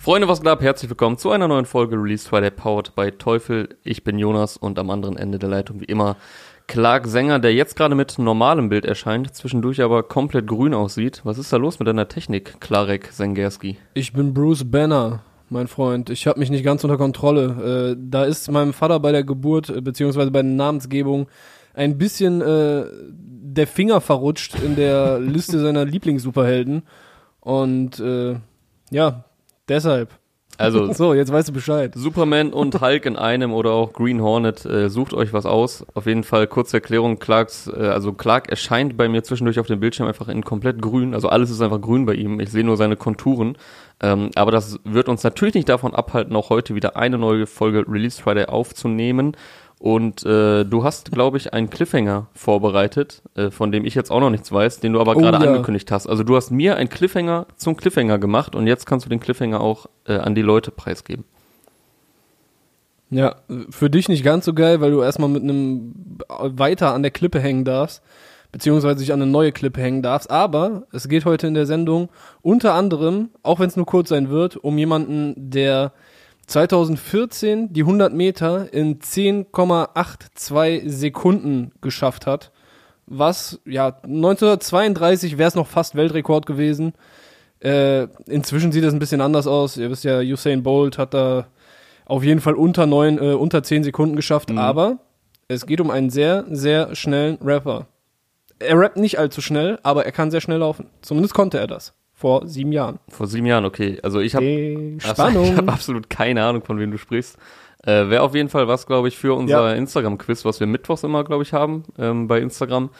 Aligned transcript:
Freunde, 0.00 0.28
was 0.28 0.40
geht 0.40 0.48
ab? 0.48 0.62
Herzlich 0.62 0.88
willkommen 0.88 1.18
zu 1.18 1.30
einer 1.30 1.46
neuen 1.46 1.66
Folge 1.66 1.94
Release 1.94 2.26
Friday 2.26 2.50
Powered 2.50 2.94
bei 2.94 3.10
Teufel. 3.10 3.76
Ich 3.84 4.02
bin 4.02 4.18
Jonas 4.18 4.56
und 4.56 4.78
am 4.78 4.88
anderen 4.88 5.18
Ende 5.18 5.38
der 5.38 5.50
Leitung 5.50 5.82
wie 5.82 5.84
immer 5.84 6.16
Clark 6.68 7.06
Sänger, 7.06 7.38
der 7.38 7.52
jetzt 7.52 7.76
gerade 7.76 7.94
mit 7.94 8.18
normalem 8.18 8.70
Bild 8.70 8.86
erscheint, 8.86 9.34
zwischendurch 9.34 9.82
aber 9.82 10.02
komplett 10.02 10.46
grün 10.46 10.72
aussieht. 10.72 11.20
Was 11.24 11.36
ist 11.36 11.52
da 11.52 11.58
los 11.58 11.80
mit 11.80 11.86
deiner 11.86 12.08
Technik, 12.08 12.62
Klarek 12.62 13.08
Sengerski? 13.12 13.76
Ich 13.92 14.14
bin 14.14 14.32
Bruce 14.32 14.64
Banner, 14.64 15.20
mein 15.50 15.68
Freund. 15.68 16.08
Ich 16.08 16.26
habe 16.26 16.40
mich 16.40 16.48
nicht 16.48 16.64
ganz 16.64 16.82
unter 16.82 16.96
Kontrolle. 16.96 17.92
Äh, 17.92 17.96
da 18.00 18.24
ist 18.24 18.50
meinem 18.50 18.72
Vater 18.72 19.00
bei 19.00 19.12
der 19.12 19.22
Geburt 19.22 19.68
äh, 19.68 19.82
beziehungsweise 19.82 20.30
bei 20.30 20.40
der 20.40 20.50
Namensgebung 20.50 21.28
ein 21.74 21.98
bisschen 21.98 22.40
äh, 22.40 22.86
der 23.10 23.66
Finger 23.66 24.00
verrutscht 24.00 24.54
in 24.64 24.76
der 24.76 25.18
Liste 25.20 25.60
seiner 25.60 25.84
Lieblingssuperhelden. 25.84 26.84
Und 27.40 28.00
äh, 28.00 28.36
ja, 28.90 29.24
Deshalb. 29.70 30.10
Also, 30.58 30.92
so, 30.92 31.14
jetzt 31.14 31.32
weißt 31.32 31.48
du 31.48 31.52
Bescheid. 31.52 31.92
Superman 31.94 32.52
und 32.52 32.80
Hulk 32.80 33.06
in 33.06 33.16
einem 33.16 33.54
oder 33.54 33.70
auch 33.70 33.92
Green 33.92 34.20
Hornet, 34.20 34.66
äh, 34.66 34.90
sucht 34.90 35.14
euch 35.14 35.32
was 35.32 35.46
aus. 35.46 35.86
Auf 35.94 36.06
jeden 36.06 36.24
Fall 36.24 36.46
kurze 36.48 36.76
Erklärung, 36.78 37.18
Clarks, 37.18 37.68
äh, 37.68 37.86
also 37.86 38.12
Clark 38.12 38.50
erscheint 38.50 38.96
bei 38.96 39.08
mir 39.08 39.22
zwischendurch 39.22 39.58
auf 39.58 39.68
dem 39.68 39.80
Bildschirm 39.80 40.08
einfach 40.08 40.28
in 40.28 40.44
komplett 40.44 40.82
grün, 40.82 41.14
also 41.14 41.28
alles 41.28 41.50
ist 41.50 41.62
einfach 41.62 41.80
grün 41.80 42.04
bei 42.04 42.14
ihm. 42.14 42.40
Ich 42.40 42.50
sehe 42.50 42.64
nur 42.64 42.76
seine 42.76 42.96
Konturen. 42.96 43.56
Ähm, 44.02 44.30
aber 44.34 44.50
das 44.50 44.78
wird 44.84 45.08
uns 45.08 45.22
natürlich 45.22 45.54
nicht 45.54 45.68
davon 45.68 45.94
abhalten, 45.94 46.34
auch 46.34 46.50
heute 46.50 46.74
wieder 46.74 46.96
eine 46.96 47.16
neue 47.16 47.46
Folge 47.46 47.84
Release 47.86 48.20
Friday 48.20 48.46
aufzunehmen. 48.46 49.36
Und 49.80 50.26
äh, 50.26 50.64
du 50.64 50.84
hast, 50.84 51.10
glaube 51.10 51.38
ich, 51.38 51.54
einen 51.54 51.70
Cliffhanger 51.70 52.26
vorbereitet, 52.34 53.22
äh, 53.34 53.50
von 53.50 53.72
dem 53.72 53.86
ich 53.86 53.94
jetzt 53.94 54.10
auch 54.10 54.20
noch 54.20 54.28
nichts 54.28 54.52
weiß, 54.52 54.80
den 54.80 54.92
du 54.92 55.00
aber 55.00 55.14
gerade 55.14 55.38
oh, 55.38 55.42
ja. 55.42 55.50
angekündigt 55.52 55.90
hast. 55.90 56.06
Also 56.06 56.22
du 56.22 56.36
hast 56.36 56.50
mir 56.50 56.76
einen 56.76 56.90
Cliffhanger 56.90 57.46
zum 57.56 57.78
Cliffhanger 57.78 58.18
gemacht 58.18 58.54
und 58.54 58.66
jetzt 58.66 58.84
kannst 58.84 59.06
du 59.06 59.08
den 59.08 59.20
Cliffhanger 59.20 59.58
auch 59.58 59.86
äh, 60.06 60.18
an 60.18 60.34
die 60.34 60.42
Leute 60.42 60.70
preisgeben. 60.70 61.24
Ja, 63.08 63.36
für 63.70 63.88
dich 63.88 64.10
nicht 64.10 64.22
ganz 64.22 64.44
so 64.44 64.52
geil, 64.52 64.82
weil 64.82 64.90
du 64.90 65.00
erstmal 65.00 65.30
mit 65.30 65.42
einem 65.42 65.94
weiter 66.28 66.92
an 66.92 67.00
der 67.00 67.10
Klippe 67.10 67.40
hängen 67.40 67.64
darfst, 67.64 68.02
beziehungsweise 68.52 68.98
dich 68.98 69.14
an 69.14 69.22
eine 69.22 69.30
neue 69.30 69.50
Klippe 69.50 69.80
hängen 69.80 70.02
darfst. 70.02 70.30
Aber 70.30 70.82
es 70.92 71.08
geht 71.08 71.24
heute 71.24 71.46
in 71.46 71.54
der 71.54 71.64
Sendung 71.64 72.10
unter 72.42 72.74
anderem, 72.74 73.30
auch 73.42 73.60
wenn 73.60 73.68
es 73.68 73.76
nur 73.76 73.86
kurz 73.86 74.10
sein 74.10 74.28
wird, 74.28 74.58
um 74.58 74.76
jemanden, 74.76 75.34
der 75.36 75.92
2014 76.50 77.72
die 77.72 77.82
100 77.82 78.12
Meter 78.12 78.72
in 78.72 78.98
10,82 78.98 80.88
Sekunden 80.88 81.70
geschafft 81.80 82.26
hat. 82.26 82.50
Was, 83.06 83.60
ja, 83.64 83.98
1932 84.02 85.38
wäre 85.38 85.48
es 85.48 85.54
noch 85.54 85.68
fast 85.68 85.94
Weltrekord 85.94 86.46
gewesen. 86.46 86.94
Äh, 87.60 88.08
inzwischen 88.26 88.72
sieht 88.72 88.82
es 88.84 88.92
ein 88.92 88.98
bisschen 88.98 89.20
anders 89.20 89.46
aus. 89.46 89.76
Ihr 89.76 89.90
wisst 89.90 90.02
ja, 90.04 90.18
Usain 90.20 90.64
Bolt 90.64 90.98
hat 90.98 91.14
da 91.14 91.46
auf 92.04 92.24
jeden 92.24 92.40
Fall 92.40 92.54
unter 92.54 92.86
neun, 92.86 93.18
äh, 93.18 93.34
unter 93.34 93.62
10 93.62 93.84
Sekunden 93.84 94.16
geschafft. 94.16 94.50
Mhm. 94.50 94.58
Aber 94.58 94.98
es 95.46 95.66
geht 95.66 95.80
um 95.80 95.90
einen 95.90 96.10
sehr, 96.10 96.44
sehr 96.50 96.96
schnellen 96.96 97.38
Rapper. 97.42 97.86
Er 98.58 98.76
rappt 98.78 98.96
nicht 98.96 99.18
allzu 99.18 99.40
schnell, 99.40 99.78
aber 99.84 100.04
er 100.04 100.12
kann 100.12 100.32
sehr 100.32 100.40
schnell 100.40 100.58
laufen. 100.58 100.86
Zumindest 101.00 101.34
konnte 101.34 101.58
er 101.58 101.68
das. 101.68 101.94
Vor 102.20 102.46
sieben 102.46 102.70
Jahren. 102.70 102.98
Vor 103.08 103.26
sieben 103.26 103.46
Jahren, 103.46 103.64
okay. 103.64 103.98
Also 104.02 104.20
ich 104.20 104.34
habe 104.34 104.44
also, 105.02 105.42
ich 105.42 105.56
hab 105.56 105.72
absolut 105.72 106.10
keine 106.10 106.44
Ahnung, 106.44 106.62
von 106.62 106.78
wem 106.78 106.90
du 106.90 106.98
sprichst. 106.98 107.38
Äh, 107.82 108.10
Wäre 108.10 108.20
auf 108.20 108.34
jeden 108.34 108.50
Fall 108.50 108.68
was, 108.68 108.86
glaube 108.86 109.08
ich, 109.08 109.16
für 109.16 109.32
unser 109.32 109.70
ja. 109.70 109.72
Instagram-Quiz, 109.72 110.44
was 110.44 110.60
wir 110.60 110.66
mittwochs 110.66 111.02
immer, 111.02 111.24
glaube 111.24 111.44
ich, 111.44 111.54
haben 111.54 111.84
ähm, 111.98 112.28
bei 112.28 112.40
Instagram. 112.40 112.90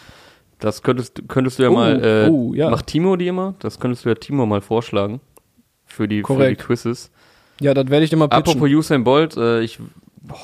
Das 0.59 0.83
könntest, 0.83 1.29
könntest 1.29 1.59
du 1.59 1.65
ja 1.65 1.69
oh, 1.69 1.75
mal, 1.75 2.03
äh, 2.03 2.31
oh, 2.31 2.55
ja. 2.55 2.71
macht 2.71 2.87
Timo 2.87 3.17
die 3.17 3.29
immer? 3.29 3.57
Das 3.59 3.79
könntest 3.79 4.07
du 4.07 4.09
ja 4.09 4.15
Timo 4.15 4.47
mal 4.47 4.63
vorschlagen 4.63 5.21
für 5.85 6.09
die, 6.09 6.23
für 6.23 6.49
die 6.49 6.57
Quizzes. 6.57 7.11
Ja, 7.61 7.75
das 7.75 7.91
werde 7.91 8.05
ich 8.05 8.09
dir 8.09 8.17
mal 8.17 8.27
pitchen. 8.27 8.43
Apropos 8.43 8.71
Usain 8.71 9.05
Bolt, 9.05 9.37
äh, 9.37 9.61
ich 9.61 9.81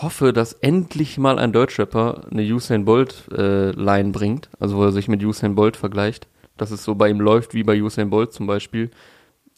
hoffe, 0.02 0.34
dass 0.34 0.52
endlich 0.52 1.16
mal 1.16 1.38
ein 1.38 1.54
Deutschrapper 1.54 2.26
eine 2.30 2.42
Usain 2.42 2.84
Bolt 2.84 3.24
äh, 3.32 3.72
bringt, 3.72 4.50
also 4.60 4.76
wo 4.76 4.82
er 4.82 4.92
sich 4.92 5.08
mit 5.08 5.24
Usain 5.24 5.54
Bolt 5.54 5.78
vergleicht 5.78 6.28
dass 6.56 6.70
es 6.70 6.84
so 6.84 6.94
bei 6.94 7.08
ihm 7.08 7.20
läuft 7.20 7.54
wie 7.54 7.62
bei 7.62 7.80
Usain 7.80 8.10
Bolt 8.10 8.32
zum 8.32 8.46
Beispiel. 8.46 8.90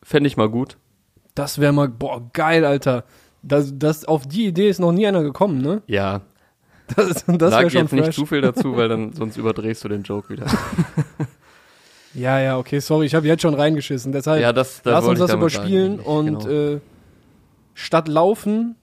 Fände 0.03 0.27
ich 0.27 0.37
mal 0.37 0.49
gut. 0.49 0.77
Das 1.35 1.61
wäre 1.61 1.73
mal, 1.73 1.89
boah, 1.89 2.29
geil, 2.33 2.65
Alter. 2.65 3.05
Das, 3.43 3.73
das, 3.77 4.05
auf 4.05 4.27
die 4.27 4.47
Idee 4.47 4.69
ist 4.69 4.81
noch 4.81 4.93
nie 4.93 5.07
einer 5.07 5.23
gekommen, 5.23 5.61
ne? 5.61 5.83
Ja. 5.87 6.23
Das, 6.97 7.25
das 7.27 7.51
Sag 7.53 7.71
schon 7.71 7.83
jetzt 7.83 7.91
fresh. 7.91 8.07
nicht 8.07 8.13
zu 8.15 8.27
viel 8.27 8.41
dazu, 8.41 8.77
weil 8.77 8.89
dann 8.89 9.13
sonst 9.15 9.37
überdrehst 9.37 9.85
du 9.85 9.89
den 9.89 10.03
Joke 10.03 10.31
wieder. 10.31 10.47
ja, 12.15 12.41
ja, 12.41 12.59
okay, 12.59 12.81
sorry, 12.81 13.07
ich 13.07 13.15
habe 13.15 13.27
jetzt 13.27 13.43
schon 13.43 13.55
reingeschissen. 13.55 14.11
Deshalb 14.11 14.41
ja, 14.41 14.53
das, 14.53 14.83
das 14.83 14.93
lass 14.93 15.05
uns 15.05 15.19
das 15.19 15.33
überspielen 15.33 16.01
und 16.01 16.45
genau. 16.45 16.75
äh, 16.77 16.81
statt 17.75 18.09
laufen 18.09 18.77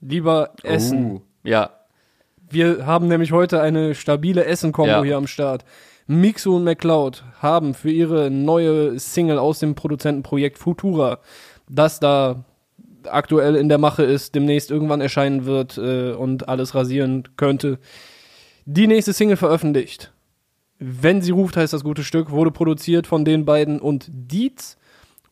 lieber 0.00 0.52
essen. 0.62 1.10
Uh, 1.10 1.20
ja. 1.42 1.70
Wir 2.50 2.86
haben 2.86 3.08
nämlich 3.08 3.32
heute 3.32 3.60
eine 3.60 3.94
stabile 3.94 4.44
Essen-Kombo 4.44 4.90
ja. 4.90 5.02
hier 5.02 5.16
am 5.16 5.26
Start. 5.26 5.64
Mixu 6.08 6.56
und 6.56 6.64
McCloud 6.64 7.22
haben 7.40 7.74
für 7.74 7.90
ihre 7.90 8.30
neue 8.30 8.98
Single 8.98 9.38
aus 9.38 9.58
dem 9.58 9.74
Produzentenprojekt 9.74 10.58
Futura, 10.58 11.18
das 11.68 12.00
da 12.00 12.44
aktuell 13.04 13.56
in 13.56 13.68
der 13.68 13.78
Mache 13.78 14.04
ist, 14.04 14.34
demnächst 14.34 14.70
irgendwann 14.70 15.02
erscheinen 15.02 15.44
wird 15.44 15.76
äh, 15.76 16.12
und 16.12 16.48
alles 16.48 16.74
rasieren 16.74 17.28
könnte, 17.36 17.78
die 18.64 18.86
nächste 18.86 19.12
Single 19.12 19.36
veröffentlicht. 19.36 20.12
Wenn 20.78 21.20
sie 21.20 21.32
ruft, 21.32 21.56
heißt 21.56 21.72
das 21.72 21.84
gute 21.84 22.04
Stück, 22.04 22.30
wurde 22.30 22.52
produziert 22.52 23.06
von 23.06 23.24
den 23.24 23.44
beiden 23.44 23.78
und 23.78 24.08
Dietz. 24.10 24.76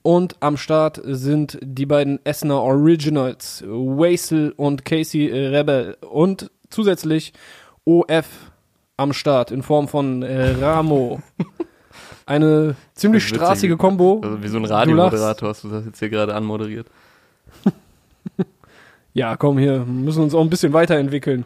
Und 0.03 0.37
am 0.41 0.57
Start 0.57 1.01
sind 1.03 1.59
die 1.63 1.87
beiden 1.87 2.25
Essener 2.25 2.61
Originals, 2.63 3.65
Wasel 3.67 4.53
und 4.57 4.85
Casey 4.85 5.27
Rebel. 5.27 5.97
Und 6.01 6.51
zusätzlich 6.71 7.33
OF 7.85 8.46
am 8.97 9.13
Start 9.13 9.51
in 9.51 9.63
Form 9.63 9.89
von 9.89 10.23
äh, 10.23 10.53
Ramo. 10.53 11.23
Eine 12.27 12.75
ziemlich 12.95 13.27
straßige 13.27 13.77
Kombo. 13.77 14.21
Also 14.23 14.43
wie 14.43 14.49
so 14.49 14.59
ein 14.59 14.65
Radiomoderator 14.65 15.49
hast 15.49 15.63
du 15.63 15.69
das 15.69 15.85
jetzt 15.85 16.01
hier 16.01 16.09
gerade 16.09 16.35
anmoderiert. 16.35 16.89
ja, 19.15 19.37
komm 19.37 19.59
hier, 19.59 19.85
müssen 19.85 20.25
uns 20.25 20.35
auch 20.35 20.41
ein 20.41 20.51
bisschen 20.51 20.73
weiterentwickeln. 20.73 21.45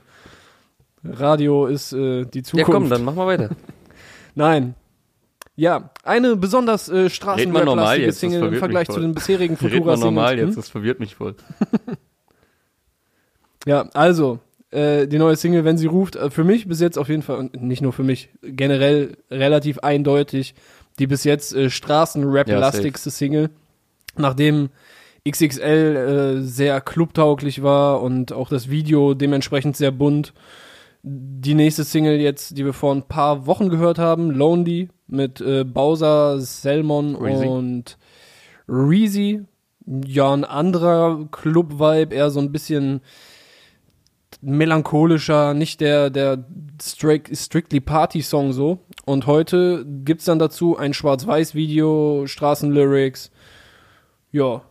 Radio 1.04 1.66
ist 1.66 1.92
äh, 1.92 2.24
die 2.24 2.42
Zukunft. 2.42 2.68
Ja, 2.68 2.74
komm, 2.74 2.88
dann 2.88 3.04
mach 3.04 3.14
mal 3.14 3.26
weiter. 3.26 3.50
Nein. 4.34 4.74
Ja, 5.54 5.90
eine 6.02 6.36
besonders 6.36 6.88
äh, 6.88 7.10
straßenlastige 7.10 8.12
Single 8.12 8.54
im 8.54 8.58
Vergleich 8.58 8.88
zu 8.88 9.00
den 9.00 9.12
bisherigen 9.12 9.58
Futura 9.58 9.74
Red 9.74 9.84
mal 9.84 9.96
normal 9.98 10.38
jetzt, 10.38 10.50
hm? 10.50 10.56
das 10.56 10.70
verwirrt 10.70 11.00
mich 11.00 11.16
voll. 11.16 11.34
ja, 13.66 13.82
also, 13.92 14.38
äh, 14.70 15.06
die 15.06 15.18
neue 15.18 15.36
Single, 15.36 15.64
wenn 15.64 15.78
sie 15.78 15.86
ruft, 15.86 16.16
äh, 16.16 16.30
für 16.30 16.44
mich 16.44 16.68
bis 16.68 16.80
jetzt 16.80 16.98
auf 16.98 17.08
jeden 17.08 17.22
Fall, 17.22 17.38
und 17.38 17.62
nicht 17.62 17.82
nur 17.82 17.92
für 17.92 18.04
mich, 18.04 18.30
generell 18.42 19.16
relativ 19.30 19.78
eindeutig 19.80 20.54
die 20.98 21.06
bis 21.06 21.24
jetzt 21.24 21.54
äh, 21.54 21.70
Straßenrap-lastigste 21.70 23.08
ja, 23.08 23.12
Single. 23.12 23.50
Nachdem 24.16 24.68
XXL 25.28 26.38
äh, 26.40 26.42
sehr 26.42 26.80
clubtauglich 26.80 27.62
war 27.62 28.02
und 28.02 28.32
auch 28.32 28.48
das 28.48 28.70
Video 28.70 29.14
dementsprechend 29.14 29.76
sehr 29.76 29.90
bunt. 29.90 30.32
Die 31.02 31.54
nächste 31.54 31.84
Single 31.84 32.20
jetzt, 32.20 32.58
die 32.58 32.64
wir 32.64 32.74
vor 32.74 32.94
ein 32.94 33.04
paar 33.04 33.46
Wochen 33.46 33.70
gehört 33.70 33.98
haben, 33.98 34.30
Lonely 34.30 34.88
mit 35.06 35.40
äh, 35.40 35.64
Bowser, 35.64 36.40
Selmon 36.40 37.16
Reezy. 37.16 37.46
und 37.46 37.98
Reezy. 38.68 39.42
Ja, 39.86 40.32
ein 40.32 40.44
anderer 40.44 41.26
Club-Vibe, 41.30 42.14
eher 42.14 42.30
so 42.30 42.40
ein 42.40 42.52
bisschen 42.52 43.00
melancholischer, 44.40 45.54
nicht 45.54 45.80
der, 45.80 46.10
der 46.10 46.44
strictly 46.82 47.80
Party-Song 47.80 48.52
so. 48.52 48.80
Und 49.04 49.26
heute 49.26 49.84
gibt's 49.86 50.24
dann 50.24 50.38
dazu 50.38 50.76
ein 50.76 50.94
Schwarz-Weiß-Video, 50.94 52.26
Straßenlyrics. 52.26 53.30
Ja. 54.32 54.62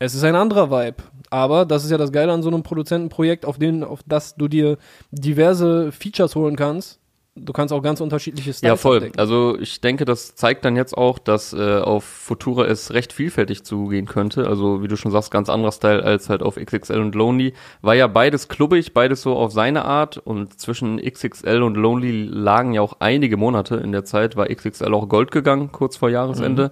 Es 0.00 0.14
ist 0.14 0.24
ein 0.24 0.36
anderer 0.36 0.70
Vibe. 0.70 1.02
Aber 1.30 1.66
das 1.66 1.84
ist 1.84 1.90
ja 1.90 1.98
das 1.98 2.12
Geile 2.12 2.32
an 2.32 2.42
so 2.42 2.48
einem 2.48 2.62
Produzentenprojekt, 2.62 3.44
auf 3.44 3.58
den, 3.58 3.84
auf 3.84 4.00
das 4.06 4.36
du 4.36 4.48
dir 4.48 4.78
diverse 5.10 5.92
Features 5.92 6.34
holen 6.36 6.56
kannst 6.56 7.00
du 7.40 7.52
kannst 7.52 7.72
auch 7.72 7.82
ganz 7.82 8.00
unterschiedliche 8.00 8.52
Styles 8.52 8.68
Ja, 8.68 8.76
voll. 8.76 8.98
Abdecken. 8.98 9.18
Also 9.18 9.58
ich 9.58 9.80
denke, 9.80 10.04
das 10.04 10.34
zeigt 10.34 10.64
dann 10.64 10.76
jetzt 10.76 10.96
auch, 10.96 11.18
dass 11.18 11.52
äh, 11.52 11.78
auf 11.78 12.04
Futura 12.04 12.64
es 12.66 12.92
recht 12.92 13.12
vielfältig 13.12 13.64
zugehen 13.64 14.06
könnte. 14.06 14.46
Also 14.46 14.82
wie 14.82 14.88
du 14.88 14.96
schon 14.96 15.12
sagst, 15.12 15.30
ganz 15.30 15.48
anderer 15.48 15.72
Style 15.72 16.02
als 16.02 16.28
halt 16.28 16.42
auf 16.42 16.56
XXL 16.56 17.00
und 17.00 17.14
Lonely. 17.14 17.54
War 17.82 17.94
ja 17.94 18.06
beides 18.06 18.48
klubbig, 18.48 18.94
beides 18.94 19.22
so 19.22 19.36
auf 19.36 19.52
seine 19.52 19.84
Art. 19.84 20.18
Und 20.18 20.58
zwischen 20.60 20.98
XXL 20.98 21.62
und 21.62 21.76
Lonely 21.76 22.24
lagen 22.24 22.72
ja 22.74 22.82
auch 22.82 22.96
einige 23.00 23.36
Monate 23.36 23.76
in 23.76 23.92
der 23.92 24.04
Zeit. 24.04 24.36
War 24.36 24.46
XXL 24.48 24.92
auch 24.94 25.08
Gold 25.08 25.30
gegangen, 25.30 25.70
kurz 25.72 25.96
vor 25.96 26.10
Jahresende. 26.10 26.64
Mhm. 26.64 26.70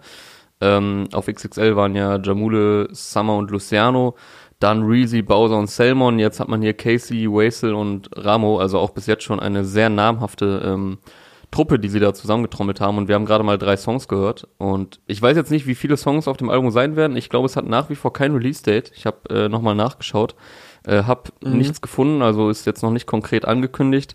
Ähm, 0.58 1.08
auf 1.12 1.26
XXL 1.26 1.76
waren 1.76 1.94
ja 1.94 2.18
Jamule, 2.18 2.88
Summer 2.92 3.36
und 3.36 3.50
Luciano 3.50 4.14
dann 4.58 4.82
Reezy, 4.84 5.22
Bowser 5.22 5.58
und 5.58 5.68
Selmon. 5.68 6.18
Jetzt 6.18 6.40
hat 6.40 6.48
man 6.48 6.62
hier 6.62 6.74
Casey, 6.74 7.30
Wasel 7.30 7.74
und 7.74 8.08
Ramo, 8.16 8.58
also 8.58 8.78
auch 8.78 8.90
bis 8.90 9.06
jetzt 9.06 9.24
schon 9.24 9.40
eine 9.40 9.64
sehr 9.64 9.90
namhafte 9.90 10.62
ähm, 10.64 10.98
Truppe, 11.50 11.78
die 11.78 11.88
sie 11.88 12.00
da 12.00 12.14
zusammengetrommelt 12.14 12.80
haben. 12.80 12.98
Und 12.98 13.08
wir 13.08 13.14
haben 13.14 13.26
gerade 13.26 13.44
mal 13.44 13.58
drei 13.58 13.76
Songs 13.76 14.08
gehört. 14.08 14.48
Und 14.58 15.00
ich 15.06 15.20
weiß 15.20 15.36
jetzt 15.36 15.50
nicht, 15.50 15.66
wie 15.66 15.74
viele 15.74 15.96
Songs 15.96 16.28
auf 16.28 16.36
dem 16.36 16.50
Album 16.50 16.70
sein 16.70 16.96
werden. 16.96 17.16
Ich 17.16 17.28
glaube, 17.28 17.46
es 17.46 17.56
hat 17.56 17.66
nach 17.66 17.90
wie 17.90 17.94
vor 17.94 18.12
kein 18.12 18.34
Release-Date. 18.34 18.92
Ich 18.94 19.06
habe 19.06 19.28
äh, 19.30 19.48
nochmal 19.48 19.74
nachgeschaut. 19.74 20.34
Äh, 20.84 21.02
hab 21.04 21.32
mhm. 21.42 21.58
nichts 21.58 21.80
gefunden, 21.80 22.22
also 22.22 22.48
ist 22.48 22.66
jetzt 22.66 22.82
noch 22.82 22.90
nicht 22.90 23.06
konkret 23.06 23.44
angekündigt. 23.44 24.14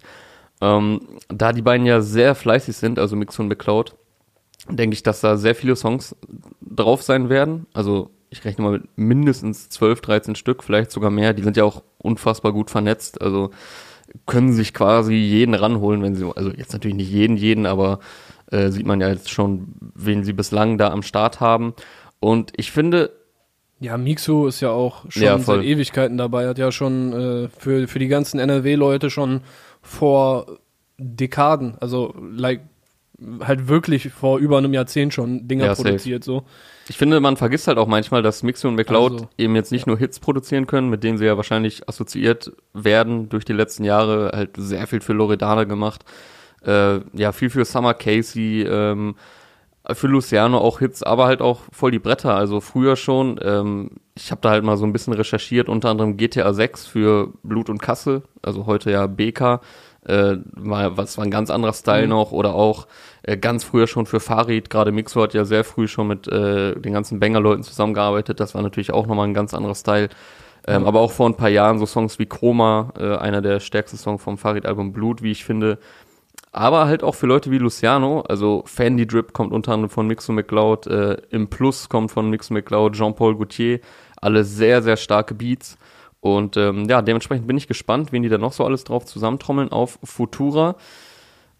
Ähm, 0.61 1.01
da 1.27 1.53
die 1.53 1.61
beiden 1.61 1.85
ja 1.85 2.01
sehr 2.01 2.35
fleißig 2.35 2.77
sind, 2.77 2.99
also 2.99 3.15
Mix 3.15 3.37
und 3.39 3.47
McCloud, 3.47 3.95
denke 4.69 4.93
ich, 4.93 5.03
dass 5.03 5.21
da 5.21 5.37
sehr 5.37 5.55
viele 5.55 5.75
Songs 5.75 6.15
drauf 6.61 7.01
sein 7.01 7.29
werden. 7.29 7.65
Also 7.73 8.11
ich 8.31 8.45
rechne 8.45 8.63
mal 8.63 8.71
mit 8.71 8.83
mindestens 8.95 9.69
12, 9.69 10.01
13 10.01 10.35
Stück, 10.35 10.63
vielleicht 10.63 10.89
sogar 10.89 11.11
mehr. 11.11 11.33
Die 11.33 11.43
sind 11.43 11.57
ja 11.57 11.65
auch 11.65 11.83
unfassbar 11.97 12.53
gut 12.53 12.71
vernetzt. 12.71 13.21
Also 13.21 13.51
können 14.25 14.53
sich 14.53 14.73
quasi 14.73 15.13
jeden 15.13 15.53
ranholen, 15.53 16.01
wenn 16.01 16.15
sie, 16.15 16.25
also 16.35 16.49
jetzt 16.49 16.71
natürlich 16.71 16.95
nicht 16.95 17.11
jeden, 17.11 17.35
jeden, 17.35 17.65
aber 17.65 17.99
äh, 18.49 18.69
sieht 18.69 18.85
man 18.85 19.01
ja 19.01 19.09
jetzt 19.09 19.29
schon, 19.29 19.73
wen 19.95 20.23
sie 20.23 20.31
bislang 20.33 20.77
da 20.77 20.91
am 20.91 21.03
Start 21.03 21.41
haben. 21.41 21.73
Und 22.19 22.53
ich 22.55 22.71
finde. 22.71 23.11
Ja, 23.81 23.97
Mixo 23.97 24.47
ist 24.47 24.61
ja 24.61 24.69
auch 24.69 25.09
schon 25.09 25.23
ja, 25.23 25.37
seit 25.37 25.63
Ewigkeiten 25.63 26.17
dabei, 26.17 26.47
hat 26.47 26.57
ja 26.57 26.71
schon 26.71 27.13
äh, 27.13 27.49
für, 27.49 27.87
für 27.87 27.99
die 27.99 28.07
ganzen 28.07 28.39
NRW-Leute 28.39 29.09
schon 29.09 29.41
vor 29.81 30.59
Dekaden, 30.97 31.75
also 31.81 32.13
like, 32.33 32.61
halt 33.41 33.67
wirklich 33.67 34.09
vor 34.09 34.37
über 34.37 34.57
einem 34.59 34.73
Jahrzehnt 34.73 35.13
schon 35.13 35.47
Dinger 35.47 35.65
ja, 35.65 35.75
produziert, 35.75 36.23
so. 36.23 36.43
Ich 36.87 36.97
finde, 36.97 37.19
man 37.19 37.37
vergisst 37.37 37.67
halt 37.67 37.77
auch 37.77 37.87
manchmal, 37.87 38.21
dass 38.21 38.43
Mixo 38.43 38.67
und 38.67 38.75
McLeod 38.75 39.11
also, 39.13 39.29
eben 39.37 39.55
jetzt 39.55 39.71
nicht 39.71 39.87
nur 39.87 39.97
Hits 39.97 40.19
produzieren 40.19 40.67
können, 40.67 40.89
mit 40.89 41.03
denen 41.03 41.17
sie 41.17 41.25
ja 41.25 41.37
wahrscheinlich 41.37 41.87
assoziiert 41.87 42.51
werden 42.73 43.29
durch 43.29 43.45
die 43.45 43.53
letzten 43.53 43.83
Jahre, 43.83 44.31
halt 44.33 44.51
sehr 44.57 44.87
viel 44.87 45.01
für 45.01 45.13
Loredana 45.13 45.65
gemacht, 45.65 46.03
äh, 46.65 46.99
ja, 47.13 47.31
viel 47.31 47.49
für 47.49 47.65
Summer 47.65 47.93
Casey, 47.93 48.63
ähm, 48.63 49.15
für 49.93 50.07
Luciano 50.07 50.59
auch 50.59 50.79
Hits, 50.79 51.01
aber 51.01 51.25
halt 51.25 51.41
auch 51.41 51.61
voll 51.71 51.91
die 51.91 51.99
Bretter, 51.99 52.35
also 52.35 52.61
früher 52.61 52.95
schon, 52.95 53.39
ähm, 53.43 53.91
ich 54.15 54.31
habe 54.31 54.41
da 54.41 54.51
halt 54.51 54.63
mal 54.63 54.77
so 54.77 54.85
ein 54.85 54.93
bisschen 54.93 55.13
recherchiert, 55.13 55.69
unter 55.69 55.89
anderem 55.89 56.17
GTA 56.17 56.53
6 56.53 56.85
für 56.85 57.33
Blut 57.43 57.69
und 57.69 57.81
Kasse, 57.81 58.23
also 58.41 58.65
heute 58.65 58.91
ja 58.91 59.07
BK, 59.07 59.61
äh, 60.05 60.37
war, 60.53 60.97
was 60.97 61.17
war 61.17 61.25
ein 61.25 61.31
ganz 61.31 61.49
anderer 61.49 61.73
Style 61.73 62.03
mhm. 62.03 62.09
noch 62.09 62.31
oder 62.31 62.55
auch 62.55 62.87
äh, 63.23 63.37
ganz 63.37 63.63
früher 63.63 63.87
schon 63.87 64.05
für 64.05 64.19
Farid, 64.19 64.69
gerade 64.69 64.91
Mixo 64.91 65.21
hat 65.21 65.33
ja 65.33 65.45
sehr 65.45 65.63
früh 65.63 65.87
schon 65.87 66.07
mit 66.07 66.27
äh, 66.27 66.75
den 66.75 66.93
ganzen 66.93 67.19
Banger-Leuten 67.19 67.63
zusammengearbeitet, 67.63 68.39
das 68.39 68.55
war 68.55 68.61
natürlich 68.61 68.91
auch 68.93 69.07
nochmal 69.07 69.27
ein 69.27 69.33
ganz 69.33 69.53
anderer 69.53 69.75
Style. 69.75 70.09
Ähm, 70.67 70.81
mhm. 70.81 70.87
Aber 70.87 70.99
auch 70.99 71.11
vor 71.11 71.27
ein 71.27 71.35
paar 71.35 71.49
Jahren 71.49 71.79
so 71.79 71.85
Songs 71.85 72.19
wie 72.19 72.27
Chroma, 72.27 72.93
äh, 72.97 73.15
einer 73.17 73.41
der 73.41 73.59
stärksten 73.59 73.97
Songs 73.97 74.21
vom 74.21 74.37
Farid-Album 74.37 74.93
Blut, 74.93 75.23
wie 75.23 75.31
ich 75.31 75.43
finde. 75.43 75.79
Aber 76.51 76.85
halt 76.85 77.03
auch 77.03 77.15
für 77.15 77.27
Leute 77.27 77.49
wie 77.49 77.57
Luciano, 77.57 78.21
also 78.21 78.63
Fandy 78.65 79.07
Drip 79.07 79.33
kommt 79.33 79.53
unter 79.53 79.71
anderem 79.71 79.89
von 79.89 80.05
Mixo 80.05 80.33
McLeod, 80.33 80.85
äh, 80.87 81.17
Im 81.29 81.47
Plus 81.47 81.89
kommt 81.89 82.11
von 82.11 82.29
Mixo 82.29 82.53
McLeod, 82.53 82.93
Jean-Paul 82.93 83.37
Gaultier, 83.37 83.79
alle 84.17 84.43
sehr, 84.43 84.81
sehr 84.81 84.97
starke 84.97 85.33
Beats. 85.33 85.77
Und 86.21 86.55
ähm, 86.55 86.85
ja, 86.87 87.01
dementsprechend 87.01 87.47
bin 87.47 87.57
ich 87.57 87.67
gespannt, 87.67 88.11
wen 88.11 88.21
die 88.21 88.29
da 88.29 88.37
noch 88.37 88.53
so 88.53 88.63
alles 88.63 88.83
drauf 88.83 89.05
zusammentrommeln 89.05 89.71
auf 89.71 89.97
Futura. 90.03 90.75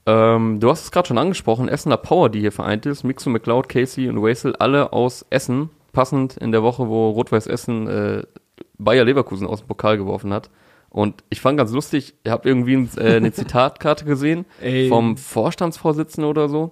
Ähm, 0.05 0.59
du 0.59 0.69
hast 0.69 0.83
es 0.83 0.91
gerade 0.91 1.07
schon 1.07 1.17
angesprochen, 1.17 1.67
Essener 1.67 1.97
Power, 1.97 2.29
die 2.29 2.39
hier 2.39 2.51
vereint 2.51 2.85
ist. 2.85 3.03
Mixo, 3.03 3.29
McLeod, 3.29 3.67
Casey 3.67 4.07
und 4.07 4.23
Wesel, 4.23 4.55
alle 4.55 4.93
aus 4.93 5.25
Essen. 5.31 5.71
Passend 5.93 6.37
in 6.37 6.51
der 6.51 6.63
Woche, 6.63 6.87
wo 6.87 7.09
Rot-Weiß 7.09 7.47
Essen 7.47 7.87
äh, 7.87 8.23
Bayer 8.77 9.03
Leverkusen 9.03 9.47
aus 9.47 9.59
dem 9.59 9.67
Pokal 9.67 9.97
geworfen 9.97 10.31
hat. 10.31 10.49
Und 10.89 11.23
ich 11.29 11.41
fand 11.41 11.57
ganz 11.57 11.71
lustig, 11.71 12.13
ich 12.23 12.31
habe 12.31 12.47
irgendwie 12.47 12.75
ein, 12.75 12.89
äh, 12.97 13.15
eine 13.15 13.31
Zitatkarte 13.33 14.05
gesehen 14.05 14.45
vom 14.89 15.17
Vorstandsvorsitzenden 15.17 16.29
oder 16.29 16.49
so 16.49 16.71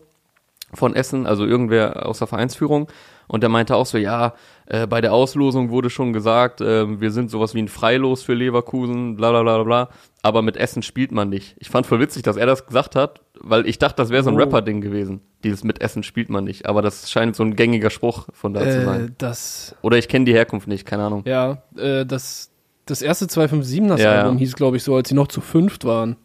von 0.74 0.96
Essen, 0.96 1.26
also 1.26 1.46
irgendwer 1.46 2.06
aus 2.06 2.20
der 2.20 2.28
Vereinsführung. 2.28 2.88
Und 3.28 3.42
der 3.42 3.50
meinte 3.50 3.76
auch 3.76 3.86
so, 3.86 4.00
ja, 4.00 4.34
äh, 4.66 4.88
bei 4.88 5.02
der 5.02 5.14
Auslosung 5.14 5.70
wurde 5.70 5.92
schon 5.92 6.14
gesagt, 6.14 6.62
äh, 6.62 7.00
wir 7.00 7.12
sind 7.12 7.30
sowas 7.30 7.54
wie 7.54 7.62
ein 7.62 7.68
Freilos 7.68 8.24
für 8.24 8.34
Leverkusen, 8.34 9.18
bla 9.18 9.30
bla 9.30 9.44
bla 9.44 9.64
bla, 9.64 9.90
aber 10.24 10.42
mit 10.42 10.58
Essen 10.58 10.82
spielt 10.82 11.12
man 11.12 11.30
nicht. 11.30 11.56
Ich 11.60 11.70
fand 11.70 11.86
voll 11.86 12.00
witzig, 12.00 12.24
dass 12.24 12.38
er 12.38 12.48
das 12.48 12.66
gesagt 12.66 12.96
hat, 12.96 13.22
weil 13.40 13.68
ich 13.68 13.78
dachte, 13.78 13.98
das 13.98 14.10
wäre 14.10 14.24
so 14.24 14.32
ein 14.32 14.36
oh. 14.36 14.40
Rapper-Ding 14.40 14.82
gewesen. 14.82 15.22
Dieses 15.44 15.64
mit 15.64 15.80
Essen 15.80 16.02
spielt 16.02 16.30
man 16.30 16.44
nicht. 16.44 16.66
Aber 16.66 16.82
das 16.82 17.10
scheint 17.12 17.36
so 17.36 17.44
ein 17.44 17.56
gängiger 17.56 17.92
Spruch 17.92 18.28
von 18.34 18.54
da 18.54 18.62
äh, 18.62 18.72
zu 18.72 18.86
sein. 18.86 19.16
Das 19.20 19.76
Oder 19.84 19.98
ich 19.98 20.08
kenne 20.08 20.26
die 20.26 20.34
Herkunft 20.34 20.68
nicht, 20.68 20.86
keine 20.86 21.04
Ahnung. 21.04 21.22
Ja, 21.26 21.62
äh, 21.78 22.06
das, 22.06 22.52
das 22.86 23.04
erste 23.04 23.28
257 23.28 24.04
er 24.04 24.24
Album 24.24 24.34
ja. 24.34 24.40
hieß, 24.40 24.56
glaube 24.56 24.78
ich, 24.78 24.84
so, 24.84 24.96
als 24.96 25.08
sie 25.08 25.16
noch 25.16 25.28
zu 25.28 25.42
fünft 25.42 25.86
waren. 25.86 26.16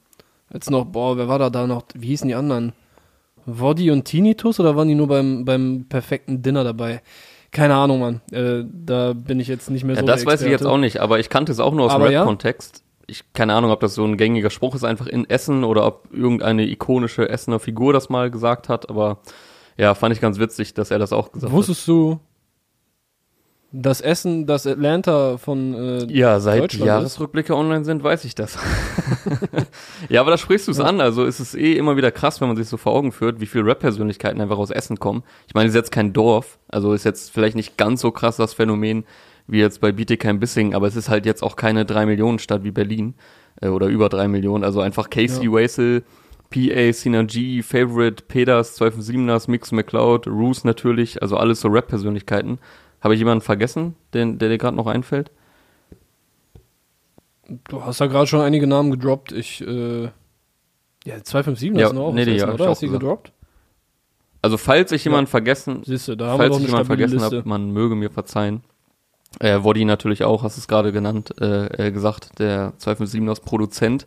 Als 0.49 0.70
noch, 0.70 0.87
boah, 0.87 1.19
wer 1.19 1.29
war 1.29 1.38
da 1.38 1.50
da 1.50 1.67
noch? 1.67 1.85
Wie 1.94 2.08
hießen 2.08 2.29
die 2.29 2.35
anderen? 2.35 2.73
Woddy 3.46 3.91
und 3.91 4.05
Tinnitus 4.05 4.61
oder 4.61 4.76
waren 4.76 4.88
die 4.88 4.94
nur 4.94 5.08
beim, 5.08 5.44
beim 5.44 5.87
perfekten 5.88 6.43
Dinner 6.43 6.64
dabei? 6.64 7.02
Keine 7.50 7.75
Ahnung, 7.75 8.00
Mann. 8.00 8.20
Äh, 8.32 8.64
da 8.67 9.12
bin 9.12 9.38
ich 9.38 9.49
jetzt 9.49 9.70
nicht 9.70 9.85
mehr 9.85 9.94
so. 9.94 10.00
Ja, 10.00 10.06
das 10.06 10.26
weiß 10.26 10.43
ich 10.43 10.50
jetzt 10.50 10.67
auch 10.67 10.79
nicht, 10.79 11.00
aber 11.00 11.20
ich 11.20 11.29
kannte 11.29 11.52
es 11.52 11.61
auch 11.61 11.73
nur 11.73 11.87
aus 11.87 11.93
aber 11.93 12.08
dem 12.08 12.17
Rap-Kontext. 12.17 12.79
Ja? 12.79 12.82
Ich 13.06 13.32
keine 13.32 13.55
Ahnung, 13.55 13.70
ob 13.70 13.81
das 13.81 13.94
so 13.94 14.05
ein 14.05 14.17
gängiger 14.17 14.50
Spruch 14.50 14.75
ist, 14.75 14.82
einfach 14.82 15.06
in 15.06 15.29
Essen 15.29 15.62
oder 15.62 15.87
ob 15.87 16.08
irgendeine 16.12 16.67
ikonische 16.67 17.29
Essener 17.29 17.61
Figur 17.61 17.93
das 17.93 18.08
mal 18.08 18.31
gesagt 18.31 18.69
hat, 18.69 18.88
aber 18.88 19.19
ja, 19.76 19.94
fand 19.94 20.14
ich 20.14 20.20
ganz 20.20 20.38
witzig, 20.38 20.75
dass 20.75 20.90
er 20.90 20.99
das 20.99 21.12
auch 21.12 21.31
gesagt 21.31 21.52
Wusstest 21.52 21.82
hat. 21.82 21.88
Wusstest 21.88 21.88
du, 21.88 22.20
das 23.76 24.00
Essen, 24.00 24.47
das 24.47 24.69
Atlanta 24.69 25.37
von 25.37 25.75
äh, 25.75 26.05
Ja, 26.12 26.38
seit 26.38 26.73
die 26.75 26.79
Jahresrückblicke 26.79 27.56
online 27.56 27.85
sind, 27.85 28.05
weiß 28.05 28.25
ich 28.25 28.37
das. 28.37 28.56
ja, 30.09 30.21
aber 30.21 30.31
da 30.31 30.38
sprichst 30.38 30.69
du 30.69 30.71
es 30.71 30.79
ja. 30.79 30.85
an. 30.85 31.00
Also 31.00 31.25
ist 31.25 31.41
es 31.41 31.56
eh 31.56 31.73
immer 31.73 31.97
wieder 31.97 32.12
krass, 32.12 32.41
wenn 32.41 32.47
man 32.47 32.56
sich 32.56 32.69
so 32.69 32.76
vor 32.76 32.93
Augen 32.93 33.11
führt, 33.11 33.41
wie 33.41 33.47
viele 33.47 33.67
Rap-Persönlichkeiten 33.67 34.41
einfach 34.41 34.59
aus 34.59 34.71
Essen 34.71 35.00
kommen. 35.00 35.25
Ich 35.49 35.55
meine, 35.55 35.67
es 35.67 35.75
ist 35.75 35.79
jetzt 35.79 35.91
kein 35.91 36.12
Dorf, 36.12 36.59
also 36.69 36.93
ist 36.93 37.05
jetzt 37.05 37.32
vielleicht 37.32 37.56
nicht 37.56 37.76
ganz 37.76 38.00
so 38.00 38.12
krass 38.12 38.37
das 38.37 38.55
Phänomen 38.55 39.05
wie 39.49 39.59
jetzt 39.59 39.81
bei 39.81 39.91
Bietigheim 39.91 40.38
Bissing, 40.38 40.75
aber 40.75 40.87
es 40.87 40.94
ist 40.94 41.09
halt 41.09 41.26
jetzt 41.26 41.43
auch 41.43 41.56
keine 41.56 41.85
drei 41.85 42.06
Millionen 42.06 42.38
Stadt 42.38 42.62
wie 42.62 42.71
Berlin 42.71 43.15
äh, 43.61 43.69
oder 43.69 43.88
über 43.88 44.09
drei 44.09 44.29
Millionen. 44.29 44.62
Also 44.62 44.81
einfach 44.81 45.11
Casey 45.11 45.47
ja. 45.47 45.53
Wasel, 45.53 46.05
PA, 46.50 46.93
Synergy, 46.93 47.62
Favorite, 47.62 48.25
Peters, 48.29 48.81
257ers, 48.81 49.50
Mix 49.50 49.73
McCloud, 49.73 50.29
Roos 50.29 50.62
natürlich, 50.62 51.21
also 51.21 51.37
alles 51.37 51.61
so 51.61 51.69
Rap-Persönlichkeiten. 51.69 52.59
Habe 53.05 53.12
ich 53.12 53.19
jemanden 53.19 53.43
vergessen, 53.43 53.97
den, 54.15 54.39
der 54.39 54.49
dir 54.49 54.56
gerade 54.56 54.79
noch 54.79 54.87
einfällt? 54.87 55.31
Du 57.69 57.85
hast 57.85 58.01
ja 58.01 58.06
gerade 58.06 58.27
schon 58.27 58.41
einige 58.41 58.67
Namen 58.67 58.91
gedroppt. 58.91 59.31
Ich, 59.31 59.61
äh, 59.61 60.05
ja, 60.05 61.23
257 61.23 61.79
ja, 61.79 61.89
ist 61.89 61.93
noch 61.93 62.15
nee, 62.15 62.25
ja, 62.25 62.51
oder? 62.51 62.71
Hast 62.71 62.81
du 62.81 62.91
gedroppt? 62.91 63.33
Also, 64.41 64.56
falls 64.56 64.91
ich 64.91 65.05
jemanden 65.05 65.27
ja. 65.27 65.33
vergessen, 65.33 65.85
Siehste, 65.85 66.17
da 66.17 66.39
falls 66.39 66.56
ich 66.56 66.65
jemanden 66.65 66.87
vergessen 66.87 67.21
habe, 67.21 67.43
man 67.45 67.71
möge 67.73 67.95
mir 67.95 68.09
verzeihen. 68.09 68.65
Äh, 69.39 69.62
Woddy 69.62 69.85
natürlich 69.85 70.25
auch, 70.25 70.43
hast 70.43 70.57
es 70.57 70.67
gerade 70.67 70.90
genannt, 70.90 71.35
äh, 71.43 71.88
äh, 71.88 71.93
gesagt, 71.93 72.38
der 72.38 72.73
257 72.78 73.28
aus 73.28 73.40
Produzent. 73.40 74.07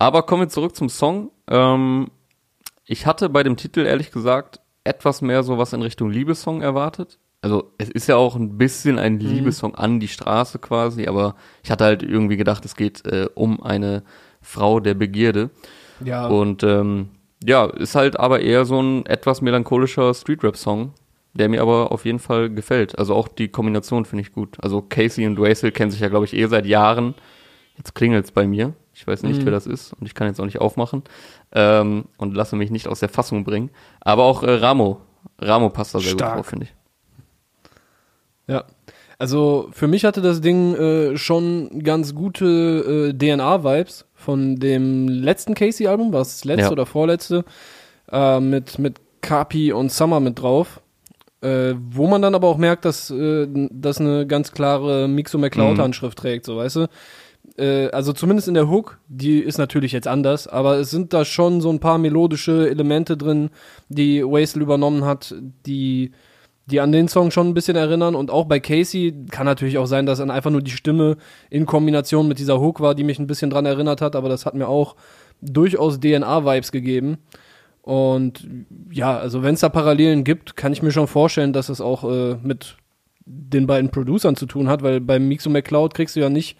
Aber 0.00 0.24
kommen 0.24 0.42
wir 0.42 0.48
zurück 0.48 0.74
zum 0.74 0.88
Song. 0.88 1.30
Ähm, 1.48 2.10
ich 2.84 3.06
hatte 3.06 3.28
bei 3.28 3.44
dem 3.44 3.56
Titel 3.56 3.86
ehrlich 3.86 4.10
gesagt 4.10 4.60
etwas 4.82 5.22
mehr 5.22 5.44
so 5.44 5.56
was 5.56 5.72
in 5.72 5.82
Richtung 5.82 6.10
Liebessong 6.10 6.62
erwartet 6.62 7.20
also 7.40 7.72
es 7.78 7.88
ist 7.88 8.08
ja 8.08 8.16
auch 8.16 8.36
ein 8.36 8.58
bisschen 8.58 8.98
ein 8.98 9.14
mhm. 9.14 9.20
Liebessong 9.20 9.74
an 9.74 10.00
die 10.00 10.08
Straße 10.08 10.58
quasi, 10.58 11.06
aber 11.06 11.36
ich 11.62 11.70
hatte 11.70 11.84
halt 11.84 12.02
irgendwie 12.02 12.36
gedacht, 12.36 12.64
es 12.64 12.74
geht 12.74 13.06
äh, 13.06 13.28
um 13.34 13.62
eine 13.62 14.02
Frau 14.40 14.80
der 14.80 14.94
Begierde. 14.94 15.50
Ja. 16.04 16.26
Und 16.26 16.62
ähm, 16.62 17.10
ja, 17.44 17.66
ist 17.66 17.94
halt 17.94 18.18
aber 18.18 18.40
eher 18.40 18.64
so 18.64 18.80
ein 18.80 19.06
etwas 19.06 19.40
melancholischer 19.40 20.14
Street-Rap-Song, 20.14 20.92
der 21.34 21.48
mir 21.48 21.62
aber 21.62 21.92
auf 21.92 22.04
jeden 22.04 22.18
Fall 22.18 22.50
gefällt. 22.50 22.98
Also 22.98 23.14
auch 23.14 23.28
die 23.28 23.48
Kombination 23.48 24.04
finde 24.04 24.22
ich 24.22 24.32
gut. 24.32 24.56
Also 24.60 24.82
Casey 24.82 25.26
und 25.26 25.36
Dwasel 25.36 25.70
kennen 25.70 25.90
sich 25.90 26.00
ja, 26.00 26.08
glaube 26.08 26.24
ich, 26.24 26.34
eh 26.34 26.46
seit 26.46 26.66
Jahren. 26.66 27.14
Jetzt 27.76 27.94
klingelt's 27.94 28.32
bei 28.32 28.46
mir. 28.46 28.74
Ich 28.92 29.06
weiß 29.06 29.22
nicht, 29.22 29.40
mhm. 29.40 29.44
wer 29.44 29.52
das 29.52 29.66
ist 29.66 29.92
und 29.92 30.06
ich 30.06 30.14
kann 30.14 30.26
jetzt 30.26 30.40
auch 30.40 30.44
nicht 30.44 30.60
aufmachen 30.60 31.04
ähm, 31.52 32.06
und 32.16 32.34
lasse 32.34 32.56
mich 32.56 32.72
nicht 32.72 32.88
aus 32.88 32.98
der 32.98 33.08
Fassung 33.08 33.44
bringen. 33.44 33.70
Aber 34.00 34.24
auch 34.24 34.42
äh, 34.42 34.50
Ramo. 34.50 35.00
Ramo 35.38 35.70
passt 35.70 35.94
da 35.94 36.00
sehr 36.00 36.12
Stark. 36.12 36.30
gut 36.30 36.38
drauf, 36.38 36.46
finde 36.46 36.64
ich. 36.64 36.77
Ja. 38.48 38.64
Also 39.18 39.68
für 39.72 39.88
mich 39.88 40.04
hatte 40.04 40.22
das 40.22 40.40
Ding 40.40 40.74
äh, 40.74 41.16
schon 41.16 41.82
ganz 41.82 42.14
gute 42.14 43.10
äh, 43.10 43.12
DNA-Vibes 43.12 44.06
von 44.14 44.56
dem 44.56 45.08
letzten 45.08 45.54
Casey-Album, 45.54 46.12
war 46.12 46.20
es 46.20 46.36
das 46.36 46.44
letzte 46.44 46.66
ja. 46.66 46.70
oder 46.72 46.86
vorletzte, 46.86 47.44
äh, 48.10 48.40
mit, 48.40 48.78
mit 48.78 49.00
Kapi 49.20 49.72
und 49.72 49.90
Summer 49.92 50.20
mit 50.20 50.40
drauf. 50.40 50.80
Äh, 51.40 51.74
wo 51.90 52.08
man 52.08 52.20
dann 52.20 52.34
aber 52.34 52.48
auch 52.48 52.56
merkt, 52.56 52.84
dass 52.84 53.10
äh, 53.10 53.46
das 53.70 54.00
eine 54.00 54.26
ganz 54.26 54.50
klare 54.50 55.06
Mixo 55.06 55.38
McCloud-Handschrift 55.38 56.18
mhm. 56.18 56.22
trägt, 56.22 56.44
so 56.44 56.56
weißt 56.56 56.76
du. 56.76 56.86
Äh, 57.56 57.90
also 57.90 58.12
zumindest 58.12 58.48
in 58.48 58.54
der 58.54 58.68
Hook, 58.68 58.98
die 59.06 59.38
ist 59.38 59.58
natürlich 59.58 59.92
jetzt 59.92 60.08
anders, 60.08 60.48
aber 60.48 60.78
es 60.78 60.90
sind 60.90 61.12
da 61.12 61.24
schon 61.24 61.60
so 61.60 61.70
ein 61.70 61.78
paar 61.78 61.98
melodische 61.98 62.68
Elemente 62.68 63.16
drin, 63.16 63.50
die 63.88 64.24
Wastel 64.24 64.62
übernommen 64.62 65.04
hat, 65.04 65.34
die 65.64 66.10
die 66.70 66.80
an 66.80 66.92
den 66.92 67.08
Song 67.08 67.30
schon 67.30 67.48
ein 67.48 67.54
bisschen 67.54 67.76
erinnern. 67.76 68.14
Und 68.14 68.30
auch 68.30 68.44
bei 68.44 68.60
Casey 68.60 69.14
kann 69.30 69.46
natürlich 69.46 69.78
auch 69.78 69.86
sein, 69.86 70.06
dass 70.06 70.18
dann 70.18 70.30
einfach 70.30 70.50
nur 70.50 70.62
die 70.62 70.70
Stimme 70.70 71.16
in 71.50 71.66
Kombination 71.66 72.28
mit 72.28 72.38
dieser 72.38 72.60
Hook 72.60 72.80
war, 72.80 72.94
die 72.94 73.04
mich 73.04 73.18
ein 73.18 73.26
bisschen 73.26 73.50
dran 73.50 73.66
erinnert 73.66 74.00
hat, 74.00 74.14
aber 74.14 74.28
das 74.28 74.46
hat 74.46 74.54
mir 74.54 74.68
auch 74.68 74.96
durchaus 75.40 76.00
DNA-Vibes 76.00 76.72
gegeben. 76.72 77.18
Und 77.82 78.46
ja, 78.90 79.16
also 79.16 79.42
wenn 79.42 79.54
es 79.54 79.60
da 79.60 79.70
Parallelen 79.70 80.24
gibt, 80.24 80.56
kann 80.56 80.72
ich 80.72 80.82
mir 80.82 80.90
schon 80.90 81.06
vorstellen, 81.06 81.54
dass 81.54 81.70
es 81.70 81.80
auch 81.80 82.04
äh, 82.04 82.36
mit 82.42 82.76
den 83.24 83.66
beiden 83.66 83.90
Producern 83.90 84.36
zu 84.36 84.46
tun 84.46 84.68
hat, 84.68 84.82
weil 84.82 85.00
beim 85.00 85.26
Mixo 85.28 85.48
McCloud 85.48 85.94
kriegst 85.94 86.16
du 86.16 86.20
ja 86.20 86.28
nicht, 86.28 86.58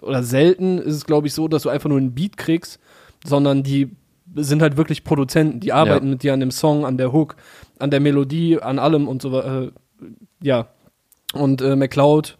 oder 0.00 0.22
selten 0.22 0.78
ist 0.78 0.94
es, 0.94 1.04
glaube 1.04 1.26
ich, 1.26 1.34
so, 1.34 1.48
dass 1.48 1.62
du 1.62 1.68
einfach 1.68 1.88
nur 1.88 1.98
einen 1.98 2.14
Beat 2.14 2.36
kriegst, 2.36 2.78
sondern 3.24 3.62
die 3.62 3.90
sind 4.36 4.62
halt 4.62 4.76
wirklich 4.76 5.04
Produzenten, 5.04 5.60
die 5.60 5.72
arbeiten 5.72 6.06
Ja. 6.06 6.10
mit 6.12 6.22
dir 6.22 6.32
an 6.34 6.40
dem 6.40 6.50
Song, 6.50 6.84
an 6.84 6.96
der 6.98 7.12
Hook, 7.12 7.36
an 7.78 7.90
der 7.90 8.00
Melodie, 8.00 8.58
an 8.60 8.78
allem 8.78 9.08
und 9.08 9.22
so 9.22 9.38
äh, 9.40 9.70
ja. 10.42 10.68
Und 11.32 11.62
äh, 11.62 11.76
McCloud 11.76 12.36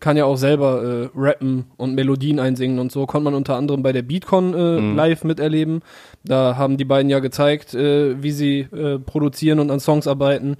kann 0.00 0.16
ja 0.16 0.24
auch 0.24 0.36
selber 0.36 0.82
äh, 0.82 1.08
rappen 1.14 1.66
und 1.76 1.94
Melodien 1.94 2.40
einsingen 2.40 2.80
und 2.80 2.90
so. 2.90 3.06
Konnte 3.06 3.24
man 3.24 3.34
unter 3.34 3.54
anderem 3.56 3.82
bei 3.84 3.92
der 3.92 4.02
Beatcon 4.02 4.52
äh, 4.52 4.80
Mhm. 4.80 4.96
live 4.96 5.22
miterleben. 5.24 5.80
Da 6.24 6.56
haben 6.56 6.76
die 6.76 6.84
beiden 6.84 7.08
ja 7.08 7.20
gezeigt, 7.20 7.72
äh, 7.74 8.20
wie 8.20 8.32
sie 8.32 8.60
äh, 8.60 8.98
produzieren 8.98 9.60
und 9.60 9.70
an 9.70 9.78
Songs 9.78 10.08
arbeiten. 10.08 10.56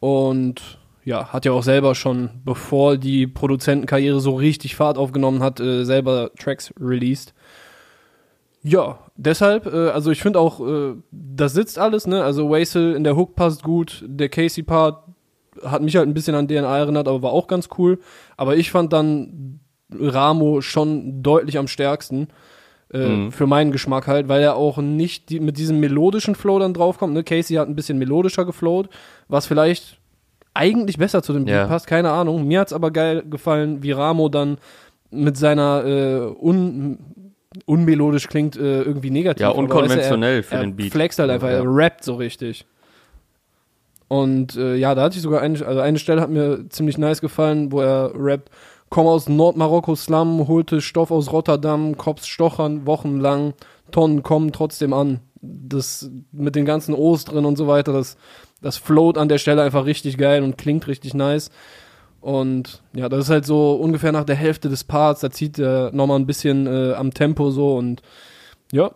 Und 0.00 0.78
ja, 1.04 1.28
hat 1.32 1.44
ja 1.44 1.52
auch 1.52 1.62
selber 1.62 1.94
schon, 1.94 2.30
bevor 2.44 2.96
die 2.96 3.26
Produzentenkarriere 3.28 4.20
so 4.20 4.34
richtig 4.34 4.74
Fahrt 4.74 4.98
aufgenommen 4.98 5.42
hat, 5.42 5.60
äh, 5.60 5.84
selber 5.84 6.30
Tracks 6.38 6.72
released. 6.80 7.32
Ja, 8.68 8.98
deshalb, 9.16 9.66
äh, 9.66 9.90
also 9.90 10.10
ich 10.10 10.20
finde 10.20 10.40
auch, 10.40 10.60
äh, 10.60 10.94
das 11.12 11.52
sitzt 11.52 11.78
alles, 11.78 12.06
ne? 12.06 12.24
Also 12.24 12.50
Waisel 12.50 12.94
in 12.94 13.04
der 13.04 13.16
Hook 13.16 13.36
passt 13.36 13.62
gut, 13.62 14.04
der 14.06 14.28
Casey-Part 14.28 15.04
hat 15.64 15.82
mich 15.82 15.96
halt 15.96 16.08
ein 16.08 16.14
bisschen 16.14 16.34
an 16.34 16.48
DNA 16.48 16.76
erinnert, 16.78 17.06
aber 17.08 17.22
war 17.22 17.32
auch 17.32 17.46
ganz 17.46 17.68
cool. 17.78 17.98
Aber 18.36 18.56
ich 18.56 18.70
fand 18.70 18.92
dann 18.92 19.60
Ramo 19.92 20.60
schon 20.60 21.22
deutlich 21.22 21.58
am 21.58 21.68
stärksten. 21.68 22.28
Äh, 22.92 23.06
Mhm. 23.06 23.32
Für 23.32 23.46
meinen 23.46 23.72
Geschmack 23.72 24.06
halt, 24.06 24.28
weil 24.28 24.42
er 24.42 24.56
auch 24.56 24.78
nicht 24.78 25.30
die, 25.30 25.40
mit 25.40 25.58
diesem 25.58 25.80
melodischen 25.80 26.34
Flow 26.34 26.58
dann 26.58 26.74
draufkommt. 26.74 27.14
Ne? 27.14 27.24
Casey 27.24 27.56
hat 27.56 27.68
ein 27.68 27.74
bisschen 27.76 27.98
melodischer 27.98 28.44
geflowt, 28.44 28.88
was 29.28 29.46
vielleicht 29.46 29.98
eigentlich 30.54 30.96
besser 30.98 31.22
zu 31.22 31.32
dem 31.32 31.44
Beat 31.46 31.54
Ja. 31.54 31.66
passt, 31.66 31.86
keine 31.86 32.10
Ahnung. 32.10 32.46
Mir 32.46 32.60
hat's 32.60 32.72
aber 32.72 32.90
geil 32.90 33.22
gefallen, 33.28 33.82
wie 33.82 33.92
Ramo 33.92 34.28
dann 34.28 34.58
mit 35.10 35.36
seiner 35.36 35.84
äh, 35.84 36.20
un, 36.40 36.98
unmelodisch 37.64 38.28
klingt 38.28 38.56
äh, 38.56 38.82
irgendwie 38.82 39.10
negativ. 39.10 39.40
Ja, 39.42 39.48
unkonventionell 39.50 40.38
weißt 40.38 40.46
du, 40.46 40.48
für 40.50 40.54
er, 40.56 40.60
den 40.62 40.76
Beat. 40.76 40.92
Flext 40.92 41.18
halt 41.18 41.30
einfach, 41.30 41.48
Ja. 41.48 41.54
er 41.56 41.64
rappt 41.66 42.04
so 42.04 42.14
richtig. 42.14 42.66
Und 44.08 44.56
äh, 44.56 44.76
ja, 44.76 44.94
da 44.94 45.02
hatte 45.02 45.16
ich 45.16 45.22
sogar 45.22 45.40
eine, 45.40 45.64
also 45.66 45.80
eine 45.80 45.98
Stelle 45.98 46.20
hat 46.20 46.30
mir 46.30 46.68
ziemlich 46.68 46.96
nice 46.98 47.20
gefallen, 47.20 47.72
wo 47.72 47.80
er 47.80 48.12
rappt, 48.14 48.50
komm 48.88 49.06
aus 49.06 49.28
Nordmarokko 49.28 49.96
Slum, 49.96 50.46
holte 50.46 50.80
Stoff 50.80 51.10
aus 51.10 51.32
Rotterdam, 51.32 51.96
Kops 51.96 52.26
stochern 52.26 52.86
wochenlang, 52.86 53.54
Tonnen 53.90 54.22
kommen 54.22 54.52
trotzdem 54.52 54.92
an. 54.92 55.20
Das 55.42 56.10
mit 56.32 56.54
den 56.56 56.64
ganzen 56.64 56.94
O's 56.94 57.24
drin 57.24 57.44
und 57.44 57.56
so 57.56 57.66
weiter, 57.66 57.92
das, 57.92 58.16
das 58.62 58.76
float 58.78 59.18
an 59.18 59.28
der 59.28 59.38
Stelle 59.38 59.62
einfach 59.62 59.86
richtig 59.86 60.18
geil 60.18 60.42
und 60.42 60.56
klingt 60.56 60.86
richtig 60.86 61.14
nice. 61.14 61.50
Und 62.26 62.82
ja, 62.92 63.08
das 63.08 63.26
ist 63.26 63.30
halt 63.30 63.46
so 63.46 63.74
ungefähr 63.74 64.10
nach 64.10 64.24
der 64.24 64.34
Hälfte 64.34 64.68
des 64.68 64.82
Parts, 64.82 65.20
da 65.20 65.30
zieht 65.30 65.60
er 65.60 65.92
nochmal 65.92 66.18
ein 66.18 66.26
bisschen 66.26 66.66
äh, 66.66 66.92
am 66.94 67.14
Tempo 67.14 67.52
so 67.52 67.76
und 67.76 68.02
ja, 68.72 68.90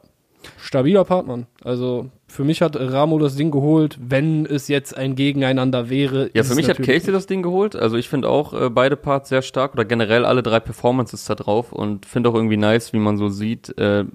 stabiler 0.59 1.05
Part, 1.05 1.29
Mann. 1.29 1.47
Also 1.63 2.11
für 2.27 2.43
mich 2.43 2.61
hat 2.61 2.75
Ramo 2.75 3.21
das 3.21 3.37
Ding 3.37 3.53
geholt, 3.53 4.01
wenn 4.03 4.47
es 4.47 4.67
jetzt 4.67 4.97
ein 4.97 5.15
Gegeneinander 5.15 5.89
wäre. 5.89 6.29
Ja, 6.35 6.43
für 6.43 6.57
mich 6.57 6.69
hat 6.69 6.79
Casey 6.79 7.13
das 7.13 7.29
Ding 7.29 7.43
geholt. 7.43 7.77
Also 7.77 7.97
ich 7.97 8.09
finde 8.09 8.29
auch 8.29 8.53
äh, 8.53 8.69
beide 8.69 8.97
Parts 8.97 9.29
sehr 9.29 9.43
stark 9.43 9.75
oder 9.75 9.85
generell 9.85 10.25
alle 10.25 10.43
drei 10.43 10.59
Performances 10.59 11.25
da 11.25 11.37
drauf 11.37 11.73
und 11.73 12.07
finde 12.07 12.31
auch 12.31 12.35
irgendwie 12.35 12.57
nice, 12.57 12.93
wie 12.93 12.99
man 12.99 13.17
so 13.17 13.29
sieht, 13.29 13.79
äh, 13.79 14.07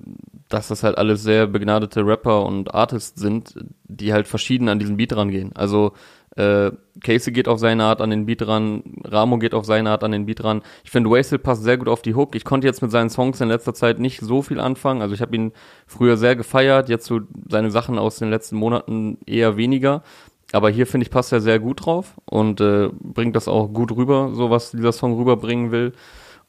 dass 0.50 0.67
das 0.67 0.84
halt 0.84 0.98
alles 0.98 1.24
sehr 1.24 1.48
begnadete 1.48 2.05
Rapper 2.05 2.45
und 2.45 2.75
Artists 2.75 3.22
sind, 3.22 3.55
die 3.86 4.12
halt 4.12 4.27
verschieden 4.27 4.67
an 4.67 4.77
diesen 4.77 4.98
Beat 4.98 5.15
rangehen. 5.15 5.55
Also 5.55 5.93
äh, 6.36 6.72
Casey 7.01 7.32
geht 7.32 7.48
auf 7.48 7.60
seine 7.60 7.84
Art 7.84 8.01
an 8.01 8.10
den 8.10 8.25
Beat 8.25 8.48
ran, 8.48 8.84
Ramo 9.04 9.38
geht 9.38 9.54
auf 9.54 9.65
seine 9.65 9.89
Art 9.89 10.04
an 10.04 10.12
den 10.12 10.25
Beat 10.25 10.44
ran. 10.44 10.62
Ich 10.84 10.92
finde, 10.92 11.10
Wastel 11.10 11.39
passt 11.39 11.63
sehr 11.63 11.77
gut 11.77 11.88
auf 11.88 12.01
die 12.01 12.15
Hook. 12.15 12.36
Ich 12.36 12.44
konnte 12.44 12.68
jetzt 12.68 12.82
mit 12.82 12.92
seinen 12.92 13.10
Songs 13.10 13.39
in 13.42 13.48
letzter 13.48 13.74
Zeit 13.74 14.00
nicht 14.00 14.20
so 14.22 14.42
viel 14.42 14.60
anfangen. 14.60 15.01
Also 15.01 15.15
ich 15.15 15.22
habe 15.22 15.36
ihn 15.36 15.51
früher 15.88 16.18
sehr 16.18 16.36
gefeiert, 16.36 16.89
jetzt 16.89 17.06
so 17.06 17.22
seine 17.50 17.72
Sachen 17.72 17.98
aus 17.98 18.18
den 18.18 18.30
letzten 18.30 18.58
Monaten 18.58 19.18
eher 19.25 19.58
weniger. 19.58 20.04
Aber 20.51 20.70
hier 20.70 20.88
finde 20.88 21.06
ich 21.06 21.12
passt 21.12 21.32
er 21.32 21.42
sehr 21.42 21.60
gut 21.60 21.86
drauf 21.86 22.13
und 22.25 22.62
äh, 22.62 22.89
bringt 22.94 23.36
das 23.36 23.48
auch 23.48 23.68
gut 23.68 23.92
rüber, 23.92 24.32
so 24.34 24.50
was 24.50 24.72
dieser 24.72 24.92
Song 24.92 25.18
rüberbringen 25.18 25.72
will. 25.72 25.94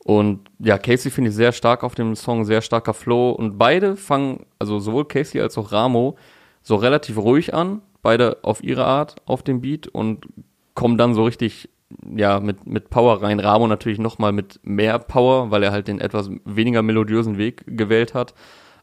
Und 0.04 0.48
ja, 0.60 0.78
Casey 0.78 1.10
finde 1.10 1.30
ich 1.30 1.36
sehr 1.36 1.50
stark 1.52 1.82
auf 1.82 1.96
dem 1.96 2.14
Song, 2.14 2.44
sehr 2.44 2.60
starker 2.60 2.94
Flow. 2.94 3.30
Und 3.30 3.58
beide 3.58 3.96
fangen, 3.96 4.46
also 4.58 4.78
sowohl 4.78 5.06
Casey 5.06 5.40
als 5.40 5.58
auch 5.58 5.72
Ramo, 5.72 6.16
so 6.62 6.76
relativ 6.76 7.16
ruhig 7.16 7.54
an, 7.54 7.82
beide 8.06 8.36
auf 8.42 8.62
ihre 8.62 8.84
Art 8.84 9.16
auf 9.26 9.42
dem 9.42 9.60
Beat 9.60 9.88
und 9.88 10.26
kommen 10.74 10.96
dann 10.96 11.12
so 11.12 11.24
richtig, 11.24 11.68
ja, 12.14 12.38
mit, 12.38 12.64
mit 12.64 12.88
Power 12.88 13.20
rein. 13.20 13.40
Ramo 13.40 13.66
natürlich 13.66 13.98
nochmal 13.98 14.30
mit 14.30 14.60
mehr 14.62 15.00
Power, 15.00 15.50
weil 15.50 15.64
er 15.64 15.72
halt 15.72 15.88
den 15.88 16.00
etwas 16.00 16.30
weniger 16.44 16.82
melodiösen 16.82 17.36
Weg 17.36 17.64
gewählt 17.66 18.14
hat. 18.14 18.34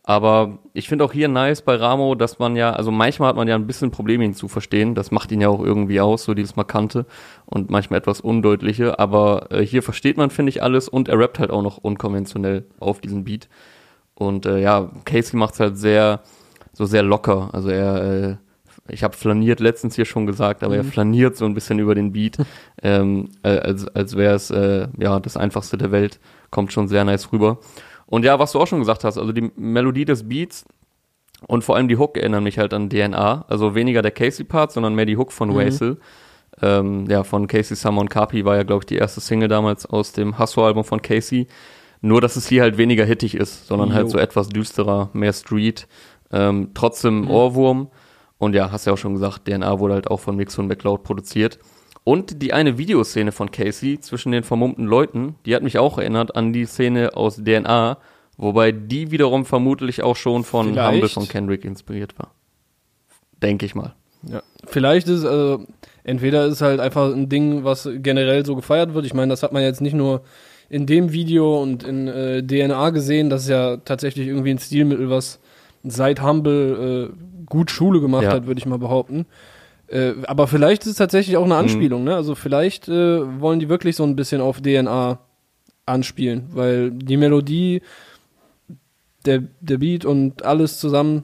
Aber 0.05 0.59
ich 0.73 0.89
finde 0.89 1.05
auch 1.05 1.13
hier 1.13 1.29
nice 1.29 1.61
bei 1.61 1.75
Ramo, 1.75 2.15
dass 2.15 2.37
man 2.37 2.57
ja, 2.57 2.73
also 2.73 2.91
manchmal 2.91 3.29
hat 3.29 3.37
man 3.37 3.47
ja 3.47 3.55
ein 3.55 3.65
bisschen 3.65 3.91
Probleme, 3.91 4.25
ihn 4.25 4.33
zu 4.33 4.49
verstehen. 4.49 4.93
Das 4.93 5.11
macht 5.11 5.31
ihn 5.31 5.39
ja 5.39 5.47
auch 5.47 5.63
irgendwie 5.63 6.01
aus, 6.01 6.25
so 6.25 6.33
dieses 6.33 6.57
Markante 6.57 7.05
und 7.45 7.69
manchmal 7.69 7.99
etwas 7.99 8.19
Undeutliche. 8.19 8.99
Aber 8.99 9.53
äh, 9.53 9.65
hier 9.65 9.83
versteht 9.83 10.17
man, 10.17 10.31
finde 10.31 10.49
ich, 10.49 10.61
alles 10.61 10.89
und 10.89 11.07
er 11.07 11.17
rappt 11.17 11.39
halt 11.39 11.49
auch 11.49 11.61
noch 11.61 11.77
unkonventionell 11.77 12.65
auf 12.81 12.99
diesen 12.99 13.23
Beat. 13.23 13.47
Und 14.15 14.45
äh, 14.45 14.59
ja, 14.59 14.91
Casey 15.05 15.37
macht's 15.37 15.61
halt 15.61 15.77
sehr, 15.77 16.19
so 16.73 16.83
sehr 16.83 17.03
locker. 17.03 17.51
Also 17.53 17.69
er, 17.69 18.03
äh, 18.03 18.35
ich 18.89 19.03
habe 19.03 19.15
flaniert 19.15 19.59
letztens 19.59 19.95
hier 19.95 20.05
schon 20.05 20.25
gesagt, 20.25 20.63
aber 20.63 20.75
er 20.75 20.83
flaniert 20.83 21.37
so 21.37 21.45
ein 21.45 21.53
bisschen 21.53 21.79
über 21.79 21.95
den 21.95 22.11
Beat, 22.11 22.37
ähm, 22.81 23.29
äh, 23.43 23.57
als, 23.59 23.87
als 23.87 24.17
wäre 24.17 24.35
es 24.35 24.49
äh, 24.51 24.87
ja 24.97 25.19
das 25.19 25.37
einfachste 25.37 25.77
der 25.77 25.91
Welt. 25.91 26.19
Kommt 26.49 26.73
schon 26.73 26.87
sehr 26.87 27.03
nice 27.05 27.31
rüber. 27.31 27.59
Und 28.05 28.25
ja, 28.25 28.37
was 28.39 28.51
du 28.51 28.59
auch 28.59 28.67
schon 28.67 28.79
gesagt 28.79 29.03
hast, 29.03 29.17
also 29.17 29.31
die 29.31 29.51
Melodie 29.55 30.05
des 30.05 30.27
Beats 30.27 30.65
und 31.47 31.63
vor 31.63 31.75
allem 31.75 31.87
die 31.87 31.97
Hook 31.97 32.17
erinnern 32.17 32.43
mich 32.43 32.59
halt 32.59 32.73
an 32.73 32.89
DNA. 32.89 33.45
Also 33.47 33.73
weniger 33.75 34.01
der 34.01 34.11
Casey-Part, 34.11 34.71
sondern 34.71 34.95
mehr 34.95 35.05
die 35.05 35.17
Hook 35.17 35.31
von 35.31 35.49
Mhm. 35.49 35.55
Waisel. 35.55 35.97
Ähm, 36.61 37.05
ja, 37.09 37.23
von 37.23 37.47
Casey 37.47 37.75
Summer 37.75 38.01
und 38.01 38.09
Carpi 38.09 38.45
war 38.45 38.55
ja, 38.55 38.63
glaube 38.63 38.81
ich, 38.83 38.85
die 38.85 38.97
erste 38.97 39.19
Single 39.21 39.47
damals 39.47 39.85
aus 39.87 40.11
dem 40.11 40.37
Hustle-Album 40.37 40.83
von 40.83 41.01
Casey. 41.01 41.47
Nur, 42.01 42.21
dass 42.21 42.35
es 42.35 42.47
hier 42.47 42.61
halt 42.61 42.77
weniger 42.77 43.05
hittig 43.05 43.33
ist, 43.35 43.65
sondern 43.65 43.93
halt 43.93 44.03
Jo. 44.07 44.09
so 44.11 44.17
etwas 44.19 44.49
düsterer, 44.49 45.09
mehr 45.13 45.33
Street. 45.33 45.87
Ähm, 46.31 46.71
trotzdem 46.75 47.21
Mhm. 47.21 47.31
Ohrwurm. 47.31 47.87
Und 48.37 48.55
ja, 48.55 48.71
hast 48.71 48.85
ja 48.85 48.93
auch 48.93 48.97
schon 48.97 49.13
gesagt, 49.13 49.45
DNA 49.45 49.79
wurde 49.79 49.93
halt 49.95 50.11
auch 50.11 50.19
von 50.19 50.35
Mix 50.35 50.57
und 50.57 50.67
McCloud 50.67 51.03
produziert. 51.03 51.59
Und 52.03 52.41
die 52.41 52.51
eine 52.51 52.77
Videoszene 52.77 53.31
von 53.31 53.51
Casey 53.51 53.99
zwischen 53.99 54.31
den 54.31 54.43
vermummten 54.43 54.85
Leuten, 54.85 55.35
die 55.45 55.55
hat 55.55 55.63
mich 55.63 55.77
auch 55.77 55.97
erinnert 55.97 56.35
an 56.35 56.51
die 56.51 56.65
Szene 56.65 57.15
aus 57.15 57.37
DNA, 57.37 57.97
wobei 58.37 58.71
die 58.73 59.11
wiederum 59.11 59.45
vermutlich 59.45 60.03
auch 60.03 60.17
schon 60.17 60.43
von 60.43 60.73
Vielleicht. 60.73 60.91
Humble 60.91 61.09
von 61.09 61.27
Kendrick 61.27 61.63
inspiriert 61.63 62.17
war. 62.19 62.31
Denke 63.41 63.65
ich 63.65 63.75
mal. 63.75 63.93
Ja. 64.23 64.41
Vielleicht 64.65 65.07
ist, 65.07 65.23
also, 65.23 65.65
entweder 66.03 66.45
ist 66.45 66.61
halt 66.61 66.79
einfach 66.79 67.13
ein 67.13 67.29
Ding, 67.29 67.63
was 67.63 67.89
generell 67.95 68.45
so 68.45 68.55
gefeiert 68.55 68.93
wird. 68.93 69.05
Ich 69.05 69.13
meine, 69.13 69.29
das 69.29 69.43
hat 69.43 69.53
man 69.53 69.63
jetzt 69.63 69.81
nicht 69.81 69.95
nur 69.95 70.23
in 70.69 70.85
dem 70.85 71.11
Video 71.11 71.61
und 71.61 71.83
in 71.83 72.07
äh, 72.07 72.41
DNA 72.41 72.89
gesehen. 72.89 73.29
Das 73.29 73.43
ist 73.43 73.49
ja 73.49 73.77
tatsächlich 73.77 74.27
irgendwie 74.27 74.51
ein 74.51 74.59
Stilmittel, 74.59 75.09
was 75.09 75.39
seit 75.83 76.21
Humble 76.21 77.11
äh, 77.11 77.32
gut 77.45 77.71
Schule 77.71 77.99
gemacht 78.01 78.23
Ja. 78.23 78.31
hat, 78.31 78.47
würde 78.47 78.59
ich 78.59 78.65
mal 78.65 78.79
behaupten. 78.79 79.25
Äh, 79.87 80.13
aber 80.27 80.47
vielleicht 80.47 80.83
ist 80.83 80.89
es 80.91 80.95
tatsächlich 80.97 81.37
auch 81.37 81.45
eine 81.45 81.55
Anspielung, 81.55 82.03
ne? 82.03 82.15
Also 82.15 82.35
vielleicht 82.35 82.87
äh, 82.87 83.39
wollen 83.41 83.59
die 83.59 83.69
wirklich 83.69 83.95
so 83.95 84.03
ein 84.03 84.15
bisschen 84.15 84.41
auf 84.41 84.61
DNA 84.61 85.19
anspielen, 85.85 86.47
weil 86.53 86.91
die 86.91 87.17
Melodie, 87.17 87.81
der, 89.25 89.43
der 89.61 89.77
Beat 89.77 90.05
und 90.05 90.43
alles 90.43 90.79
zusammen 90.79 91.23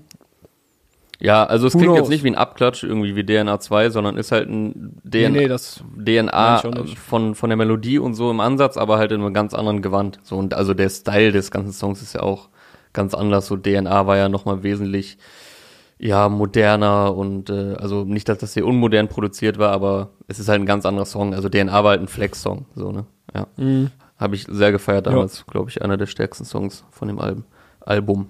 Ja, 1.21 1.43
also 1.45 1.67
es 1.67 1.73
klingt 1.73 1.88
knows? 1.88 1.97
jetzt 1.97 2.09
nicht 2.09 2.23
wie 2.23 2.29
ein 2.29 2.35
Abklatsch 2.35 2.83
irgendwie 2.83 3.15
wie 3.15 3.25
DNA 3.25 3.59
2, 3.59 3.89
sondern 3.89 4.15
ist 4.17 4.31
halt 4.31 4.49
ein 4.49 4.97
DNA, 5.03 5.29
Nee, 5.29 5.29
nee, 5.29 5.47
das 5.47 5.83
DNA 5.97 6.61
von, 6.95 7.35
von 7.35 7.49
der 7.49 7.57
Melodie 7.57 7.99
und 7.99 8.13
so 8.13 8.31
im 8.31 8.39
Ansatz, 8.39 8.77
aber 8.77 8.97
halt 8.97 9.11
in 9.11 9.21
einem 9.21 9.33
ganz 9.33 9.53
anderen 9.53 9.81
Gewand. 9.81 10.19
So, 10.23 10.38
und 10.38 10.53
also 10.53 10.73
der 10.73 10.89
Style 10.89 11.31
des 11.33 11.51
ganzen 11.51 11.73
Songs 11.73 12.01
ist 12.01 12.13
ja 12.13 12.21
auch 12.21 12.49
ganz 12.93 13.13
anders. 13.13 13.47
So 13.47 13.57
DNA 13.57 14.07
war 14.07 14.15
ja 14.17 14.29
nochmal 14.29 14.63
wesentlich, 14.63 15.17
ja, 16.00 16.29
moderner 16.29 17.13
und, 17.15 17.50
äh, 17.50 17.75
also 17.75 18.03
nicht, 18.06 18.29
dass 18.29 18.38
das 18.39 18.53
hier 18.53 18.65
unmodern 18.65 19.08
produziert 19.10 19.60
war, 19.60 19.72
aber 19.72 20.10
es 20.27 20.39
ist 20.39 20.48
halt 20.50 20.62
ein 20.62 20.65
ganz 20.65 20.86
anderer 20.86 21.06
Song. 21.06 21.34
Also 21.34 21.50
DNA 21.50 21.84
war 21.84 21.91
halt 21.91 22.01
ein 22.01 22.08
Flex-Song, 22.08 22.65
so, 22.75 22.91
ne? 22.91 23.06
Ja. 23.36 23.48
Mhm. 23.58 23.91
Habe 24.18 24.36
ich 24.36 24.46
sehr 24.50 24.72
gefeiert 24.72 25.08
damals, 25.08 25.46
glaube 25.48 25.70
ich, 25.70 25.82
einer 25.82 25.98
der 25.98 26.06
stärksten 26.08 26.46
Songs 26.46 26.84
von 26.91 27.08
dem 27.08 27.20
Album. 27.20 27.44
Album. 27.82 28.29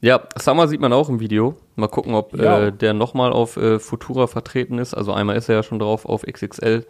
Ja, 0.00 0.20
Summer 0.38 0.68
sieht 0.68 0.80
man 0.80 0.92
auch 0.92 1.08
im 1.08 1.20
Video. 1.20 1.56
Mal 1.74 1.88
gucken, 1.88 2.14
ob 2.14 2.36
Ja. 2.36 2.64
äh, 2.66 2.72
der 2.72 2.92
nochmal 2.92 3.32
auf 3.32 3.56
äh, 3.56 3.78
Futura 3.78 4.26
vertreten 4.26 4.78
ist. 4.78 4.94
Also 4.94 5.12
einmal 5.12 5.36
ist 5.36 5.48
er 5.48 5.56
ja 5.56 5.62
schon 5.62 5.78
drauf 5.78 6.06
auf 6.06 6.22
XXL. 6.22 6.86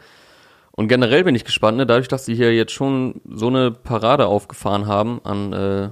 Und 0.72 0.88
generell 0.88 1.24
bin 1.24 1.34
ich 1.34 1.44
gespannt, 1.44 1.76
ne? 1.78 1.86
dadurch, 1.86 2.08
dass 2.08 2.24
sie 2.26 2.34
hier 2.34 2.54
jetzt 2.54 2.72
schon 2.72 3.20
so 3.30 3.46
eine 3.48 3.70
Parade 3.70 4.26
aufgefahren 4.26 4.86
haben 4.86 5.20
an 5.24 5.52
äh, 5.52 5.88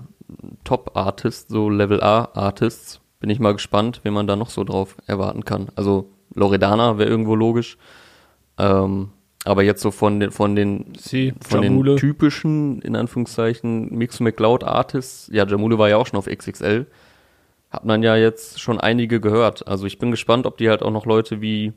Top-Artists, 0.64 1.50
so 1.50 1.68
Level 1.70 2.02
A-Artists, 2.02 3.00
bin 3.24 3.30
ich 3.30 3.40
mal 3.40 3.54
gespannt, 3.54 4.00
wen 4.02 4.12
man 4.12 4.26
da 4.26 4.36
noch 4.36 4.50
so 4.50 4.64
drauf 4.64 4.96
erwarten 5.06 5.46
kann. 5.46 5.68
Also 5.76 6.10
Loredana 6.34 6.98
wäre 6.98 7.08
irgendwo 7.08 7.34
logisch. 7.34 7.78
Ähm, 8.58 9.12
aber 9.46 9.62
jetzt 9.62 9.80
so 9.80 9.90
von 9.90 10.20
den, 10.20 10.30
von 10.30 10.54
den, 10.54 10.92
Sie, 10.98 11.32
von 11.40 11.62
Jamule. 11.62 11.92
den 11.92 11.98
typischen, 11.98 12.82
in 12.82 12.94
Anführungszeichen, 12.94 13.96
Mix 13.96 14.20
McCloud 14.20 14.62
Artists, 14.62 15.30
ja, 15.32 15.46
Jamule 15.46 15.78
war 15.78 15.88
ja 15.88 15.96
auch 15.96 16.06
schon 16.06 16.18
auf 16.18 16.26
XXL, 16.26 16.84
hat 17.70 17.86
man 17.86 18.02
ja 18.02 18.14
jetzt 18.14 18.60
schon 18.60 18.78
einige 18.78 19.20
gehört. 19.20 19.66
Also 19.66 19.86
ich 19.86 19.98
bin 19.98 20.10
gespannt, 20.10 20.44
ob 20.44 20.58
die 20.58 20.68
halt 20.68 20.82
auch 20.82 20.92
noch 20.92 21.06
Leute 21.06 21.40
wie 21.40 21.72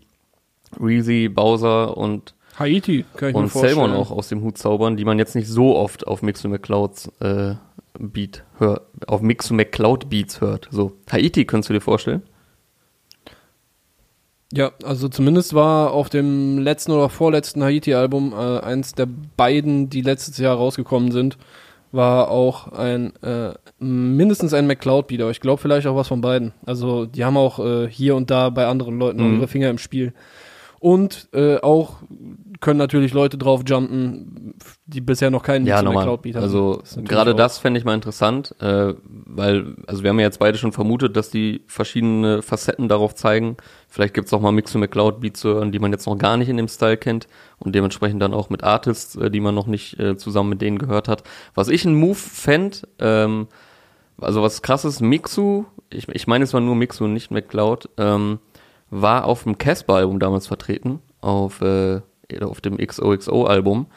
Reezy, 0.78 1.30
Bowser 1.30 1.96
und, 1.96 2.36
Haiti, 2.60 3.06
kann 3.16 3.30
ich 3.30 3.36
mir 3.36 3.42
und 3.44 3.50
vorstellen. 3.52 3.76
Salmon 3.78 3.96
auch 3.96 4.12
aus 4.12 4.28
dem 4.28 4.42
Hut 4.42 4.58
zaubern, 4.58 4.98
die 4.98 5.06
man 5.06 5.18
jetzt 5.18 5.34
nicht 5.34 5.48
so 5.48 5.78
oft 5.78 6.08
auf 6.08 6.22
Mix 6.22 6.44
McClouds 6.44 7.10
äh, 7.22 7.56
Beat 8.00 8.44
hört, 8.58 8.82
auf 9.08 9.22
Mix 9.22 9.50
McCloud 9.52 10.10
Beats 10.10 10.42
hört. 10.42 10.68
So, 10.72 10.94
Haiti 11.12 11.46
könntest 11.46 11.70
du 11.70 11.74
dir 11.74 11.82
vorstellen? 11.82 12.24
Ja, 14.54 14.72
also 14.84 15.10
zumindest 15.10 15.54
war 15.54 15.92
auf 15.92 16.10
dem 16.10 16.58
letzten 16.60 16.94
oder 16.94 17.10
vorletzten 17.10 17.64
Haiti-Album 17.64 18.34
äh, 18.34 18.60
eins 18.62 18.94
der 18.94 19.08
beiden, 19.36 19.90
die 19.90 20.02
letztes 20.02 20.38
Jahr 20.38 20.56
rausgekommen 20.56 21.12
sind, 21.12 21.38
war 21.92 22.30
auch 22.32 22.70
ein 22.70 23.14
äh, 23.24 23.54
mindestens 23.80 24.54
ein 24.54 24.68
McCloud-Beat, 24.68 25.22
aber 25.22 25.32
ich 25.32 25.42
glaube 25.42 25.62
vielleicht 25.62 25.88
auch 25.88 25.96
was 25.96 26.08
von 26.08 26.22
beiden. 26.22 26.54
Also 26.66 27.06
die 27.06 27.26
haben 27.26 27.36
auch 27.38 27.60
äh, 27.60 27.90
hier 27.90 28.16
und 28.16 28.30
da 28.32 28.50
bei 28.50 28.68
anderen 28.68 28.98
Leuten 29.00 29.22
Mhm. 29.28 29.38
ihre 29.38 29.48
Finger 29.48 29.70
im 29.70 29.78
Spiel. 29.78 30.14
Und 30.80 31.28
äh, 31.34 31.58
auch 31.58 31.98
können 32.60 32.78
natürlich 32.78 33.14
Leute 33.14 33.38
drauf 33.38 33.62
jumpen, 33.66 34.56
die 34.86 35.02
bisher 35.02 35.30
noch 35.30 35.44
keinen 35.44 35.66
Ja, 35.66 35.82
nochmal. 35.82 36.06
McCloud-Beat 36.06 36.36
hatten. 36.36 36.44
Also 36.44 36.78
Das 36.78 36.90
ist 36.92 36.96
natürlich 36.98 37.10
gerade 37.10 37.36
das 37.36 37.58
fände 37.58 37.80
ich 37.80 37.86
mal 37.86 37.94
interessant, 37.94 38.56
äh, 38.60 38.94
weil, 39.04 39.76
also 39.88 40.04
wir 40.04 40.10
haben 40.10 40.20
ja 40.20 40.26
jetzt 40.26 40.40
beide 40.40 40.58
schon 40.58 40.72
vermutet, 40.72 41.16
dass 41.16 41.30
die 41.30 41.64
verschiedene 41.68 42.42
Facetten 42.42 42.88
darauf 42.88 43.16
zeigen. 43.16 43.58
Vielleicht 43.88 44.14
gibt's 44.14 44.34
auch 44.34 44.42
mal 44.42 44.52
Mix 44.52 44.74
und 44.76 44.82
McCloud 44.82 45.20
Beats 45.22 45.40
zu 45.40 45.50
hören, 45.50 45.72
die 45.72 45.80
man 45.80 45.92
jetzt 45.92 46.08
noch 46.08 46.18
gar 46.18 46.38
nicht 46.38 46.50
in 46.50 46.58
dem 46.58 46.68
Style 46.68 46.98
kennt 46.98 47.28
und 47.60 47.76
dementsprechend 47.76 48.22
dann 48.22 48.34
auch 48.34 48.50
mit 48.50 48.64
Artists, 48.64 49.16
äh, 49.16 49.30
die 49.30 49.40
man 49.40 49.56
noch 49.56 49.68
nicht 49.68 50.00
äh, 50.00 50.18
zusammen 50.18 50.50
mit 50.50 50.62
denen 50.62 50.78
gehört 50.78 51.08
hat. 51.08 51.24
Was 51.54 51.68
ich 51.68 51.86
einen 51.86 51.96
Move 51.96 52.16
fänd, 52.16 52.88
ähm, 53.00 53.48
also 54.20 54.42
was 54.42 54.62
krasses, 54.62 55.00
Mixu, 55.00 55.66
ich, 55.90 56.08
ich 56.10 56.28
meine 56.28 56.44
es 56.44 56.54
war 56.54 56.62
nur 56.62 56.76
Mixu 56.76 57.06
und 57.06 57.14
nicht 57.14 57.32
McCloud, 57.32 57.90
ähm, 57.98 58.40
war 58.90 59.26
auf 59.26 59.44
dem 59.44 59.58
Casper-Album 59.58 60.20
damals 60.20 60.48
vertreten, 60.48 61.00
auf, 61.22 61.62
äh, 61.62 62.02
auf 62.42 62.62
dem 62.62 62.78
XOXO-Album 62.78 63.88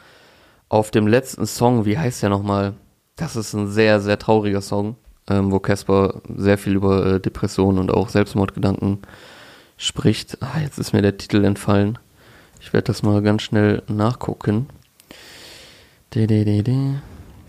auf 0.71 0.89
dem 0.89 1.05
letzten 1.05 1.45
Song, 1.45 1.85
wie 1.85 1.97
heißt 1.97 2.23
der 2.23 2.29
nochmal? 2.29 2.73
Das 3.17 3.35
ist 3.35 3.53
ein 3.53 3.69
sehr, 3.69 3.99
sehr 3.99 4.17
trauriger 4.17 4.61
Song, 4.61 4.95
ähm, 5.29 5.51
wo 5.51 5.59
Casper 5.59 6.21
sehr 6.33 6.57
viel 6.57 6.75
über 6.75 7.05
äh, 7.05 7.19
Depressionen 7.19 7.77
und 7.77 7.91
auch 7.91 8.07
Selbstmordgedanken 8.07 8.99
spricht. 9.75 10.37
Ah, 10.41 10.61
jetzt 10.63 10.79
ist 10.79 10.93
mir 10.93 11.01
der 11.01 11.17
Titel 11.17 11.43
entfallen. 11.43 11.99
Ich 12.61 12.71
werde 12.71 12.85
das 12.85 13.03
mal 13.03 13.21
ganz 13.21 13.41
schnell 13.41 13.83
nachgucken. 13.89 14.69
De, 16.15 16.25
de, 16.25 16.61
de. 16.61 16.93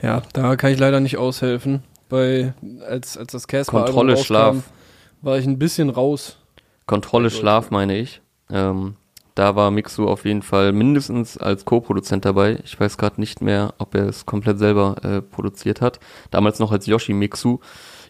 Ja, 0.02 0.22
da 0.32 0.56
kann 0.56 0.72
ich 0.72 0.80
leider 0.80 0.98
nicht 0.98 1.16
aushelfen. 1.16 1.84
Bei, 2.08 2.54
als, 2.88 3.16
als 3.16 3.30
das 3.30 3.46
Casper 3.46 3.84
Kontrolle 3.84 4.16
Schlaf. 4.16 4.64
war 5.20 5.38
ich 5.38 5.46
ein 5.46 5.60
bisschen 5.60 5.90
raus. 5.90 6.38
Kontrolle 6.86 7.30
Schlaf 7.30 7.70
meine 7.70 7.96
ich. 7.96 8.20
Ähm, 8.50 8.96
da 9.34 9.56
war 9.56 9.70
Mixu 9.70 10.06
auf 10.06 10.24
jeden 10.24 10.42
Fall 10.42 10.72
mindestens 10.72 11.38
als 11.38 11.64
Co-Produzent 11.64 12.24
dabei. 12.24 12.58
Ich 12.64 12.78
weiß 12.78 12.98
gerade 12.98 13.20
nicht 13.20 13.40
mehr, 13.40 13.74
ob 13.78 13.94
er 13.94 14.06
es 14.06 14.26
komplett 14.26 14.58
selber 14.58 14.96
äh, 15.02 15.22
produziert 15.22 15.80
hat. 15.80 16.00
Damals 16.30 16.58
noch 16.58 16.72
als 16.72 16.86
Yoshi 16.86 17.14
Mixu. 17.14 17.58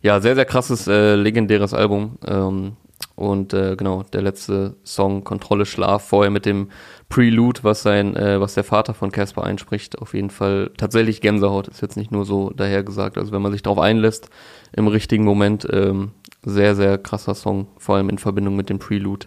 Ja, 0.02 0.20
sehr, 0.20 0.34
sehr 0.34 0.44
krasses, 0.44 0.88
äh, 0.88 1.14
legendäres 1.14 1.74
Album. 1.74 2.18
Ähm, 2.26 2.76
und 3.14 3.52
äh, 3.52 3.76
genau, 3.76 4.02
der 4.12 4.22
letzte 4.22 4.76
Song 4.84 5.22
Kontrolle 5.22 5.66
Schlaf, 5.66 6.08
vorher 6.08 6.30
mit 6.30 6.46
dem 6.46 6.70
Prelude, 7.08 7.62
was 7.62 7.82
sein, 7.82 8.16
äh, 8.16 8.40
was 8.40 8.54
der 8.54 8.64
Vater 8.64 8.94
von 8.94 9.12
Casper 9.12 9.44
einspricht, 9.44 9.98
auf 9.98 10.14
jeden 10.14 10.30
Fall 10.30 10.70
tatsächlich 10.76 11.20
Gänsehaut, 11.20 11.68
ist 11.68 11.82
jetzt 11.82 11.96
nicht 11.96 12.10
nur 12.10 12.24
so 12.24 12.50
dahergesagt. 12.50 13.18
Also 13.18 13.32
wenn 13.32 13.42
man 13.42 13.52
sich 13.52 13.62
darauf 13.62 13.78
einlässt, 13.78 14.30
im 14.72 14.88
richtigen 14.88 15.24
Moment, 15.24 15.66
ähm, 15.70 16.12
sehr, 16.44 16.74
sehr 16.74 16.98
krasser 16.98 17.34
Song, 17.34 17.68
vor 17.76 17.96
allem 17.96 18.08
in 18.08 18.18
Verbindung 18.18 18.56
mit 18.56 18.68
dem 18.70 18.78
Prelude 18.78 19.26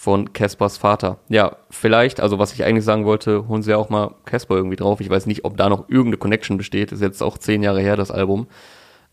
von 0.00 0.32
Caspers 0.32 0.78
Vater. 0.78 1.18
Ja, 1.28 1.56
vielleicht, 1.68 2.20
also 2.20 2.38
was 2.38 2.54
ich 2.54 2.64
eigentlich 2.64 2.86
sagen 2.86 3.04
wollte, 3.04 3.46
holen 3.48 3.60
sie 3.60 3.72
ja 3.72 3.76
auch 3.76 3.90
mal 3.90 4.14
Casper 4.24 4.56
irgendwie 4.56 4.76
drauf. 4.76 5.02
Ich 5.02 5.10
weiß 5.10 5.26
nicht, 5.26 5.44
ob 5.44 5.58
da 5.58 5.68
noch 5.68 5.90
irgendeine 5.90 6.16
Connection 6.16 6.56
besteht. 6.56 6.90
Ist 6.90 7.02
jetzt 7.02 7.22
auch 7.22 7.36
zehn 7.36 7.62
Jahre 7.62 7.82
her, 7.82 7.98
das 7.98 8.10
Album. 8.10 8.46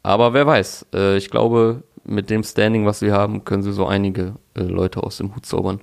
Aber 0.01 0.33
wer 0.33 0.47
weiß. 0.47 0.85
Äh, 0.93 1.17
ich 1.17 1.29
glaube, 1.29 1.83
mit 2.05 2.29
dem 2.29 2.41
Standing, 2.41 2.85
was 2.85 2.99
sie 2.99 3.11
haben, 3.11 3.43
können 3.43 3.63
sie 3.63 3.73
so 3.73 3.85
einige 3.85 4.35
äh, 4.55 4.61
Leute 4.61 5.03
aus 5.03 5.17
dem 5.17 5.35
Hut 5.35 5.45
zaubern. 5.45 5.81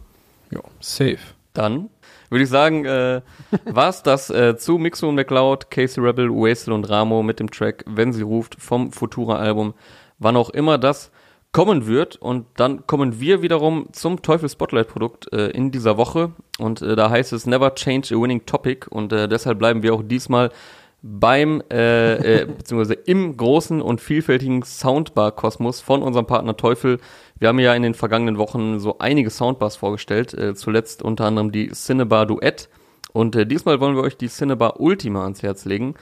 Ja, 0.50 0.60
safe. 0.80 1.18
Dann 1.52 1.90
würde 2.30 2.44
ich 2.44 2.48
sagen, 2.48 2.86
äh, 2.86 3.20
war's 3.66 4.02
das 4.02 4.30
äh, 4.30 4.56
zu 4.56 4.78
Mixo 4.78 5.10
und 5.10 5.16
McLeod, 5.16 5.70
Casey 5.70 6.02
Rebel, 6.02 6.30
Wastel 6.30 6.72
und 6.72 6.88
Ramo 6.88 7.22
mit 7.22 7.40
dem 7.40 7.50
Track 7.50 7.84
Wenn 7.86 8.14
sie 8.14 8.22
ruft 8.22 8.56
vom 8.58 8.90
Futura-Album. 8.90 9.74
Wann 10.18 10.38
auch 10.38 10.48
immer 10.48 10.78
das 10.78 11.10
kommen 11.54 11.86
wird. 11.86 12.16
Und 12.16 12.46
dann 12.56 12.86
kommen 12.86 13.20
wir 13.20 13.40
wiederum 13.40 13.86
zum 13.92 14.20
Teufel 14.20 14.48
Spotlight-Produkt 14.50 15.32
äh, 15.32 15.46
in 15.50 15.70
dieser 15.70 15.96
Woche. 15.96 16.32
Und 16.58 16.82
äh, 16.82 16.96
da 16.96 17.08
heißt 17.08 17.32
es 17.32 17.46
Never 17.46 17.74
Change 17.74 18.14
a 18.14 18.20
Winning 18.20 18.44
Topic. 18.44 18.86
Und 18.90 19.12
äh, 19.12 19.28
deshalb 19.28 19.60
bleiben 19.60 19.82
wir 19.82 19.94
auch 19.94 20.02
diesmal 20.02 20.50
beim, 21.00 21.62
äh, 21.70 22.40
äh, 22.40 22.46
beziehungsweise 22.58 22.94
im 22.94 23.36
großen 23.36 23.80
und 23.80 24.00
vielfältigen 24.00 24.64
Soundbar-Kosmos 24.64 25.80
von 25.80 26.02
unserem 26.02 26.26
Partner 26.26 26.56
Teufel. 26.56 26.98
Wir 27.38 27.48
haben 27.48 27.60
ja 27.60 27.72
in 27.72 27.82
den 27.82 27.94
vergangenen 27.94 28.36
Wochen 28.36 28.80
so 28.80 28.98
einige 28.98 29.30
Soundbars 29.30 29.76
vorgestellt, 29.76 30.34
äh, 30.34 30.54
zuletzt 30.54 31.02
unter 31.02 31.26
anderem 31.26 31.52
die 31.52 31.70
Cinebar 31.70 32.26
Duett. 32.26 32.68
Und 33.12 33.36
äh, 33.36 33.46
diesmal 33.46 33.78
wollen 33.78 33.94
wir 33.94 34.02
euch 34.02 34.16
die 34.16 34.28
Cinebar 34.28 34.80
Ultima 34.80 35.22
ans 35.22 35.44
Herz 35.44 35.66
legen. 35.66 35.94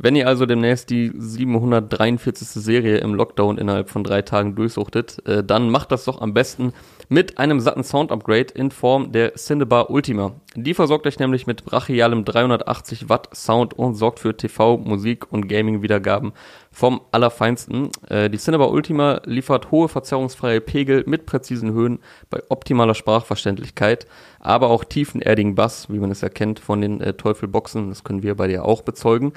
Wenn 0.00 0.14
ihr 0.14 0.28
also 0.28 0.46
demnächst 0.46 0.90
die 0.90 1.10
743. 1.12 2.46
Serie 2.48 2.98
im 2.98 3.14
Lockdown 3.14 3.58
innerhalb 3.58 3.90
von 3.90 4.04
drei 4.04 4.22
Tagen 4.22 4.54
durchsuchtet, 4.54 5.26
äh, 5.26 5.42
dann 5.42 5.70
macht 5.70 5.90
das 5.90 6.04
doch 6.04 6.20
am 6.20 6.34
besten 6.34 6.72
mit 7.08 7.38
einem 7.38 7.58
satten 7.58 7.82
Sound-Upgrade 7.82 8.54
in 8.54 8.70
Form 8.70 9.10
der 9.10 9.34
Cinebar 9.34 9.90
Ultima. 9.90 10.34
Die 10.54 10.74
versorgt 10.74 11.08
euch 11.08 11.18
nämlich 11.18 11.48
mit 11.48 11.64
brachialem 11.64 12.24
380 12.24 13.08
Watt 13.08 13.30
Sound 13.34 13.74
und 13.74 13.96
sorgt 13.96 14.20
für 14.20 14.36
TV, 14.36 14.76
Musik 14.76 15.32
und 15.32 15.48
Gaming-Wiedergaben 15.48 16.32
vom 16.70 17.00
Allerfeinsten. 17.10 17.90
Äh, 18.08 18.30
die 18.30 18.38
Cinebar 18.38 18.70
Ultima 18.70 19.20
liefert 19.24 19.72
hohe 19.72 19.88
verzerrungsfreie 19.88 20.60
Pegel 20.60 21.02
mit 21.08 21.26
präzisen 21.26 21.72
Höhen 21.72 21.98
bei 22.30 22.40
optimaler 22.50 22.94
Sprachverständlichkeit, 22.94 24.06
aber 24.38 24.70
auch 24.70 24.84
tiefenerdigen 24.84 25.56
Bass, 25.56 25.90
wie 25.90 25.98
man 25.98 26.12
es 26.12 26.22
erkennt 26.22 26.60
von 26.60 26.80
den 26.80 27.00
äh, 27.00 27.14
Teufel-Boxen. 27.14 27.88
Das 27.88 28.04
können 28.04 28.22
wir 28.22 28.36
bei 28.36 28.46
dir 28.46 28.64
auch 28.64 28.82
bezeugen 28.82 29.32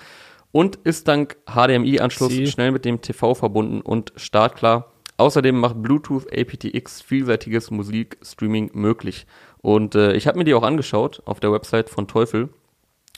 und 0.51 0.77
ist 0.83 1.07
dank 1.07 1.37
HDMI-Anschluss 1.45 2.33
schnell 2.49 2.71
mit 2.71 2.85
dem 2.85 3.01
TV 3.01 3.35
verbunden 3.35 3.81
und 3.81 4.13
startklar. 4.15 4.91
Außerdem 5.17 5.59
macht 5.59 5.81
Bluetooth 5.81 6.25
aptX 6.31 7.01
vielseitiges 7.01 7.69
Musikstreaming 7.69 8.71
möglich. 8.73 9.27
Und 9.61 9.95
äh, 9.95 10.13
ich 10.13 10.27
habe 10.27 10.39
mir 10.39 10.45
die 10.45 10.55
auch 10.55 10.63
angeschaut 10.63 11.21
auf 11.25 11.39
der 11.39 11.51
Website 11.51 11.89
von 11.89 12.07
Teufel 12.07 12.49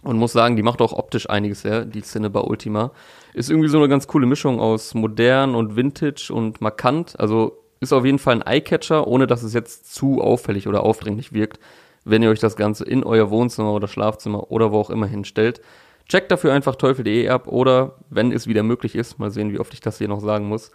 und 0.04 0.18
muss 0.18 0.34
sagen, 0.34 0.56
die 0.58 0.64
macht 0.64 0.82
auch 0.82 0.94
optisch 0.94 1.30
einiges 1.30 1.64
her, 1.64 1.86
die 1.86 2.02
Cinebar 2.02 2.48
Ultima. 2.48 2.92
Ist 3.34 3.50
irgendwie 3.50 3.70
so 3.70 3.78
eine 3.78 3.88
ganz 3.88 4.08
coole 4.08 4.28
Mischung 4.28 4.60
aus 4.60 4.94
modern 4.94 5.56
und 5.56 5.76
vintage 5.78 6.32
und 6.34 6.60
markant. 6.60 7.18
Also 7.20 7.64
ist 7.80 7.94
auf 7.94 8.06
jeden 8.06 8.20
Fall 8.20 8.36
ein 8.36 8.46
Eyecatcher, 8.46 9.08
ohne 9.08 9.28
dass 9.28 9.44
es 9.44 9.54
jetzt 9.54 9.94
zu 9.94 10.22
auffällig 10.22 10.68
oder 10.68 10.84
aufdringlich 10.84 11.34
wirkt, 11.34 11.60
wenn 12.04 12.22
ihr 12.22 12.30
euch 12.30 12.40
das 12.40 12.58
Ganze 12.58 12.84
in 12.84 13.04
euer 13.04 13.30
Wohnzimmer 13.30 13.74
oder 13.74 13.88
Schlafzimmer 13.88 14.52
oder 14.52 14.72
wo 14.72 14.80
auch 14.80 14.90
immer 14.90 15.08
hinstellt. 15.08 15.62
Checkt 16.10 16.32
dafür 16.32 16.54
einfach 16.54 16.76
teufel.de 16.76 17.30
ab 17.30 17.48
oder, 17.48 17.96
wenn 18.10 18.32
es 18.32 18.46
wieder 18.48 18.62
möglich 18.62 18.94
ist, 18.96 19.20
mal 19.20 19.32
sehen, 19.32 19.52
wie 19.54 19.60
oft 19.60 19.74
ich 19.74 19.80
das 19.80 19.98
hier 19.98 20.08
noch 20.10 20.20
sagen 20.20 20.48
muss, 20.48 20.72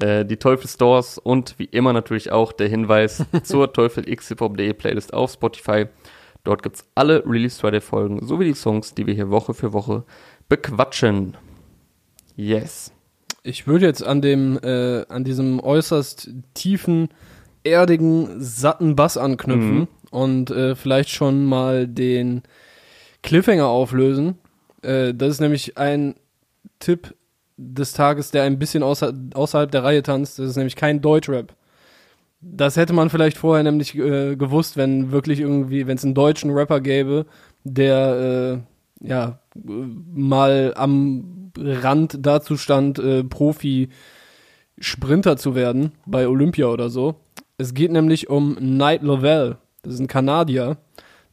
äh, 0.00 0.24
die 0.24 0.36
Teufel 0.36 0.68
Stores 0.68 1.18
und 1.18 1.54
wie 1.58 1.64
immer 1.66 1.92
natürlich 1.92 2.32
auch 2.32 2.52
der 2.52 2.68
Hinweis 2.68 3.24
zur 3.44 3.72
Teufel 3.72 4.08
X 4.08 4.28
Hip-Hop.de 4.28 4.72
Playlist 4.72 5.14
auf 5.14 5.32
Spotify. 5.32 5.86
Dort 6.44 6.62
gibt's 6.64 6.84
alle 6.96 7.24
Release 7.24 7.60
Friday 7.60 7.80
Folgen 7.80 8.26
sowie 8.26 8.44
die 8.46 8.54
Songs, 8.54 8.94
die 8.94 9.06
wir 9.06 9.14
hier 9.14 9.30
Woche 9.30 9.54
für 9.54 9.72
Woche 9.72 10.02
bequatschen. 10.48 11.36
Yes. 12.36 12.92
Ich 13.44 13.66
würde 13.66 13.86
jetzt 13.86 14.02
an 14.04 14.20
dem, 14.20 14.58
äh, 14.62 15.04
an 15.08 15.24
diesem 15.24 15.60
äußerst 15.60 16.30
tiefen, 16.54 17.08
erdigen, 17.64 18.28
satten 18.40 18.96
Bass 18.96 19.16
anknüpfen 19.16 19.78
Mhm. 19.80 19.88
und 20.10 20.50
äh, 20.50 20.74
vielleicht 20.74 21.10
schon 21.10 21.44
mal 21.44 21.86
den 21.86 22.42
Cliffhanger 23.22 23.66
auflösen. 23.68 24.38
Äh, 24.82 25.14
das 25.14 25.30
ist 25.30 25.40
nämlich 25.40 25.78
ein 25.78 26.14
Tipp 26.78 27.14
des 27.56 27.92
Tages, 27.92 28.30
der 28.30 28.42
ein 28.42 28.58
bisschen 28.58 28.82
außer, 28.82 29.12
außerhalb 29.34 29.70
der 29.70 29.84
Reihe 29.84 30.02
tanzt. 30.02 30.38
Das 30.38 30.50
ist 30.50 30.56
nämlich 30.56 30.76
kein 30.76 31.00
Deutschrap. 31.00 31.54
Das 32.40 32.76
hätte 32.76 32.92
man 32.92 33.08
vielleicht 33.08 33.36
vorher 33.36 33.62
nämlich 33.62 33.96
äh, 33.96 34.34
gewusst, 34.34 34.76
wenn 34.76 35.12
wirklich 35.12 35.38
irgendwie, 35.38 35.86
wenn 35.86 35.96
es 35.96 36.04
einen 36.04 36.14
deutschen 36.14 36.50
Rapper 36.50 36.80
gäbe, 36.80 37.26
der 37.62 38.64
äh, 39.04 39.08
ja 39.08 39.38
mal 39.54 40.72
am 40.76 41.52
Rand 41.56 42.18
dazu 42.20 42.56
stand, 42.56 42.98
äh, 42.98 43.22
Profi 43.22 43.90
Sprinter 44.78 45.36
zu 45.36 45.54
werden 45.54 45.92
bei 46.06 46.26
Olympia 46.26 46.66
oder 46.66 46.90
so. 46.90 47.16
Es 47.58 47.74
geht 47.74 47.92
nämlich 47.92 48.28
um 48.28 48.56
Knight 48.56 49.02
Lovell. 49.02 49.58
Das 49.82 49.94
ist 49.94 50.00
ein 50.00 50.08
Kanadier, 50.08 50.78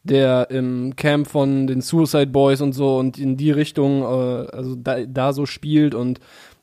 der 0.03 0.49
im 0.49 0.95
Camp 0.95 1.27
von 1.27 1.67
den 1.67 1.81
Suicide 1.81 2.27
Boys 2.27 2.61
und 2.61 2.73
so 2.73 2.97
und 2.97 3.17
in 3.17 3.37
die 3.37 3.51
Richtung, 3.51 4.01
äh, 4.01 4.05
also 4.05 4.75
da, 4.75 5.05
da 5.05 5.33
so 5.33 5.45
spielt 5.45 5.93
und 5.93 6.19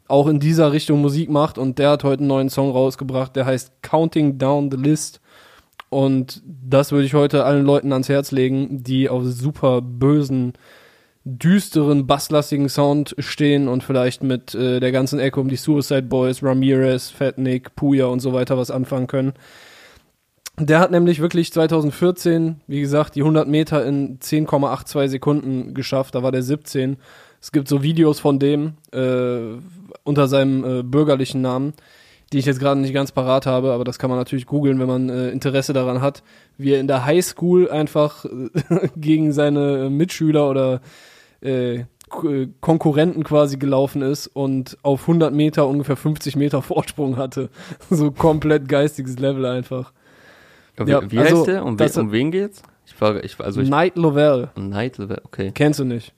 auch 0.08 0.28
in 0.28 0.40
dieser 0.40 0.72
Richtung 0.72 1.00
Musik 1.00 1.30
macht. 1.30 1.58
Und 1.58 1.78
der 1.78 1.90
hat 1.90 2.04
heute 2.04 2.20
einen 2.20 2.28
neuen 2.28 2.50
Song 2.50 2.70
rausgebracht, 2.70 3.36
der 3.36 3.46
heißt 3.46 3.82
Counting 3.82 4.38
Down 4.38 4.70
the 4.70 4.76
List. 4.76 5.20
Und 5.88 6.42
das 6.44 6.92
würde 6.92 7.06
ich 7.06 7.14
heute 7.14 7.44
allen 7.44 7.64
Leuten 7.64 7.92
ans 7.92 8.08
Herz 8.08 8.32
legen, 8.32 8.82
die 8.82 9.08
auf 9.08 9.24
super 9.24 9.80
bösen, 9.80 10.54
düsteren, 11.24 12.06
basslastigen 12.06 12.68
Sound 12.68 13.14
stehen 13.18 13.68
und 13.68 13.82
vielleicht 13.82 14.22
mit 14.22 14.54
äh, 14.54 14.80
der 14.80 14.92
ganzen 14.92 15.18
Ecke 15.18 15.40
um 15.40 15.48
die 15.48 15.56
Suicide 15.56 16.02
Boys, 16.02 16.42
Ramirez, 16.42 17.10
Fat 17.10 17.38
Nick, 17.38 17.74
Puya 17.74 18.06
und 18.06 18.20
so 18.20 18.32
weiter 18.32 18.56
was 18.56 18.70
anfangen 18.70 19.06
können. 19.06 19.32
Der 20.58 20.80
hat 20.80 20.90
nämlich 20.90 21.20
wirklich 21.20 21.52
2014, 21.52 22.60
wie 22.66 22.80
gesagt, 22.80 23.14
die 23.14 23.20
100 23.20 23.46
Meter 23.46 23.84
in 23.84 24.18
10,82 24.18 25.08
Sekunden 25.08 25.74
geschafft. 25.74 26.14
Da 26.14 26.22
war 26.22 26.32
der 26.32 26.42
17. 26.42 26.96
Es 27.40 27.52
gibt 27.52 27.68
so 27.68 27.82
Videos 27.82 28.20
von 28.20 28.38
dem 28.38 28.74
äh, 28.92 29.58
unter 30.02 30.28
seinem 30.28 30.64
äh, 30.64 30.82
bürgerlichen 30.82 31.42
Namen 31.42 31.74
die 32.32 32.38
ich 32.38 32.46
jetzt 32.46 32.58
gerade 32.58 32.80
nicht 32.80 32.94
ganz 32.94 33.12
parat 33.12 33.46
habe, 33.46 33.72
aber 33.72 33.84
das 33.84 33.98
kann 33.98 34.10
man 34.10 34.18
natürlich 34.18 34.46
googeln, 34.46 34.80
wenn 34.80 34.88
man 34.88 35.08
äh, 35.08 35.30
Interesse 35.30 35.72
daran 35.72 36.00
hat, 36.00 36.22
wie 36.58 36.72
er 36.72 36.80
in 36.80 36.88
der 36.88 37.04
Highschool 37.04 37.70
einfach 37.70 38.24
äh, 38.24 38.88
gegen 38.96 39.32
seine 39.32 39.90
Mitschüler 39.90 40.50
oder 40.50 40.80
äh, 41.40 41.84
Konkurrenten 42.60 43.24
quasi 43.24 43.56
gelaufen 43.56 44.00
ist 44.02 44.28
und 44.28 44.78
auf 44.82 45.02
100 45.02 45.34
Meter 45.34 45.66
ungefähr 45.66 45.96
50 45.96 46.36
Meter 46.36 46.62
Vorsprung 46.62 47.16
hatte. 47.16 47.48
so 47.90 48.10
komplett 48.10 48.68
geistiges 48.68 49.18
Level 49.18 49.44
einfach. 49.44 49.92
Wie, 50.78 50.90
ja, 50.90 51.10
wie 51.10 51.18
also, 51.18 51.38
heißt 51.38 51.46
der? 51.46 51.64
Um, 51.64 51.78
we 51.78 52.00
um 52.00 52.12
wen 52.12 52.30
geht's? 52.30 52.62
Ich 52.86 52.94
frage, 52.94 53.20
ich, 53.20 53.38
also 53.40 53.60
ich, 53.60 53.68
Night 53.68 53.96
Lovell. 53.96 54.50
Night 54.56 54.98
Lovell, 54.98 55.20
okay. 55.24 55.50
Kennst 55.54 55.80
du 55.80 55.84
nicht. 55.84 56.12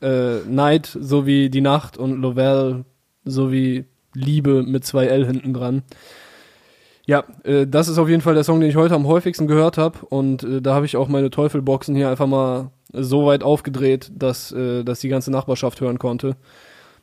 äh, 0.00 0.40
Night 0.48 0.96
so 1.00 1.26
wie 1.26 1.50
die 1.50 1.60
Nacht 1.60 1.98
und 1.98 2.20
Lovell 2.20 2.84
so 3.24 3.52
wie 3.52 3.84
Liebe 4.14 4.62
mit 4.62 4.84
zwei 4.84 5.06
L 5.06 5.26
hinten 5.26 5.52
dran. 5.52 5.82
Ja, 7.06 7.24
äh, 7.44 7.66
das 7.66 7.88
ist 7.88 7.98
auf 7.98 8.08
jeden 8.08 8.22
Fall 8.22 8.34
der 8.34 8.44
Song, 8.44 8.60
den 8.60 8.68
ich 8.70 8.76
heute 8.76 8.94
am 8.94 9.06
häufigsten 9.06 9.46
gehört 9.46 9.78
habe. 9.78 9.98
Und 10.06 10.42
äh, 10.42 10.60
da 10.60 10.74
habe 10.74 10.86
ich 10.86 10.96
auch 10.96 11.08
meine 11.08 11.30
Teufelboxen 11.30 11.94
hier 11.94 12.08
einfach 12.10 12.26
mal 12.26 12.70
so 12.92 13.26
weit 13.26 13.42
aufgedreht, 13.42 14.10
dass, 14.14 14.52
äh, 14.52 14.82
dass 14.82 15.00
die 15.00 15.08
ganze 15.08 15.30
Nachbarschaft 15.30 15.80
hören 15.80 15.98
konnte. 15.98 16.36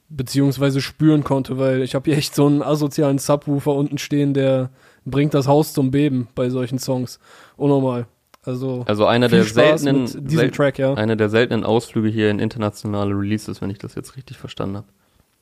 Beziehungsweise 0.10 0.82
spüren 0.82 1.24
konnte, 1.24 1.58
weil 1.58 1.82
ich 1.82 1.96
habe 1.96 2.10
hier 2.10 2.18
echt 2.18 2.36
so 2.36 2.46
einen 2.46 2.62
asozialen 2.62 3.18
Subwoofer 3.18 3.74
unten 3.74 3.98
stehen, 3.98 4.34
der 4.34 4.70
bringt 5.06 5.34
das 5.34 5.48
Haus 5.48 5.74
zum 5.74 5.92
Beben 5.92 6.28
bei 6.36 6.50
solchen 6.50 6.80
Songs. 6.80 7.20
Unnormal. 7.58 8.08
Also, 8.46 8.84
also 8.88 9.06
einer 9.06 9.30
der 9.30 9.46
seltenen, 9.46 10.06
sel 10.08 10.52
Track, 10.52 10.78
ja. 10.78 10.94
einer 10.96 11.16
der 11.16 11.30
seltenen 11.30 11.64
Ausflüge 11.64 12.10
hier 12.10 12.30
in 12.30 12.40
internationale 12.40 13.14
Releases, 13.14 13.62
wenn 13.62 13.70
ich 13.70 13.78
das 13.78 13.96
jetzt 13.96 14.18
richtig 14.18 14.38
verstanden 14.38 14.78
habe. 14.78 14.88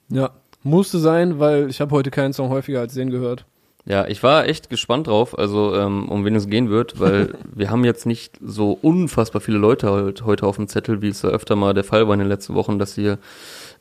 Ja, 0.10 0.32
musste 0.62 1.00
sein, 1.00 1.40
weil 1.40 1.70
ich 1.70 1.82
habe 1.82 1.96
heute 1.96 2.12
keinen 2.12 2.34
Song 2.34 2.50
häufiger 2.50 2.80
als 2.80 2.94
den 2.94 3.10
gehört. 3.10 3.46
Ja, 3.86 4.08
ich 4.08 4.22
war 4.22 4.46
echt 4.46 4.70
gespannt 4.70 5.08
drauf, 5.08 5.38
also 5.38 5.76
ähm, 5.76 6.08
um 6.10 6.24
wen 6.24 6.36
es 6.36 6.48
gehen 6.48 6.70
wird, 6.70 7.00
weil 7.00 7.34
wir 7.56 7.72
haben 7.72 7.84
jetzt 7.84 8.06
nicht 8.06 8.38
so 8.40 8.78
unfassbar 8.80 9.42
viele 9.42 9.58
Leute 9.58 10.14
heute 10.24 10.46
auf 10.46 10.58
dem 10.58 10.68
Zettel, 10.68 11.02
wie 11.02 11.08
es 11.08 11.24
ja 11.24 11.30
öfter 11.30 11.56
mal 11.56 11.74
der 11.74 11.84
Fall 11.84 12.08
war 12.08 12.14
in 12.14 12.20
den 12.20 12.30
letzten 12.30 12.54
Wochen, 12.54 12.78
dass 12.78 12.94
hier 12.94 13.18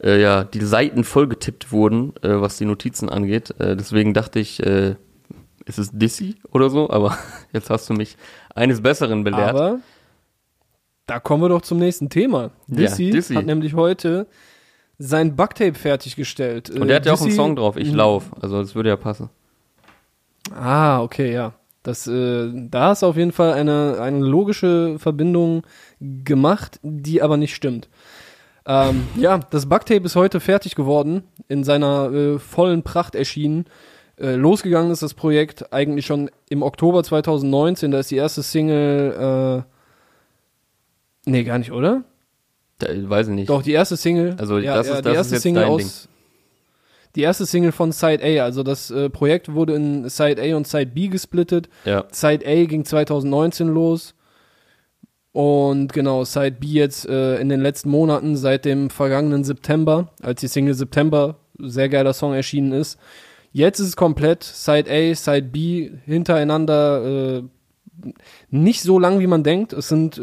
äh, 0.03 0.19
ja 0.21 0.45
die 0.45 0.65
Seiten 0.65 1.05
vollgetippt 1.05 1.71
wurden, 1.71 2.15
äh, 2.23 2.41
was 2.41 2.57
die 2.57 2.65
Notizen 2.65 3.11
angeht. 3.11 3.55
Äh, 3.59 3.77
deswegen 3.77 4.15
dachte 4.15 4.39
ich, 4.39 4.65
äh, 4.65 4.95
ist 5.67 5.79
es 5.79 5.91
Dissy 5.93 6.37
oder 6.51 6.71
so, 6.71 6.91
aber 6.91 7.17
jetzt 7.53 7.71
hast 7.71 7.89
du 7.89 7.95
mich 7.95 8.17
eines 8.55 8.83
Besseren 8.83 9.25
belehrt. 9.25 9.51
Aber 9.51 9.81
da 11.07 11.19
kommen 11.19 11.43
wir 11.43 11.49
doch 11.49 11.63
zum 11.63 11.79
nächsten 11.79 12.09
Thema. 12.09 12.51
Dissy, 12.67 13.05
ja, 13.05 13.13
Dissy. 13.13 13.35
hat 13.35 13.47
nämlich 13.47 13.75
heute 13.75 14.27
sein 14.99 15.35
Bugtape 15.35 15.75
fertiggestellt. 15.75 16.71
Und 16.71 16.89
der 16.89 16.97
hat 16.97 17.07
ja 17.07 17.15
auch 17.15 17.21
einen 17.23 17.33
Song 17.33 17.57
drauf, 17.57 17.77
Ich 17.77 17.93
lauf. 17.93 18.31
Also 18.41 18.61
das 18.61 18.75
würde 18.75 18.91
ja 18.91 18.97
passen. 18.97 19.31
Ah, 20.55 21.03
okay, 21.03 21.33
ja. 21.33 21.55
Das, 21.83 22.07
äh, 22.07 22.51
da 22.53 22.93
ist 22.93 23.03
auf 23.03 23.17
jeden 23.17 23.33
Fall 23.33 23.55
eine, 23.55 23.99
eine 24.01 24.19
logische 24.19 24.99
Verbindung 24.99 25.63
gemacht, 25.99 26.79
die 26.83 27.23
aber 27.23 27.39
nicht 27.39 27.55
stimmt. 27.55 27.89
Ähm, 28.67 29.09
ja, 29.17 29.39
das 29.39 29.67
Bugtape 29.67 30.05
ist 30.05 30.17
heute 30.17 30.41
fertig 30.41 30.75
geworden, 30.75 31.25
in 31.49 31.65
seiner 31.65 32.13
äh, 32.13 32.39
vollen 32.39 32.83
Pracht 32.83 33.15
erschienen. 33.15 33.65
Äh, 34.21 34.35
losgegangen 34.35 34.91
ist 34.91 35.03
das 35.03 35.15
Projekt 35.15 35.73
eigentlich 35.73 36.05
schon 36.05 36.31
im 36.51 36.63
Oktober 36.63 37.03
2019. 37.03 37.91
Da 37.91 38.01
ist 38.01 38.11
die 38.11 38.17
erste 38.17 38.43
Single. 38.43 39.65
Äh, 41.27 41.31
nee, 41.31 41.45
gar 41.45 41.59
nicht, 41.59 41.73
oder? 41.73 42.05
Da, 42.79 42.89
weiß 42.89 43.29
ich 43.29 43.35
nicht. 43.35 43.49
Doch, 43.49 43.63
die 43.63 43.73
erste 43.73 43.97
Single. 43.97 44.37
Also 44.39 44.59
ja, 44.59 44.77
das 44.77 44.89
ja, 44.89 44.95
ist, 44.95 45.05
das 45.05 45.13
die 45.13 45.17
erste 45.17 45.37
ist 45.37 45.43
Single 45.43 45.65
aus. 45.65 45.79
Ding. 45.79 46.11
Die 47.17 47.23
erste 47.23 47.47
Single 47.47 47.73
von 47.73 47.91
Side 47.91 48.23
A, 48.23 48.45
also 48.45 48.63
das 48.63 48.91
äh, 48.91 49.11
Projekt 49.11 49.53
wurde 49.53 49.75
in 49.75 50.09
Side 50.09 50.41
A 50.41 50.57
und 50.57 50.69
Side 50.69 50.93
B 50.95 51.09
gesplittet. 51.09 51.69
Ja. 51.85 52.05
Side 52.13 52.47
A 52.47 52.65
ging 52.67 52.85
2019 52.85 53.69
los. 53.69 54.15
Und 55.33 55.93
genau, 55.93 56.25
Side 56.25 56.57
B 56.61 56.67
jetzt 56.67 57.09
äh, 57.09 57.41
in 57.41 57.49
den 57.49 57.61
letzten 57.61 57.89
Monaten, 57.91 58.37
seit 58.37 58.65
dem 58.65 58.91
vergangenen 58.91 59.45
September, 59.45 60.09
als 60.23 60.41
die 60.41 60.49
Single 60.49 60.75
September, 60.75 61.37
sehr 61.59 61.89
geiler 61.89 62.13
Song 62.13 62.35
erschienen 62.35 62.73
ist. 62.73 62.99
Jetzt 63.53 63.81
ist 63.81 63.89
es 63.89 63.97
komplett 63.97 64.45
Side 64.45 64.91
A, 64.91 65.15
Side 65.15 65.49
B 65.49 65.91
hintereinander, 66.05 67.39
äh, 67.39 67.43
nicht 68.51 68.83
so 68.83 68.99
lang, 68.99 69.21
wie 69.21 69.27
man 69.27 69.43
denkt. 69.43 69.73
Es 69.73 69.89
sind, 69.89 70.23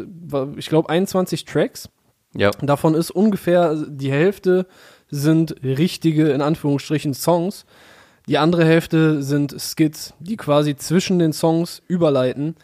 ich 0.56 0.68
glaube, 0.68 0.88
21 0.88 1.44
Tracks. 1.44 1.88
Ja. 2.34 2.50
Davon 2.62 2.94
ist 2.94 3.10
ungefähr 3.10 3.74
die 3.88 4.10
Hälfte 4.10 4.66
sind 5.10 5.56
richtige, 5.62 6.30
in 6.30 6.42
Anführungsstrichen, 6.42 7.14
Songs. 7.14 7.64
Die 8.26 8.38
andere 8.38 8.64
Hälfte 8.64 9.22
sind 9.22 9.58
Skits, 9.58 10.12
die 10.20 10.36
quasi 10.36 10.76
zwischen 10.76 11.18
den 11.18 11.32
Songs 11.32 11.82
überleiten, 11.88 12.56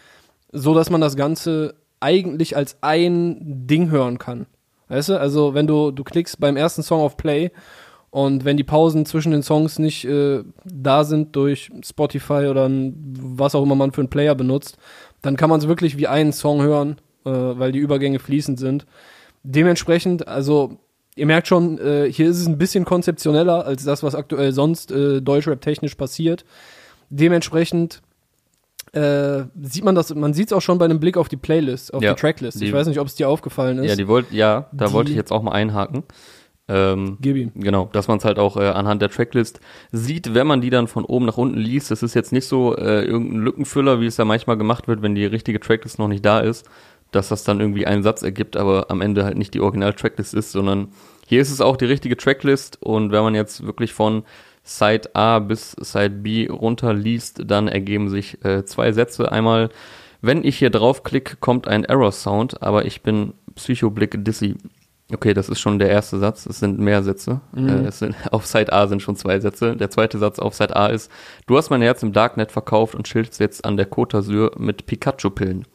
so 0.52 0.74
dass 0.74 0.90
man 0.90 1.00
das 1.00 1.16
Ganze 1.16 1.74
eigentlich 2.00 2.56
als 2.56 2.76
ein 2.82 3.66
Ding 3.66 3.90
hören 3.90 4.18
kann. 4.18 4.46
Weißt 4.88 5.08
du? 5.08 5.18
Also, 5.18 5.54
wenn 5.54 5.66
du, 5.66 5.90
du 5.90 6.04
klickst 6.04 6.38
beim 6.38 6.56
ersten 6.56 6.82
Song 6.82 7.00
auf 7.00 7.16
Play 7.16 7.50
und 8.14 8.44
wenn 8.44 8.56
die 8.56 8.62
Pausen 8.62 9.06
zwischen 9.06 9.32
den 9.32 9.42
Songs 9.42 9.80
nicht 9.80 10.04
äh, 10.04 10.44
da 10.64 11.02
sind 11.02 11.34
durch 11.34 11.72
Spotify 11.84 12.46
oder 12.48 12.70
was 12.70 13.56
auch 13.56 13.62
immer 13.64 13.74
man 13.74 13.90
für 13.90 14.02
einen 14.02 14.08
Player 14.08 14.36
benutzt, 14.36 14.78
dann 15.20 15.36
kann 15.36 15.50
man 15.50 15.58
es 15.58 15.66
wirklich 15.66 15.98
wie 15.98 16.06
einen 16.06 16.32
Song 16.32 16.62
hören, 16.62 16.98
äh, 17.24 17.30
weil 17.32 17.72
die 17.72 17.80
Übergänge 17.80 18.20
fließend 18.20 18.60
sind. 18.60 18.86
Dementsprechend, 19.42 20.28
also 20.28 20.78
ihr 21.16 21.26
merkt 21.26 21.48
schon, 21.48 21.76
äh, 21.78 22.08
hier 22.08 22.28
ist 22.28 22.38
es 22.38 22.46
ein 22.46 22.56
bisschen 22.56 22.84
konzeptioneller 22.84 23.66
als 23.66 23.82
das, 23.82 24.04
was 24.04 24.14
aktuell 24.14 24.52
sonst 24.52 24.92
äh, 24.92 25.20
Deutschrap 25.20 25.60
technisch 25.60 25.96
passiert. 25.96 26.44
Dementsprechend 27.10 28.00
äh, 28.92 29.42
sieht 29.60 29.82
man 29.82 29.96
das, 29.96 30.14
man 30.14 30.34
sieht 30.34 30.46
es 30.46 30.52
auch 30.52 30.62
schon 30.62 30.78
bei 30.78 30.84
einem 30.84 31.00
Blick 31.00 31.16
auf 31.16 31.28
die 31.28 31.36
Playlist, 31.36 31.92
auf 31.92 32.00
ja, 32.00 32.14
die 32.14 32.20
Tracklist. 32.20 32.60
Die, 32.60 32.66
ich 32.66 32.72
weiß 32.72 32.86
nicht, 32.86 33.00
ob 33.00 33.08
es 33.08 33.16
dir 33.16 33.28
aufgefallen 33.28 33.78
ist. 33.78 33.90
Ja, 33.90 33.96
die 33.96 34.06
wollt, 34.06 34.30
ja, 34.30 34.68
da 34.70 34.86
die, 34.86 34.92
wollte 34.92 35.10
ich 35.10 35.16
jetzt 35.16 35.32
auch 35.32 35.42
mal 35.42 35.50
einhaken. 35.50 36.04
Ähm, 36.66 37.18
Gib 37.20 37.36
ihm. 37.36 37.52
Genau, 37.54 37.90
dass 37.92 38.08
man 38.08 38.18
es 38.18 38.24
halt 38.24 38.38
auch 38.38 38.56
äh, 38.56 38.68
anhand 38.68 39.02
der 39.02 39.10
Tracklist 39.10 39.60
sieht, 39.92 40.32
wenn 40.32 40.46
man 40.46 40.60
die 40.60 40.70
dann 40.70 40.88
von 40.88 41.04
oben 41.04 41.26
nach 41.26 41.36
unten 41.36 41.58
liest. 41.58 41.90
Das 41.90 42.02
ist 42.02 42.14
jetzt 42.14 42.32
nicht 42.32 42.46
so 42.46 42.76
äh, 42.76 43.04
irgendein 43.04 43.40
Lückenfüller, 43.42 44.00
wie 44.00 44.06
es 44.06 44.16
ja 44.16 44.24
manchmal 44.24 44.56
gemacht 44.56 44.88
wird, 44.88 45.02
wenn 45.02 45.14
die 45.14 45.26
richtige 45.26 45.60
Tracklist 45.60 45.98
noch 45.98 46.08
nicht 46.08 46.24
da 46.24 46.40
ist, 46.40 46.66
dass 47.10 47.28
das 47.28 47.44
dann 47.44 47.60
irgendwie 47.60 47.86
einen 47.86 48.02
Satz 48.02 48.22
ergibt, 48.22 48.56
aber 48.56 48.90
am 48.90 49.02
Ende 49.02 49.24
halt 49.24 49.36
nicht 49.36 49.52
die 49.52 49.60
Original-Tracklist 49.60 50.32
ist, 50.32 50.52
sondern 50.52 50.88
hier 51.26 51.42
ist 51.42 51.50
es 51.50 51.60
auch 51.60 51.76
die 51.76 51.84
richtige 51.84 52.16
Tracklist 52.16 52.82
und 52.82 53.12
wenn 53.12 53.22
man 53.22 53.34
jetzt 53.34 53.66
wirklich 53.66 53.92
von 53.92 54.24
Side 54.62 55.14
A 55.14 55.40
bis 55.40 55.72
Side 55.72 56.10
B 56.10 56.48
runterliest, 56.48 57.42
dann 57.46 57.68
ergeben 57.68 58.08
sich 58.08 58.42
äh, 58.44 58.64
zwei 58.64 58.92
Sätze. 58.92 59.30
Einmal, 59.30 59.68
wenn 60.22 60.42
ich 60.42 60.58
hier 60.58 60.70
draufklicke, 60.70 61.36
kommt 61.36 61.68
ein 61.68 61.84
Error-Sound, 61.84 62.62
aber 62.62 62.86
ich 62.86 63.02
bin 63.02 63.34
Psychoblick 63.54 64.24
Dizzy. 64.24 64.56
Okay, 65.12 65.34
das 65.34 65.50
ist 65.50 65.60
schon 65.60 65.78
der 65.78 65.90
erste 65.90 66.18
Satz. 66.18 66.46
Es 66.46 66.60
sind 66.60 66.78
mehr 66.78 67.02
Sätze. 67.02 67.40
Mhm. 67.52 67.86
Äh, 67.86 67.92
sind, 67.92 68.14
auf 68.32 68.46
Side 68.46 68.72
A 68.72 68.86
sind 68.86 69.02
schon 69.02 69.16
zwei 69.16 69.38
Sätze. 69.38 69.76
Der 69.76 69.90
zweite 69.90 70.18
Satz 70.18 70.38
auf 70.38 70.54
Side 70.54 70.74
A 70.74 70.86
ist, 70.86 71.10
du 71.46 71.56
hast 71.56 71.70
mein 71.70 71.82
Herz 71.82 72.02
im 72.02 72.12
Darknet 72.12 72.50
verkauft 72.50 72.94
und 72.94 73.06
schildst 73.06 73.38
jetzt 73.40 73.64
an 73.64 73.76
der 73.76 73.90
Côte 73.90 74.16
d'Azur 74.16 74.58
mit 74.58 74.86
Pikachu-Pillen. 74.86 75.66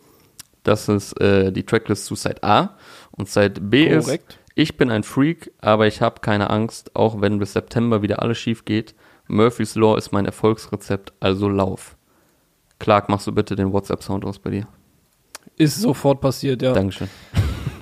Das 0.63 0.89
ist 0.89 1.19
äh, 1.21 1.51
die 1.51 1.63
Tracklist 1.63 2.05
zu 2.05 2.15
Side 2.15 2.43
A. 2.43 2.75
Und 3.11 3.29
Side 3.29 3.61
B 3.61 3.89
Korrekt. 3.89 4.33
ist, 4.33 4.39
ich 4.55 4.77
bin 4.77 4.89
ein 4.89 5.03
Freak, 5.03 5.51
aber 5.61 5.87
ich 5.87 6.01
habe 6.01 6.21
keine 6.21 6.49
Angst, 6.49 6.95
auch 6.95 7.21
wenn 7.21 7.39
bis 7.39 7.53
September 7.53 8.01
wieder 8.01 8.21
alles 8.21 8.39
schief 8.39 8.65
geht. 8.65 8.95
Murphy's 9.27 9.75
Law 9.75 9.95
ist 9.95 10.11
mein 10.11 10.25
Erfolgsrezept, 10.25 11.13
also 11.19 11.47
lauf. 11.47 11.95
Clark, 12.79 13.09
machst 13.09 13.27
du 13.27 13.31
bitte 13.31 13.55
den 13.55 13.71
WhatsApp-Sound 13.71 14.25
aus 14.25 14.39
bei 14.39 14.49
dir? 14.49 14.67
Ist 15.55 15.79
sofort 15.79 16.19
passiert, 16.19 16.61
ja. 16.61 16.73
Dankeschön. 16.73 17.09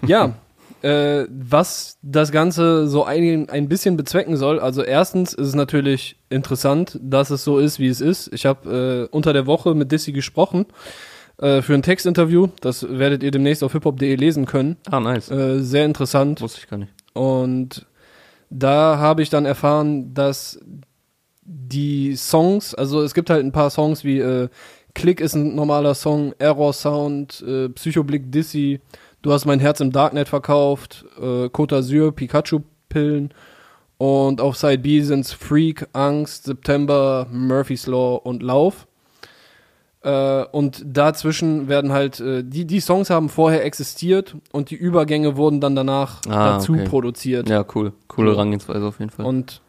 Ja, 0.05 0.33
äh, 0.81 1.25
was 1.29 1.97
das 2.01 2.31
Ganze 2.31 2.87
so 2.87 3.03
ein, 3.03 3.49
ein 3.49 3.67
bisschen 3.67 3.97
bezwecken 3.97 4.37
soll. 4.37 4.59
Also 4.59 4.83
erstens 4.83 5.33
ist 5.33 5.47
es 5.47 5.55
natürlich 5.55 6.17
interessant, 6.29 6.99
dass 7.01 7.29
es 7.29 7.43
so 7.43 7.59
ist, 7.59 7.79
wie 7.79 7.87
es 7.87 8.01
ist. 8.01 8.31
Ich 8.33 8.45
habe 8.45 9.07
äh, 9.09 9.15
unter 9.15 9.33
der 9.33 9.45
Woche 9.45 9.75
mit 9.75 9.91
Dissy 9.91 10.11
gesprochen 10.11 10.65
äh, 11.39 11.61
für 11.61 11.73
ein 11.73 11.83
Textinterview. 11.83 12.47
Das 12.61 12.87
werdet 12.87 13.23
ihr 13.23 13.31
demnächst 13.31 13.63
auf 13.63 13.73
hiphop.de 13.73 14.15
lesen 14.15 14.45
können. 14.45 14.77
Ah, 14.89 14.99
nice. 14.99 15.31
Äh, 15.31 15.61
sehr 15.61 15.85
interessant. 15.85 16.41
Wusste 16.41 16.59
ich 16.61 16.69
gar 16.69 16.77
nicht. 16.77 16.93
Und 17.13 17.85
da 18.49 18.97
habe 18.97 19.21
ich 19.21 19.29
dann 19.29 19.45
erfahren, 19.45 20.13
dass 20.13 20.59
die 21.43 22.15
Songs, 22.15 22.75
also 22.75 23.01
es 23.01 23.13
gibt 23.13 23.29
halt 23.29 23.43
ein 23.43 23.51
paar 23.51 23.69
Songs 23.69 24.03
wie 24.03 24.19
äh, 24.19 24.49
Click 24.93 25.21
ist 25.21 25.35
ein 25.35 25.53
normaler 25.53 25.93
Song, 25.93 26.33
Error 26.39 26.73
Sound, 26.73 27.43
äh, 27.47 27.69
Psychoblick 27.69 28.31
Dissy, 28.31 28.81
Du 29.21 29.31
hast 29.33 29.45
mein 29.45 29.59
Herz 29.59 29.79
im 29.79 29.91
Darknet 29.91 30.29
verkauft, 30.29 31.05
äh, 31.19 31.45
Côte 31.47 31.75
d'Azur, 31.75 32.11
Pikachu-Pillen 32.11 33.33
und 33.97 34.41
auf 34.41 34.57
Side 34.57 34.77
B 34.79 35.01
sind's 35.01 35.33
Freak, 35.33 35.87
Angst, 35.93 36.43
September, 36.45 37.27
Murphy's 37.31 37.87
Law 37.87 38.15
und 38.23 38.43
Lauf. 38.43 38.87
Äh, 40.03 40.43
und 40.51 40.83
dazwischen 40.85 41.67
werden 41.67 41.91
halt, 41.91 42.19
äh, 42.19 42.43
die, 42.43 42.65
die 42.65 42.79
Songs 42.79 43.09
haben 43.09 43.29
vorher 43.29 43.65
existiert 43.65 44.35
und 44.51 44.69
die 44.69 44.75
Übergänge 44.75 45.35
wurden 45.35 45.59
dann 45.59 45.75
danach 45.75 46.21
Ah, 46.29 46.53
dazu 46.53 46.73
okay. 46.73 46.85
produziert. 46.85 47.49
Ja, 47.49 47.65
cool. 47.73 47.93
Coole. 48.07 48.31
Herangehensweise 48.31 48.85
auf 48.85 48.99
jeden 48.99 49.09
Fall. 49.09 49.25
Und, 49.25 49.61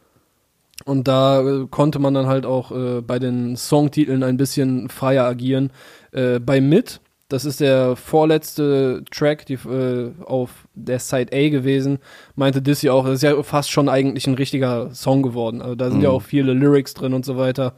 und 0.85 1.09
da 1.09 1.41
äh, 1.41 1.67
konnte 1.71 1.99
man 1.99 2.13
dann 2.13 2.27
halt 2.27 2.45
auch 2.45 2.71
äh, 2.71 3.01
bei 3.01 3.19
den 3.19 3.57
Songtiteln 3.57 4.23
ein 4.23 4.37
bisschen 4.37 4.91
freier 4.91 5.25
agieren. 5.25 5.71
Äh, 6.13 6.39
bei 6.39 6.61
Mit, 6.61 7.01
das 7.29 7.45
ist 7.45 7.61
der 7.61 7.95
vorletzte 7.97 9.05
Track 9.11 9.45
die, 9.47 9.55
äh, 9.55 10.13
auf 10.25 10.67
der 10.75 10.99
Side 10.99 11.31
A 11.33 11.49
gewesen, 11.51 11.99
meinte 12.37 12.63
Dissy 12.63 12.89
auch, 12.91 13.05
das 13.05 13.17
ist 13.17 13.23
ja 13.23 13.43
fast 13.43 13.71
schon 13.71 13.89
eigentlich 13.89 14.27
ein 14.27 14.35
richtiger 14.35 14.95
Song 14.95 15.23
geworden. 15.23 15.61
Also 15.61 15.75
da 15.75 15.91
sind 15.91 16.01
ja 16.01 16.09
Mhm. 16.09 16.15
auch 16.17 16.23
viele 16.23 16.53
Lyrics 16.55 16.95
drin 16.95 17.13
und 17.13 17.25
so 17.27 17.37
weiter. 17.37 17.75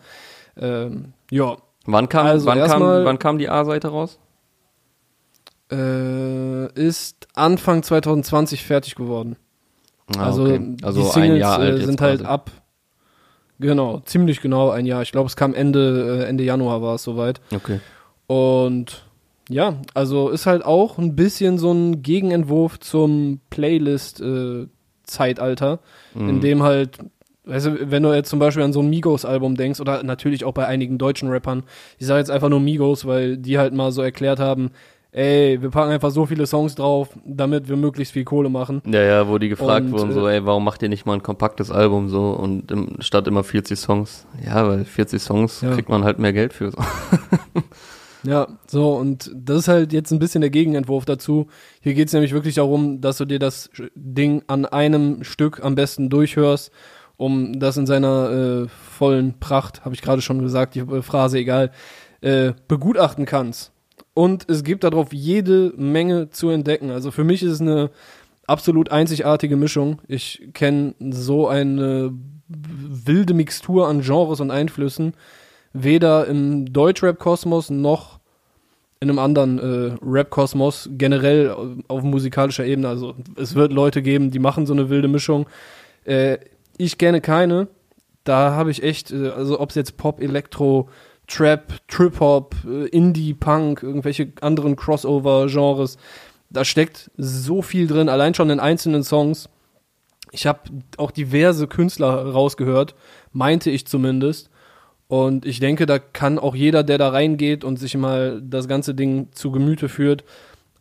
Ähm, 0.57 1.13
ja, 1.31 1.57
wann 1.87 2.09
kam, 2.09 2.27
also 2.27 2.47
wann, 2.47 2.59
kam, 2.65 2.83
wann 2.83 3.19
kam 3.19 3.39
die 3.39 3.49
A-Seite 3.49 3.89
raus? 3.89 4.19
äh, 5.73 6.73
ist 6.75 7.29
Anfang 7.35 7.83
2020 7.83 8.65
fertig 8.65 8.95
geworden. 8.97 9.37
Ah, 10.17 10.27
also 10.27 10.43
okay. 10.45 10.77
also 10.83 11.01
die 11.01 11.07
ein 11.07 11.13
Singles 11.13 11.41
Jahr 11.41 11.59
alt 11.59 11.79
äh, 11.81 11.85
sind 11.85 12.01
halt 12.01 12.21
quasi. 12.21 12.29
ab, 12.33 12.51
genau, 13.61 14.01
ziemlich 14.01 14.41
genau 14.41 14.71
ein 14.71 14.87
Jahr. 14.87 15.03
Ich 15.03 15.13
glaube, 15.13 15.29
es 15.29 15.37
kam 15.37 15.55
Ende, 15.55 16.23
äh, 16.23 16.29
Ende 16.29 16.43
Januar 16.45 16.83
war 16.83 16.97
es 16.97 17.05
soweit. 17.05 17.41
Okay. 17.55 17.81
Und 18.27 19.05
ja, 19.51 19.75
also 19.95 20.29
ist 20.31 20.47
halt 20.47 20.65
auch 20.65 20.99
ein 20.99 21.15
bisschen 21.17 21.59
so 21.59 21.73
ein 21.73 22.03
Gegenentwurf 22.03 22.79
zum 22.81 23.41
Playlist-Zeitalter, 23.51 25.81
Mhm. 26.15 26.29
in 26.29 26.41
dem 26.41 26.63
halt, 26.63 26.99
weißt 27.45 27.67
du, 27.67 27.91
wenn 27.91 28.03
du 28.03 28.13
jetzt 28.15 28.31
zum 28.31 28.39
Beispiel 28.39 28.63
an 28.63 28.73
so 28.73 28.81
ein 28.81 28.89
Migos-Album 28.91 29.57
denkst, 29.57 29.81
oder 29.81 30.03
natürlich 30.03 30.45
auch 30.45 30.53
bei 30.55 30.67
einigen 30.67 30.99
deutschen 30.99 31.29
Rappern, 31.29 31.65
ich 31.99 32.07
sage 32.07 32.21
jetzt 32.21 32.31
einfach 32.31 32.49
nur 32.49 32.61
Migos, 32.61 33.07
weil 33.07 33.37
die 33.37 33.59
halt 33.59 33.75
mal 33.75 33.93
so 33.93 34.03
erklärt 34.03 34.39
haben, 34.41 34.71
ey, 35.13 35.61
wir 35.61 35.71
packen 35.71 35.91
einfach 35.91 36.13
so 36.13 36.27
viele 36.27 36.47
Songs 36.47 36.77
drauf, 36.77 37.09
damit 37.25 37.69
wir 37.69 37.77
möglichst 37.77 38.13
viel 38.13 38.23
Kohle 38.25 38.49
machen. 38.49 38.81
Ja, 38.87 39.03
ja, 39.03 39.29
wo 39.29 39.39
die 39.39 39.49
gefragt 39.49 39.87
Und, 39.87 39.93
wurden, 39.93 40.13
so, 40.13 40.29
äh, 40.29 40.37
ey, 40.37 40.47
warum 40.47 40.63
macht 40.65 40.81
ihr 40.83 40.89
nicht 40.89 41.05
mal 41.07 41.15
ein 41.15 41.23
kompaktes 41.25 41.73
Album 41.73 42.09
so 42.09 42.31
und 42.31 42.71
im, 42.71 42.91
statt 43.01 43.27
immer 43.27 43.43
40 43.43 43.79
Songs? 43.81 44.27
Ja, 44.47 44.69
weil 44.69 44.85
40 44.85 45.21
Songs 45.21 45.61
Ja. 45.63 45.73
kriegt 45.75 45.89
man 45.89 46.05
halt 46.05 46.21
mehr 46.21 46.33
Geld 46.33 46.53
für. 46.53 46.71
So. 46.71 46.79
Ja, 48.23 48.49
so, 48.67 48.95
und 48.97 49.31
das 49.35 49.61
ist 49.61 49.69
halt 49.69 49.93
jetzt 49.93 50.11
ein 50.11 50.19
bisschen 50.19 50.41
der 50.43 50.51
Gegenentwurf 50.51 51.05
dazu. 51.05 51.47
Hier 51.81 51.95
geht's 51.95 52.13
nämlich 52.13 52.33
wirklich 52.33 52.57
darum, 52.57 53.01
dass 53.01 53.19
du 53.19 53.25
dir 53.25 53.39
das 53.39 53.71
Ding 53.95 54.43
an 54.47 54.67
einem 54.67 55.25
Stück 55.25 55.65
am 55.65 55.75
besten 55.75 56.11
durchhörst, 56.11 56.71
um 57.17 57.59
das 57.59 57.77
in 57.77 57.87
seiner 57.87 58.31
äh, 58.31 58.69
vollen 58.69 59.39
Pracht, 59.41 59.85
habe 59.85 59.95
ich 59.95 60.03
gerade 60.03 60.23
schon 60.23 60.43
gesagt, 60.43 60.75
die 60.75 60.81
äh, 60.81 61.03
Phrase 61.03 61.39
egal, 61.39 61.71
äh, 62.21 62.53
begutachten 62.69 63.25
kannst. 63.25 63.73
Und 64.13 64.49
es 64.51 64.65
gibt 64.65 64.85
darauf 64.85 65.13
jede 65.13 65.73
Menge 65.77 66.31
zu 66.31 66.51
entdecken. 66.51 66.91
Also 66.91 67.11
für 67.11 67.25
mich 67.25 67.43
ist 67.43 67.53
es 67.53 67.61
eine 67.61 67.91
absolut 68.47 68.91
einzigartige 68.91 69.57
Mischung. 69.57 70.01
Ich 70.09 70.49
kenne 70.53 70.95
so 70.99 71.49
eine 71.49 72.13
wilde 72.49 73.35
Mixtur 73.35 73.89
an 73.89 74.01
Genres 74.01 74.41
und 74.41 74.51
Einflüssen 74.51 75.15
weder 75.73 76.27
im 76.27 76.73
Deutschrap-Kosmos 76.73 77.71
noch 77.71 78.21
in 79.01 79.09
einem 79.09 79.19
anderen 79.19 79.59
äh, 79.59 79.97
Rap-Kosmos 80.03 80.91
generell 80.93 81.55
auf 81.89 82.03
musikalischer 82.03 82.67
Ebene. 82.67 82.89
Also 82.89 83.15
es 83.37 83.55
wird 83.55 83.73
Leute 83.73 84.03
geben, 84.03 84.31
die 84.31 84.39
machen 84.39 84.67
so 84.67 84.75
eine 84.75 84.91
wilde 84.91 85.09
Mischung. 85.09 85.47
Äh, 86.05 86.39
ich 86.77 86.99
kenne 86.99 87.21
keine. 87.21 87.69
Da 88.25 88.53
habe 88.53 88.71
ich 88.71 88.83
echt, 88.83 89.11
äh, 89.11 89.31
also 89.31 89.59
ob 89.59 89.71
es 89.71 89.75
jetzt 89.77 89.97
Pop, 89.97 90.21
Elektro, 90.21 90.91
Trap, 91.27 91.73
Trip-Hop, 91.89 92.57
äh, 92.67 92.89
Indie, 92.89 93.33
Punk, 93.33 93.83
irgendwelche 93.83 94.33
anderen 94.43 94.77
Crossover-Genres, 94.77 95.97
da 96.51 96.65
steckt 96.65 97.11
so 97.17 97.63
viel 97.63 97.87
drin, 97.87 98.09
allein 98.09 98.35
schon 98.35 98.51
in 98.51 98.61
einzelnen 98.61 99.05
Songs. 99.05 99.49
Ich 100.33 100.47
habe 100.47 100.61
auch 100.97 101.11
diverse 101.11 101.69
Künstler 101.69 102.27
rausgehört, 102.33 102.95
meinte 103.33 103.71
ich 103.71 103.87
zumindest. 103.87 104.51
Und 105.11 105.44
ich 105.44 105.59
denke, 105.59 105.87
da 105.87 105.99
kann 105.99 106.38
auch 106.38 106.55
jeder, 106.55 106.85
der 106.85 106.96
da 106.96 107.09
reingeht 107.09 107.64
und 107.64 107.81
sich 107.81 107.96
mal 107.96 108.40
das 108.40 108.68
ganze 108.68 108.94
Ding 108.94 109.27
zu 109.33 109.51
Gemüte 109.51 109.88
führt, 109.88 110.23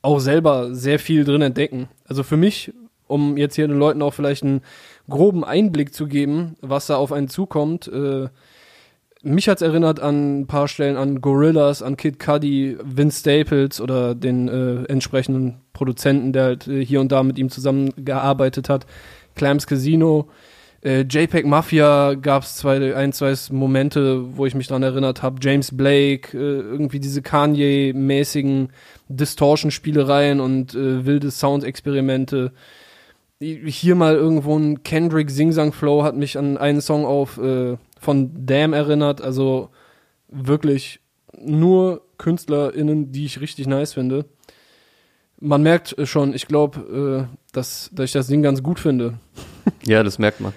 auch 0.03 0.19
selber 0.19 0.75
sehr 0.75 0.99
viel 0.99 1.23
drin 1.23 1.41
entdecken. 1.41 1.89
Also 2.05 2.21
für 2.21 2.37
mich, 2.37 2.71
um 3.07 3.37
jetzt 3.37 3.55
hier 3.55 3.67
den 3.67 3.79
Leuten 3.79 4.03
auch 4.03 4.13
vielleicht 4.13 4.43
einen 4.43 4.61
groben 5.09 5.43
Einblick 5.43 5.95
zu 5.95 6.05
geben, 6.05 6.57
was 6.61 6.85
da 6.85 6.97
auf 6.97 7.11
einen 7.11 7.27
zukommt, 7.27 7.87
äh, 7.87 8.27
mich 9.23 9.49
hat's 9.49 9.63
erinnert 9.63 9.99
an 9.99 10.41
ein 10.41 10.45
paar 10.45 10.67
Stellen 10.67 10.95
an 10.95 11.21
Gorillas, 11.21 11.81
an 11.81 11.97
Kid 11.97 12.19
Cudi, 12.19 12.77
Vince 12.83 13.21
Staples 13.21 13.81
oder 13.81 14.13
den 14.13 14.47
äh, 14.47 14.83
entsprechenden 14.83 15.55
Produzenten, 15.73 16.33
der 16.33 16.43
halt 16.43 16.67
äh, 16.67 16.85
hier 16.85 17.01
und 17.01 17.11
da 17.11 17.23
mit 17.23 17.39
ihm 17.39 17.49
zusammengearbeitet 17.49 18.69
hat. 18.69 18.85
Clams 19.33 19.65
Casino, 19.65 20.29
äh, 20.81 21.01
JPEG 21.01 21.45
Mafia 21.45 22.13
gab's 22.13 22.55
zwei, 22.55 22.95
ein, 22.95 23.11
zwei 23.11 23.33
Momente, 23.51 24.37
wo 24.37 24.45
ich 24.45 24.55
mich 24.55 24.67
dran 24.67 24.83
erinnert 24.83 25.21
habe. 25.21 25.39
James 25.41 25.75
Blake, 25.75 26.37
äh, 26.37 26.61
irgendwie 26.61 26.99
diese 26.99 27.21
Kanye-mäßigen 27.21 28.69
Distortion-Spielereien 29.09 30.39
und 30.39 30.75
äh, 30.75 31.05
wilde 31.05 31.31
Sound-Experimente. 31.31 32.53
Hier 33.41 33.95
mal 33.95 34.15
irgendwo 34.15 34.57
ein 34.57 34.83
Kendrick 34.83 35.29
Sing-Sang-Flow 35.29 36.03
hat 36.03 36.15
mich 36.15 36.37
an 36.37 36.57
einen 36.57 36.81
Song 36.81 37.05
auf 37.05 37.37
äh, 37.37 37.77
von 37.99 38.45
Damn 38.45 38.73
erinnert. 38.73 39.21
Also 39.21 39.69
wirklich 40.29 41.01
nur 41.37 42.01
KünstlerInnen, 42.17 43.11
die 43.11 43.25
ich 43.25 43.41
richtig 43.41 43.67
nice 43.67 43.93
finde. 43.93 44.25
Man 45.41 45.63
merkt 45.63 45.95
schon, 46.03 46.33
ich 46.33 46.47
glaube, 46.47 47.27
äh, 47.29 47.37
dass, 47.53 47.89
dass 47.93 48.05
ich 48.05 48.11
das 48.11 48.27
Ding 48.27 48.43
ganz 48.43 48.61
gut 48.61 48.79
finde. 48.79 49.19
ja, 49.85 50.03
das 50.03 50.19
merkt 50.19 50.41
man. 50.41 50.53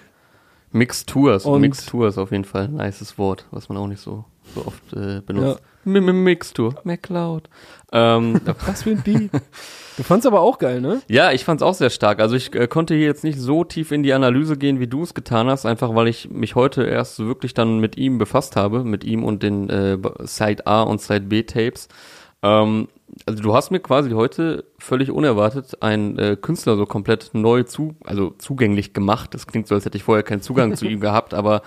Mixtures, 0.72 1.44
Und- 1.44 1.60
Mixtures 1.60 2.18
auf 2.18 2.30
jeden 2.32 2.44
Fall. 2.44 2.68
Nices 2.68 3.18
Wort, 3.18 3.46
was 3.50 3.68
man 3.68 3.78
auch 3.78 3.86
nicht 3.86 4.00
so, 4.00 4.24
so 4.54 4.66
oft 4.66 4.92
äh, 4.94 5.20
benutzt. 5.20 5.62
Mi- 5.84 6.00
mi- 6.00 6.12
Mixtur, 6.12 6.76
McCloud. 6.84 7.48
Ähm, 7.92 8.40
Was 8.66 8.84
für 8.84 8.90
ein 8.90 9.02
Beat. 9.02 9.30
Du 9.98 10.04
fandst 10.04 10.26
aber 10.26 10.40
auch 10.40 10.56
geil, 10.58 10.80
ne? 10.80 11.02
Ja, 11.08 11.32
ich 11.32 11.44
fand's 11.44 11.62
auch 11.62 11.74
sehr 11.74 11.90
stark. 11.90 12.18
Also 12.20 12.34
ich 12.34 12.54
äh, 12.54 12.66
konnte 12.66 12.94
hier 12.94 13.04
jetzt 13.04 13.24
nicht 13.24 13.38
so 13.38 13.62
tief 13.62 13.92
in 13.92 14.02
die 14.02 14.14
Analyse 14.14 14.56
gehen, 14.56 14.80
wie 14.80 14.86
du 14.86 15.02
es 15.02 15.12
getan 15.12 15.48
hast, 15.48 15.66
einfach 15.66 15.94
weil 15.94 16.08
ich 16.08 16.30
mich 16.30 16.54
heute 16.54 16.84
erst 16.84 17.16
so 17.16 17.26
wirklich 17.26 17.52
dann 17.52 17.78
mit 17.78 17.98
ihm 17.98 18.16
befasst 18.16 18.56
habe, 18.56 18.84
mit 18.84 19.04
ihm 19.04 19.22
und 19.22 19.42
den 19.42 19.68
äh, 19.68 19.98
Side 20.22 20.66
A 20.66 20.80
und 20.82 21.02
Side 21.02 21.26
B 21.26 21.42
Tapes. 21.42 21.88
Ähm, 22.42 22.88
also 23.26 23.42
du 23.42 23.54
hast 23.54 23.70
mir 23.70 23.80
quasi 23.80 24.10
heute 24.10 24.64
völlig 24.78 25.10
unerwartet 25.10 25.82
einen 25.82 26.18
äh, 26.18 26.36
Künstler 26.40 26.76
so 26.76 26.86
komplett 26.86 27.30
neu 27.32 27.62
zu, 27.62 27.94
also 28.04 28.34
zugänglich 28.38 28.92
gemacht. 28.94 29.34
Das 29.34 29.46
klingt 29.46 29.66
so, 29.68 29.74
als 29.74 29.84
hätte 29.84 29.96
ich 29.96 30.02
vorher 30.04 30.22
keinen 30.22 30.42
Zugang 30.42 30.74
zu 30.76 30.86
ihm 30.86 31.00
gehabt, 31.00 31.34
aber 31.34 31.62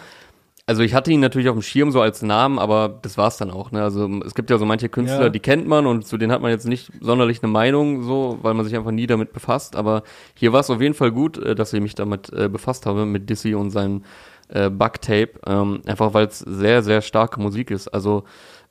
also 0.67 0.81
ich 0.81 0.95
hatte 0.95 1.11
ihn 1.11 1.19
natürlich 1.19 1.47
auf 1.47 1.55
dem 1.55 1.61
Schirm 1.61 1.91
so 1.91 2.01
als 2.01 2.23
Namen, 2.23 2.57
aber 2.57 2.97
das 3.03 3.19
war's 3.19 3.37
dann 3.37 3.51
auch. 3.51 3.71
Ne? 3.71 3.83
Also 3.83 4.09
es 4.25 4.33
gibt 4.33 4.49
ja 4.49 4.57
so 4.57 4.65
manche 4.65 4.89
Künstler, 4.89 5.25
Ja. 5.25 5.29
die 5.29 5.39
kennt 5.39 5.67
man 5.67 5.85
und 5.85 6.07
zu 6.07 6.17
denen 6.17 6.31
hat 6.31 6.41
man 6.41 6.49
jetzt 6.49 6.65
nicht 6.67 6.91
sonderlich 7.01 7.43
eine 7.43 7.51
Meinung, 7.51 8.01
so, 8.01 8.39
weil 8.41 8.55
man 8.55 8.65
sich 8.65 8.75
einfach 8.75 8.89
nie 8.89 9.05
damit 9.05 9.31
befasst. 9.31 9.75
Aber 9.75 10.01
hier 10.33 10.53
war 10.53 10.61
es 10.61 10.71
auf 10.71 10.81
jeden 10.81 10.95
Fall 10.95 11.11
gut, 11.11 11.37
äh, 11.37 11.53
dass 11.53 11.71
ich 11.71 11.81
mich 11.81 11.93
damit 11.93 12.33
äh, 12.33 12.49
befasst 12.49 12.87
habe, 12.87 13.05
mit 13.05 13.29
Dizzy 13.29 13.53
und 13.53 13.69
seinem 13.69 14.03
äh, 14.49 14.71
Bugtape. 14.71 15.33
Ähm, 15.45 15.81
einfach 15.85 16.15
weil 16.15 16.25
es 16.25 16.39
sehr, 16.39 16.81
sehr 16.81 17.01
starke 17.01 17.39
Musik 17.39 17.69
ist. 17.69 17.87
Also 17.89 18.23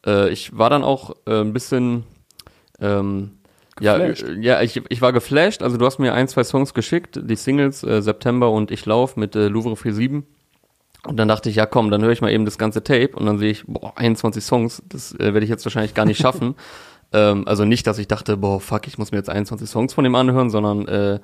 äh, 0.05 0.31
ich 0.31 0.59
war 0.59 0.71
dann 0.71 0.83
auch 0.83 1.15
äh, 1.27 1.41
ein 1.43 1.53
bisschen 1.53 2.03
ähm, 2.81 3.33
ja, 3.81 3.99
Geflasht. 3.99 4.23
äh, 4.23 4.41
ja, 4.41 4.63
ich, 4.63 4.81
ich 4.89 5.01
war 5.03 5.13
geflasht. 5.13 5.63
Also 5.63 5.77
du 5.77 5.85
hast 5.87 5.99
mir 5.99 6.15
ein, 6.15 6.29
zwei 6.29 6.45
Songs 6.45 6.75
geschickt, 6.75 7.21
die 7.23 7.37
Singles 7.37 7.83
äh, 7.83 8.03
September 8.03 8.51
und 8.51 8.71
Ich 8.71 8.87
Lauf 8.87 9.17
mit 9.17 9.35
äh, 9.35 9.49
Louvre 9.49 9.75
47. 9.77 10.23
Und 11.07 11.17
dann 11.19 11.29
dachte 11.29 11.51
ich, 11.51 11.57
ja 11.57 11.67
komm, 11.67 11.91
dann 11.91 12.03
höre 12.03 12.13
ich 12.13 12.21
mal 12.23 12.31
eben 12.33 12.45
das 12.47 12.57
ganze 12.57 12.83
Tape 12.83 13.11
und 13.17 13.27
dann 13.27 13.39
sehe 13.39 13.51
ich, 13.51 13.65
boah, 13.67 13.93
21 13.97 14.43
Songs, 14.43 14.83
das 14.89 15.13
äh, 15.17 15.35
werde 15.35 15.43
ich 15.45 15.51
jetzt 15.51 15.65
wahrscheinlich 15.67 15.93
gar 15.95 16.07
nicht 16.07 16.19
schaffen. 16.21 16.55
ähm, 17.13 17.47
also 17.47 17.65
nicht, 17.65 17.87
dass 17.87 17.99
ich 17.99 18.09
dachte, 18.09 18.37
boah, 18.39 18.61
fuck, 18.61 18.87
ich 18.87 18.97
muss 18.97 19.11
mir 19.13 19.19
jetzt 19.19 19.29
21 19.29 19.69
Songs 19.69 19.93
von 19.93 20.05
dem 20.05 20.15
anhören, 20.15 20.49
sondern 20.51 20.89
äh, 20.89 21.21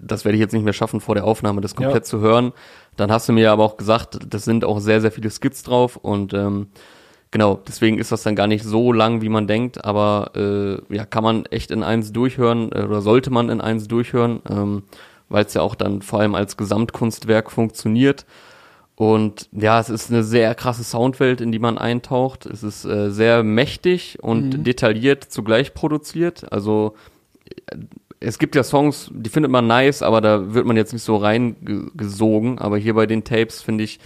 das 0.00 0.24
werde 0.24 0.36
ich 0.36 0.40
jetzt 0.40 0.52
nicht 0.52 0.64
mehr 0.64 0.72
schaffen, 0.72 1.00
vor 1.00 1.14
der 1.14 1.24
Aufnahme 1.24 1.60
das 1.60 1.76
komplett 1.76 1.96
Ja. 1.96 2.02
zu 2.02 2.20
hören. 2.20 2.52
Dann 2.96 3.12
hast 3.12 3.28
du 3.28 3.32
mir 3.32 3.52
aber 3.52 3.62
auch 3.64 3.76
gesagt, 3.76 4.18
das 4.28 4.44
sind 4.44 4.64
auch 4.64 4.80
sehr, 4.80 5.00
sehr 5.00 5.12
viele 5.12 5.30
Skits 5.30 5.62
drauf 5.62 5.96
und 5.96 6.32
ähm, 6.34 6.68
genau, 7.30 7.60
deswegen 7.66 7.98
ist 7.98 8.12
das 8.12 8.22
dann 8.22 8.36
gar 8.36 8.46
nicht 8.46 8.64
so 8.64 8.92
lang, 8.92 9.22
wie 9.22 9.28
man 9.28 9.46
denkt, 9.46 9.84
aber 9.84 10.32
äh, 10.36 10.94
ja, 10.94 11.04
kann 11.04 11.24
man 11.24 11.46
echt 11.46 11.70
in 11.70 11.82
eins 11.82 12.12
durchhören 12.12 12.72
äh, 12.72 12.82
oder 12.82 13.00
sollte 13.00 13.30
man 13.30 13.48
in 13.50 13.60
eins 13.60 13.88
durchhören, 13.88 14.40
ähm, 14.48 14.82
weil 15.28 15.44
es 15.44 15.54
ja 15.54 15.62
auch 15.62 15.74
dann 15.74 16.02
vor 16.02 16.20
allem 16.20 16.34
als 16.34 16.56
Gesamtkunstwerk 16.56 17.50
funktioniert. 17.50 18.26
Und 18.96 19.48
ja, 19.52 19.80
es 19.80 19.88
ist 19.88 20.10
eine 20.10 20.22
sehr 20.22 20.54
krasse 20.54 20.84
Soundwelt, 20.84 21.40
in 21.40 21.52
die 21.52 21.58
man 21.58 21.78
eintaucht. 21.78 22.44
Es 22.44 22.62
ist 22.62 22.84
äh, 22.84 23.10
sehr 23.10 23.42
mächtig 23.42 24.18
und 24.20 24.58
Mhm. 24.58 24.64
detailliert 24.64 25.24
zugleich 25.24 25.72
produziert. 25.72 26.52
Also 26.52 26.94
äh, 27.46 27.76
es 28.22 28.38
gibt 28.38 28.54
ja 28.54 28.62
Songs, 28.62 29.10
die 29.14 29.30
findet 29.30 29.50
man 29.50 29.66
nice, 29.66 30.02
aber 30.02 30.20
da 30.20 30.52
wird 30.52 30.66
man 30.66 30.76
jetzt 30.76 30.92
nicht 30.92 31.02
so 31.04 31.16
reingesogen. 31.16 32.58
Aber 32.58 32.76
hier 32.76 32.92
bei 32.92 33.06
den 33.06 33.24
Tapes 33.24 33.62
finde 33.62 33.84
ich, 33.84 33.98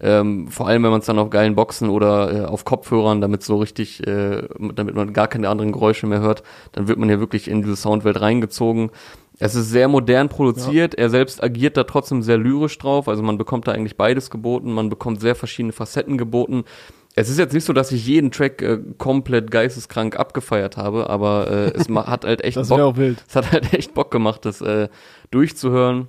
ähm, 0.00 0.48
vor 0.48 0.66
allem 0.66 0.82
wenn 0.82 0.90
man 0.90 1.00
es 1.00 1.06
dann 1.06 1.18
auf 1.18 1.30
geilen 1.30 1.54
Boxen 1.54 1.88
oder 1.88 2.32
äh, 2.32 2.44
auf 2.46 2.64
Kopfhörern, 2.64 3.20
damit 3.20 3.42
so 3.42 3.56
richtig, 3.56 4.06
äh, 4.06 4.48
damit 4.74 4.94
man 4.94 5.12
gar 5.12 5.28
keine 5.28 5.48
anderen 5.48 5.72
Geräusche 5.72 6.06
mehr 6.06 6.20
hört, 6.20 6.42
dann 6.72 6.88
wird 6.88 6.98
man 6.98 7.08
hier 7.08 7.20
wirklich 7.20 7.48
in 7.48 7.62
diese 7.62 7.76
Soundwelt 7.76 8.20
reingezogen. 8.20 8.90
Es 9.38 9.54
ist 9.54 9.70
sehr 9.70 9.88
modern 9.88 10.28
produziert, 10.28 10.94
er 10.94 11.10
selbst 11.10 11.42
agiert 11.42 11.76
da 11.76 11.84
trotzdem 11.84 12.22
sehr 12.22 12.38
lyrisch 12.38 12.78
drauf, 12.78 13.08
also 13.08 13.22
man 13.22 13.36
bekommt 13.36 13.66
da 13.66 13.72
eigentlich 13.72 13.96
beides 13.96 14.30
geboten, 14.30 14.72
man 14.72 14.88
bekommt 14.88 15.20
sehr 15.20 15.34
verschiedene 15.34 15.72
Facetten 15.72 16.18
geboten. 16.18 16.64
Es 17.16 17.28
ist 17.28 17.38
jetzt 17.38 17.52
nicht 17.52 17.64
so, 17.64 17.72
dass 17.72 17.92
ich 17.92 18.06
jeden 18.06 18.32
Track 18.32 18.62
äh, 18.62 18.78
komplett 18.98 19.50
geisteskrank 19.50 20.18
abgefeiert 20.18 20.76
habe, 20.76 21.08
aber 21.08 21.48
äh, 21.48 21.72
es 21.74 21.88
hat 21.88 22.24
halt 22.24 22.42
echt 22.42 22.56
Bock, 22.68 22.96
es 23.28 23.36
hat 23.36 23.52
halt 23.52 23.72
echt 23.72 23.94
Bock 23.94 24.10
gemacht, 24.10 24.44
das 24.44 24.60
äh, 24.60 24.88
durchzuhören. 25.30 26.08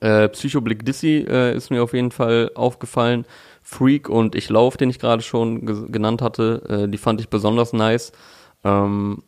Äh, 0.00 0.28
Psychoblick 0.28 0.84
Dizzy 0.84 1.24
äh, 1.28 1.56
ist 1.56 1.70
mir 1.70 1.82
auf 1.82 1.92
jeden 1.92 2.10
Fall 2.10 2.50
aufgefallen. 2.54 3.24
Freak 3.62 4.08
und 4.08 4.34
Ich 4.34 4.50
Lauf, 4.50 4.76
den 4.76 4.90
ich 4.90 4.98
gerade 4.98 5.22
schon 5.22 5.64
ge 5.66 5.86
genannt 5.88 6.20
hatte, 6.22 6.62
äh, 6.84 6.88
die 6.88 6.98
fand 6.98 7.20
ich 7.20 7.28
besonders 7.28 7.72
nice. 7.72 8.12
Ähm, 8.62 9.22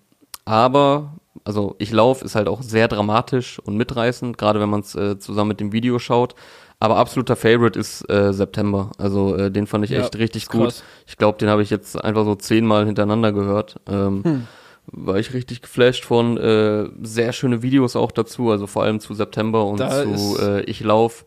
aber, 0.45 1.15
also 1.45 1.75
Ich 1.79 1.91
Lauf 1.93 2.23
ist 2.23 2.35
halt 2.35 2.49
auch 2.49 2.63
sehr 2.63 2.89
dramatisch 2.89 3.59
und 3.59 3.77
mitreißend, 3.77 4.37
gerade 4.39 4.61
wenn 4.61 4.69
man 4.69 4.81
es 4.81 4.95
äh, 4.95 5.19
zusammen 5.19 5.49
mit 5.49 5.61
dem 5.61 5.73
Video 5.73 5.99
schaut. 5.99 6.35
Aber 6.79 6.97
absoluter 6.99 7.37
Favorite 7.37 7.79
ist 7.79 8.09
äh, 8.11 8.35
September. 8.35 8.93
Also 8.99 9.35
äh, 9.37 9.51
den 9.51 9.67
fand 9.67 9.85
ich 9.87 9.91
Ja, 9.93 10.01
echt 10.01 10.17
richtig 10.17 10.49
gut. 10.49 10.65
krass. 10.65 10.85
Ich 11.07 11.17
glaube, 11.17 11.39
den 11.39 11.49
habe 11.49 11.63
ich 11.63 11.71
jetzt 11.71 12.03
einfach 12.03 12.25
so 12.27 12.35
zehnmal 12.35 12.85
hintereinander 12.85 13.33
gehört. 13.33 13.77
Ähm, 13.89 14.23
Hm. 14.25 14.47
War 14.87 15.17
ich 15.19 15.35
richtig 15.35 15.63
geflasht 15.63 16.05
von. 16.05 16.37
Äh, 16.37 16.89
sehr 17.03 17.33
schöne 17.33 17.63
Videos 17.63 17.97
auch 17.97 18.13
dazu, 18.13 18.51
also 18.51 18.67
vor 18.67 18.85
allem 18.85 19.01
zu 19.01 19.15
September 19.15 19.65
und 19.67 19.81
Da 19.81 20.05
zu 20.05 20.39
äh, 20.41 20.63
Ich 20.63 20.81
Lauf. 20.81 21.27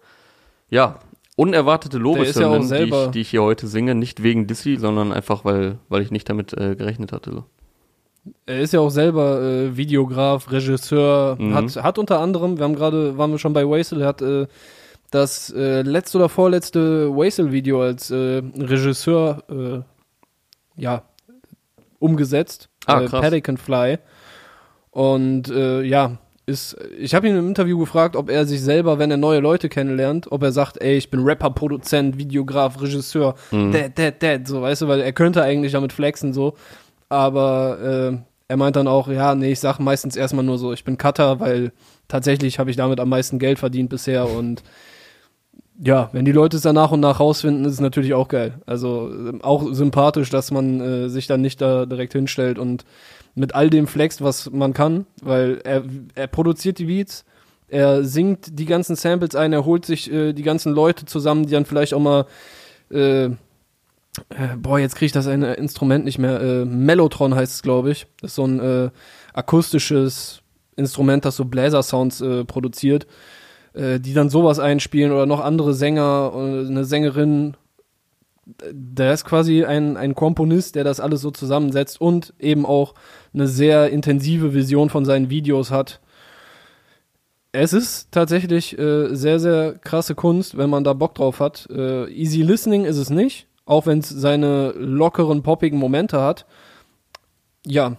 Ja, 0.70 1.00
unerwartete 1.36 1.98
ist 1.98 2.00
ja 2.00 2.04
Lobeshymnen, 2.04 2.70
die, 2.70 2.96
ich, 2.96 3.12
die 3.12 3.22
ich 3.22 3.30
hier 3.30 3.44
heute 3.44 3.68
singe. 3.68 3.96
Nicht 3.96 4.24
wegen 4.24 4.48
Dissy, 4.48 4.78
sondern 4.78 5.12
einfach, 5.12 5.46
weil, 5.46 5.78
weil 5.90 6.02
ich 6.02 6.12
nicht 6.12 6.30
damit 6.30 6.54
äh, 6.54 6.76
gerechnet 6.76 7.12
hatte. 7.12 7.32
So. 7.32 7.44
Er 8.46 8.60
ist 8.60 8.74
ja 8.74 8.80
auch 8.80 8.90
selber 8.90 9.42
äh, 9.42 9.78
Videograf, 9.78 10.52
Regisseur, 10.52 11.36
Mhm. 11.40 11.54
hat, 11.54 11.76
hat 11.84 11.98
unter 11.98 12.20
anderem, 12.20 12.58
wir 12.58 12.64
haben 12.66 12.76
gerade, 12.76 13.18
waren 13.18 13.32
wir 13.32 13.40
schon 13.40 13.54
bei 13.54 13.68
Waisel, 13.68 14.02
er 14.02 14.08
hat 14.08 14.22
äh, 14.22 14.48
das 15.12 15.50
äh, 15.52 15.82
letzte 15.82 16.18
oder 16.18 16.30
vorletzte 16.30 17.10
Waisel-Video 17.16 17.82
als 17.82 18.12
äh, 18.12 18.42
Regisseur 18.58 19.44
äh, 19.50 20.82
ja, 20.82 21.04
umgesetzt. 22.00 22.69
Ah, 22.90 23.02
äh. 23.02 23.08
Pelican 23.22 23.58
Fly. 23.58 23.98
Und 24.92 25.50
äh, 25.50 25.82
ja, 25.84 26.18
ist, 26.46 26.76
ich 26.98 27.14
habe 27.14 27.28
ihn 27.28 27.36
im 27.38 27.48
Interview 27.48 27.78
gefragt, 27.78 28.16
ob 28.16 28.30
er 28.30 28.46
sich 28.46 28.62
selber, 28.62 28.98
wenn 28.98 29.12
er 29.12 29.18
neue 29.18 29.40
Leute 29.40 29.70
kennenlernt, 29.70 30.32
ob 30.32 30.42
er 30.44 30.52
sagt, 30.52 30.82
ey, 30.82 30.98
ich 30.98 31.10
bin 31.12 31.22
Rapper, 31.24 31.52
Produzent, 31.52 32.18
Videograf, 32.18 32.82
Regisseur, 32.82 33.36
Mhm. 33.52 33.72
dad, 33.72 33.98
dad, 33.98 34.24
dad, 34.24 34.48
so, 34.48 34.62
weißt 34.62 34.82
du, 34.82 34.88
weil 34.88 35.02
er 35.02 35.14
könnte 35.14 35.44
eigentlich 35.44 35.74
damit 35.74 35.94
flexen, 35.94 36.34
so. 36.34 36.56
Aber 37.08 38.12
äh, 38.14 38.18
er 38.48 38.58
meint 38.58 38.76
dann 38.76 38.88
auch, 38.88 39.08
ja, 39.08 39.36
nee, 39.36 39.52
ich 39.52 39.60
sag 39.60 39.80
meistens 39.80 40.16
erstmal 40.16 40.44
nur 40.44 40.58
so, 40.58 40.74
ich 40.74 40.84
bin 40.84 40.98
Cutter, 40.98 41.40
weil 41.40 41.72
tatsächlich 42.08 42.58
habe 42.58 42.72
ich 42.72 42.78
damit 42.78 43.00
am 43.00 43.10
meisten 43.10 43.38
Geld 43.38 43.60
verdient 43.60 43.90
bisher 43.92 44.28
und 44.28 44.64
ja, 45.82 46.10
wenn 46.12 46.26
die 46.26 46.32
Leute 46.32 46.58
es 46.58 46.64
dann 46.64 46.76
nach 46.76 46.92
und 46.92 47.00
nach 47.00 47.20
rausfinden, 47.20 47.66
ist 47.66 47.74
es 47.74 47.80
natürlich 47.80 48.14
auch 48.14 48.28
geil. 48.28 48.60
Also 48.66 49.10
ähm, 49.12 49.42
auch 49.42 49.74
sympathisch, 49.74 50.30
dass 50.30 50.52
man 50.52 50.82
äh, 50.82 51.10
sich 51.10 51.28
dann 51.28 51.42
nicht 51.42 51.62
da 51.62 51.86
direkt 51.86 52.14
hinstellt 52.14 52.60
und 52.60 52.86
mit 53.36 53.56
all 53.56 53.70
dem 53.70 53.88
flext, 53.88 54.22
was 54.22 54.52
man 54.52 54.74
kann, 54.74 55.06
weil 55.22 55.62
er, 55.64 55.84
er 56.16 56.28
produziert 56.28 56.80
die 56.80 56.86
Beats, 56.86 57.24
er 57.70 58.04
singt 58.04 58.60
die 58.60 58.66
ganzen 58.66 58.96
Samples 58.96 59.36
ein, 59.36 59.54
er 59.54 59.64
holt 59.64 59.86
sich 59.86 60.12
äh, 60.12 60.34
die 60.34 60.44
ganzen 60.44 60.74
Leute 60.74 61.06
zusammen, 61.06 61.46
die 61.46 61.52
dann 61.52 61.66
vielleicht 61.66 61.94
auch 61.94 62.00
mal 62.00 62.26
äh, 62.92 63.30
äh, 64.30 64.56
boah, 64.58 64.80
jetzt 64.80 64.96
kriege 64.96 65.06
ich 65.08 65.12
das 65.12 65.28
eine 65.28 65.54
Instrument 65.54 66.04
nicht 66.06 66.20
mehr. 66.20 66.42
Äh, 66.42 66.66
Mellotron 66.66 67.36
heißt 67.36 67.54
es, 67.54 67.62
glaube 67.62 67.92
ich. 67.92 68.08
Das 68.22 68.32
ist 68.32 68.36
so 68.36 68.46
ein 68.46 68.60
äh, 68.60 68.90
akustisches 69.34 70.42
Instrument, 70.76 71.26
das 71.26 71.36
so 71.36 71.46
Bläser-Sounds 71.46 72.22
äh, 72.22 72.46
produziert, 72.46 73.08
äh, 73.74 74.00
die 74.00 74.14
dann 74.14 74.30
sowas 74.30 74.60
einspielen 74.60 75.12
oder 75.12 75.26
noch 75.26 75.40
andere 75.40 75.74
Sänger, 75.74 76.32
äh, 76.34 76.68
eine 76.68 76.86
Sängerin. 76.86 77.56
Der 78.72 79.14
ist 79.14 79.26
quasi 79.26 79.64
ein, 79.64 79.96
ein 79.96 80.16
Komponist, 80.16 80.76
der 80.76 80.84
das 80.84 81.00
alles 81.00 81.22
so 81.22 81.32
zusammensetzt 81.32 82.02
und 82.02 82.34
eben 82.40 82.66
auch 82.66 82.96
eine 83.34 83.48
sehr 83.48 83.90
intensive 83.90 84.54
Vision 84.54 84.90
von 84.90 85.06
seinen 85.06 85.30
Videos 85.30 85.70
hat. 85.70 86.00
Es 87.52 87.74
ist 87.74 88.12
tatsächlich 88.12 88.78
äh, 88.78 89.14
sehr, 89.16 89.40
sehr 89.40 89.74
krasse 89.74 90.14
Kunst, 90.16 90.58
wenn 90.58 90.70
man 90.70 90.84
da 90.84 90.94
Bock 90.94 91.16
drauf 91.16 91.40
hat. 91.40 91.68
Äh, 91.72 92.12
easy 92.12 92.42
Listening 92.42 92.86
ist 92.86 92.98
es 92.98 93.10
nicht, 93.10 93.48
auch 93.66 93.86
wenn 93.86 94.00
es 94.00 94.10
seine 94.10 94.72
lockeren, 94.72 95.42
poppigen 95.42 95.80
Momente 95.80 96.22
hat. 96.22 96.46
Ja, 97.66 97.98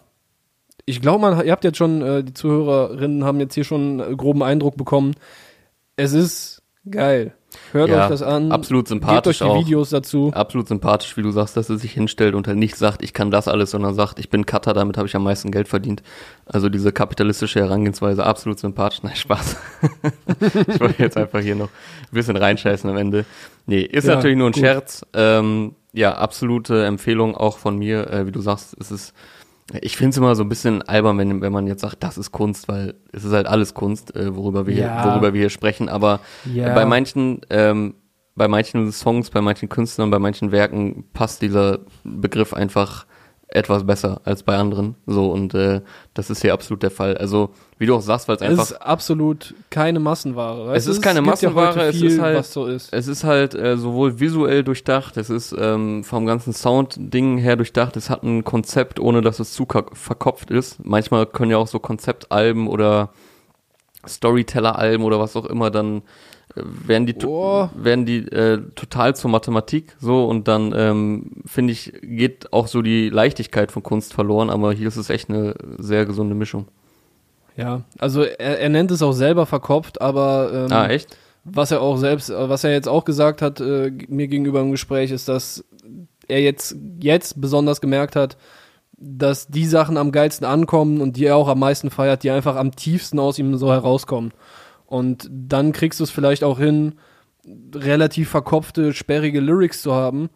ich 0.86 1.00
glaube, 1.00 1.42
ihr 1.44 1.52
habt 1.52 1.64
jetzt 1.64 1.78
schon, 1.78 2.02
äh, 2.02 2.24
die 2.24 2.34
Zuhörerinnen 2.34 3.24
haben 3.24 3.40
jetzt 3.40 3.54
hier 3.54 3.64
schon 3.64 4.00
einen 4.00 4.16
groben 4.16 4.42
Eindruck 4.42 4.76
bekommen. 4.76 5.14
Es 6.00 6.12
ist 6.12 6.62
geil. 6.90 7.34
Hört 7.72 7.90
Ja, 7.90 8.04
euch 8.04 8.10
das 8.10 8.22
an. 8.22 8.52
absolut 8.52 8.88
Gebt 8.88 9.00
euch 9.02 9.02
sympathisch 9.02 9.38
die 9.38 9.44
auch. 9.44 9.58
Videos 9.60 9.90
dazu. 9.90 10.30
Absolut 10.32 10.68
sympathisch, 10.68 11.16
wie 11.16 11.22
du 11.22 11.30
sagst, 11.32 11.56
dass 11.56 11.68
er 11.68 11.78
sich 11.78 11.92
hinstellt 11.92 12.34
und 12.36 12.46
halt 12.46 12.56
nicht 12.58 12.76
sagt, 12.76 13.02
ich 13.02 13.12
kann 13.12 13.30
das 13.32 13.48
alles, 13.48 13.72
sondern 13.72 13.94
sagt, 13.94 14.18
ich 14.20 14.30
bin 14.30 14.46
Cutter, 14.46 14.72
damit 14.72 14.96
habe 14.96 15.08
ich 15.08 15.16
am 15.16 15.24
meisten 15.24 15.50
Geld 15.50 15.66
verdient. 15.68 16.02
Also 16.46 16.68
diese 16.68 16.92
kapitalistische 16.92 17.60
Herangehensweise, 17.60 18.24
absolut 18.24 18.60
sympathisch. 18.60 19.02
Nein, 19.02 19.16
Spaß. 19.16 19.56
ich 20.68 20.80
wollte 20.80 21.02
jetzt 21.02 21.16
einfach 21.16 21.40
hier 21.40 21.56
noch 21.56 21.68
ein 21.68 22.12
bisschen 22.14 22.36
reinscheißen 22.36 22.88
am 22.88 22.96
Ende. 22.96 23.24
Nee, 23.66 23.82
ist 23.82 24.06
Ja, 24.06 24.14
natürlich 24.16 24.36
nur 24.38 24.48
ein 24.48 24.52
gut. 24.52 24.60
Scherz. 24.60 25.04
Ähm, 25.12 25.74
ja, 25.92 26.14
absolute 26.16 26.84
Empfehlung 26.86 27.36
auch 27.36 27.58
von 27.58 27.76
mir, 27.76 28.08
äh, 28.10 28.26
wie 28.26 28.32
du 28.32 28.40
sagst, 28.40 28.76
es 28.78 28.92
ist 28.92 29.12
ich 29.80 29.96
finde 29.96 30.10
es 30.10 30.16
immer 30.16 30.34
so 30.34 30.42
ein 30.42 30.48
bisschen 30.48 30.82
albern, 30.82 31.18
wenn, 31.18 31.40
wenn 31.40 31.52
man 31.52 31.66
jetzt 31.66 31.82
sagt, 31.82 32.02
das 32.02 32.18
ist 32.18 32.32
Kunst, 32.32 32.68
weil 32.68 32.94
es 33.12 33.24
ist 33.24 33.32
halt 33.32 33.46
alles 33.46 33.74
Kunst, 33.74 34.14
äh, 34.16 34.34
worüber 34.34 34.66
wir 34.66 34.74
Ja. 34.74 35.02
hier, 35.02 35.10
worüber 35.12 35.32
wir 35.32 35.40
hier 35.40 35.50
sprechen. 35.50 35.88
Aber 35.88 36.20
Ja. 36.44 36.74
bei 36.74 36.84
manchen, 36.84 37.40
ähm, 37.50 37.94
bei 38.34 38.48
manchen 38.48 38.90
Songs, 38.92 39.30
bei 39.30 39.40
manchen 39.40 39.68
Künstlern, 39.68 40.10
bei 40.10 40.18
manchen 40.18 40.50
Werken 40.52 41.04
passt 41.12 41.42
dieser 41.42 41.80
Begriff 42.04 42.52
einfach 42.54 43.06
etwas 43.52 43.84
besser 43.84 44.20
als 44.24 44.42
bei 44.42 44.56
anderen. 44.56 44.94
So 45.06 45.30
und 45.30 45.54
äh, 45.54 45.80
das 46.14 46.30
ist 46.30 46.42
hier 46.42 46.52
absolut 46.52 46.82
der 46.82 46.90
Fall. 46.90 47.16
Also 47.16 47.50
wie 47.78 47.86
du 47.86 47.94
auch 47.96 48.00
sagst, 48.02 48.28
weil 48.28 48.36
es 48.36 48.42
Es 48.42 48.48
einfach 48.48 48.62
ist 48.64 48.82
absolut 48.82 49.54
keine 49.70 49.98
Massenware. 50.00 50.68
weißt 50.68 50.86
Es 50.88 50.96
ist 50.96 51.02
keine 51.02 51.20
ja 51.20 51.24
Massenware, 51.26 51.86
es 51.88 52.00
ist 52.00 52.20
halt- 52.20 52.44
so 52.46 52.66
ist. 52.66 52.92
es 52.92 53.08
ist 53.08 53.24
halt 53.24 53.54
äh, 53.54 53.76
sowohl 53.76 54.20
visuell 54.20 54.62
durchdacht, 54.62 55.16
es 55.16 55.30
ist 55.30 55.54
ähm, 55.58 56.04
vom 56.04 56.26
ganzen 56.26 56.52
Sound-Ding 56.52 57.38
her 57.38 57.56
durchdacht, 57.56 57.96
es 57.96 58.08
hat 58.10 58.22
ein 58.22 58.44
Konzept, 58.44 59.00
ohne 59.00 59.20
dass 59.22 59.40
es 59.40 59.52
zu 59.52 59.66
verkopft 59.94 60.50
ist. 60.50 60.84
Manchmal 60.84 61.26
können 61.26 61.50
ja 61.50 61.56
auch 61.58 61.66
so 61.68 61.78
Konzeptalben 61.78 62.68
oder 62.68 63.10
Storyteller-Alben 64.06 65.04
oder 65.04 65.18
was 65.20 65.36
auch 65.36 65.46
immer 65.46 65.70
dann 65.70 66.02
äh, 66.54 66.62
werden 66.86 67.06
die, 67.06 67.14
Oh. 67.26 67.68
werden 67.74 68.06
die 68.06 68.18
äh, 68.18 68.60
total 68.74 69.14
zur 69.14 69.30
Mathematik 69.30 69.96
so 70.00 70.24
und 70.26 70.48
dann 70.48 70.72
ähm, 70.76 71.42
finde 71.46 71.72
ich 71.72 71.92
geht 72.02 72.52
auch 72.52 72.66
so 72.66 72.82
die 72.82 73.08
Leichtigkeit 73.10 73.70
von 73.72 73.82
Kunst 73.82 74.14
verloren, 74.14 74.50
aber 74.50 74.72
hier 74.72 74.88
ist 74.88 74.96
es 74.96 75.10
echt 75.10 75.28
eine 75.28 75.54
sehr 75.78 76.06
gesunde 76.06 76.34
Mischung. 76.34 76.68
Ja, 77.56 77.82
also 77.98 78.22
er, 78.22 78.60
er 78.60 78.68
nennt 78.68 78.90
es 78.90 79.02
auch 79.02 79.12
selber 79.12 79.44
verkopft, 79.46 80.00
aber 80.00 80.50
ähm, 80.52 80.72
ah 80.72 80.86
echt? 80.88 81.16
was 81.44 81.70
er 81.70 81.80
auch 81.80 81.96
selbst, 81.96 82.30
äh, 82.30 82.48
was 82.48 82.64
er 82.64 82.72
jetzt 82.72 82.88
auch 82.88 83.04
gesagt 83.04 83.42
hat 83.42 83.60
äh, 83.60 83.92
mir 84.08 84.28
gegenüber 84.28 84.60
im 84.60 84.70
Gespräch, 84.70 85.10
ist, 85.10 85.28
dass 85.28 85.64
er 86.28 86.40
jetzt 86.40 86.76
jetzt 87.00 87.40
besonders 87.40 87.80
gemerkt 87.80 88.14
hat, 88.16 88.36
dass 89.00 89.48
die 89.48 89.66
Sachen 89.66 89.96
am 89.96 90.12
geilsten 90.12 90.46
ankommen 90.46 91.00
und 91.00 91.16
die 91.16 91.24
er 91.24 91.36
auch 91.36 91.48
am 91.48 91.58
meisten 91.58 91.90
feiert, 91.90 92.22
die 92.22 92.30
einfach 92.30 92.56
am 92.56 92.76
tiefsten 92.76 93.18
aus 93.18 93.38
ihm 93.38 93.56
so 93.56 93.72
herauskommen. 93.72 94.32
Und 94.86 95.28
dann 95.30 95.72
kriegst 95.72 96.00
du 96.00 96.04
es 96.04 96.10
vielleicht 96.10 96.44
auch 96.44 96.58
hin, 96.58 96.94
relativ 97.74 98.28
verkopfte, 98.28 98.92
sperrige 98.92 99.40
Lyrics 99.40 99.80
zu 99.82 99.94
haben, 99.94 100.28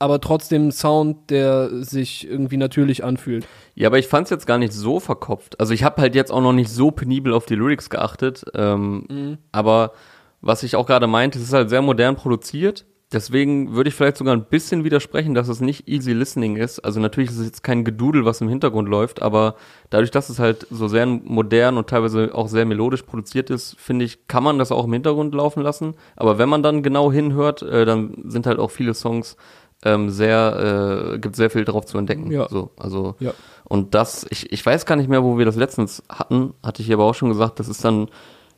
aber 0.00 0.20
trotzdem 0.20 0.68
ein 0.68 0.72
Sound, 0.72 1.30
der 1.30 1.84
sich 1.84 2.26
irgendwie 2.26 2.56
natürlich 2.56 3.04
anfühlt. 3.04 3.46
Ja, 3.74 3.88
aber 3.88 3.98
ich 3.98 4.08
fand's 4.08 4.30
jetzt 4.30 4.46
gar 4.46 4.58
nicht 4.58 4.72
so 4.72 4.98
verkopft. 4.98 5.60
Also 5.60 5.74
ich 5.74 5.84
habe 5.84 6.00
halt 6.00 6.14
jetzt 6.14 6.32
auch 6.32 6.40
noch 6.40 6.54
nicht 6.54 6.70
so 6.70 6.90
penibel 6.90 7.32
auf 7.34 7.46
die 7.46 7.54
Lyrics 7.54 7.90
geachtet. 7.90 8.44
Ähm, 8.54 9.38
Aber 9.52 9.92
was 10.40 10.62
ich 10.62 10.74
auch 10.74 10.86
gerade 10.86 11.06
meinte, 11.06 11.38
es 11.38 11.44
ist 11.44 11.52
halt 11.52 11.68
sehr 11.68 11.82
modern 11.82 12.16
produziert. 12.16 12.86
Deswegen 13.12 13.74
würde 13.74 13.88
ich 13.88 13.94
vielleicht 13.96 14.18
sogar 14.18 14.36
ein 14.36 14.44
bisschen 14.44 14.84
widersprechen, 14.84 15.34
dass 15.34 15.48
es 15.48 15.60
nicht 15.60 15.88
easy 15.88 16.12
listening 16.12 16.56
ist. 16.56 16.78
Also 16.78 17.00
natürlich 17.00 17.30
ist 17.30 17.38
es 17.38 17.46
jetzt 17.46 17.62
kein 17.64 17.84
Gedudel, 17.84 18.24
was 18.24 18.40
im 18.40 18.48
Hintergrund 18.48 18.88
läuft, 18.88 19.20
aber 19.20 19.56
dadurch, 19.90 20.12
dass 20.12 20.28
es 20.28 20.38
halt 20.38 20.66
so 20.70 20.86
sehr 20.86 21.06
modern 21.06 21.76
und 21.76 21.88
teilweise 21.88 22.32
auch 22.32 22.46
sehr 22.46 22.64
melodisch 22.66 23.02
produziert 23.02 23.50
ist, 23.50 23.76
finde 23.80 24.04
ich, 24.04 24.28
kann 24.28 24.44
man 24.44 24.60
das 24.60 24.70
auch 24.70 24.84
im 24.84 24.92
Hintergrund 24.92 25.34
laufen 25.34 25.60
lassen. 25.62 25.94
Aber 26.14 26.38
wenn 26.38 26.48
man 26.48 26.62
dann 26.62 26.84
genau 26.84 27.10
hinhört, 27.10 27.62
äh, 27.62 27.84
dann 27.84 28.14
sind 28.26 28.46
halt 28.46 28.60
auch 28.60 28.70
viele 28.70 28.94
Songs 28.94 29.36
ähm, 29.82 30.10
sehr, 30.10 31.14
äh, 31.14 31.18
gibt 31.18 31.34
sehr 31.34 31.50
viel 31.50 31.64
drauf 31.64 31.86
zu 31.86 31.98
entdecken. 31.98 32.30
Ja. 32.30 32.48
So, 32.48 32.70
also 32.78 33.16
Ja. 33.18 33.32
und 33.64 33.94
das, 33.96 34.24
ich, 34.30 34.52
ich 34.52 34.64
weiß 34.64 34.86
gar 34.86 34.94
nicht 34.94 35.08
mehr, 35.08 35.24
wo 35.24 35.36
wir 35.36 35.46
das 35.46 35.56
letztens 35.56 36.04
hatten, 36.08 36.54
hatte 36.62 36.82
ich 36.82 36.92
aber 36.92 37.04
auch 37.04 37.14
schon 37.14 37.30
gesagt, 37.30 37.58
das 37.58 37.68
ist 37.68 37.84
dann, 37.84 38.08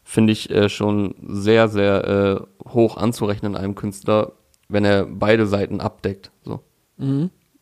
finde 0.05 0.32
ich, 0.34 0.50
äh, 0.50 0.68
schon 0.68 1.14
sehr, 1.26 1.68
sehr 1.68 2.44
äh, 2.64 2.68
hoch 2.68 2.98
anzurechnen 2.98 3.57
einem 3.57 3.76
Künstler, 3.76 4.32
wenn 4.73 4.85
er 4.85 5.05
beide 5.07 5.47
Seiten 5.47 5.81
abdeckt. 5.81 6.31
So. 6.45 6.61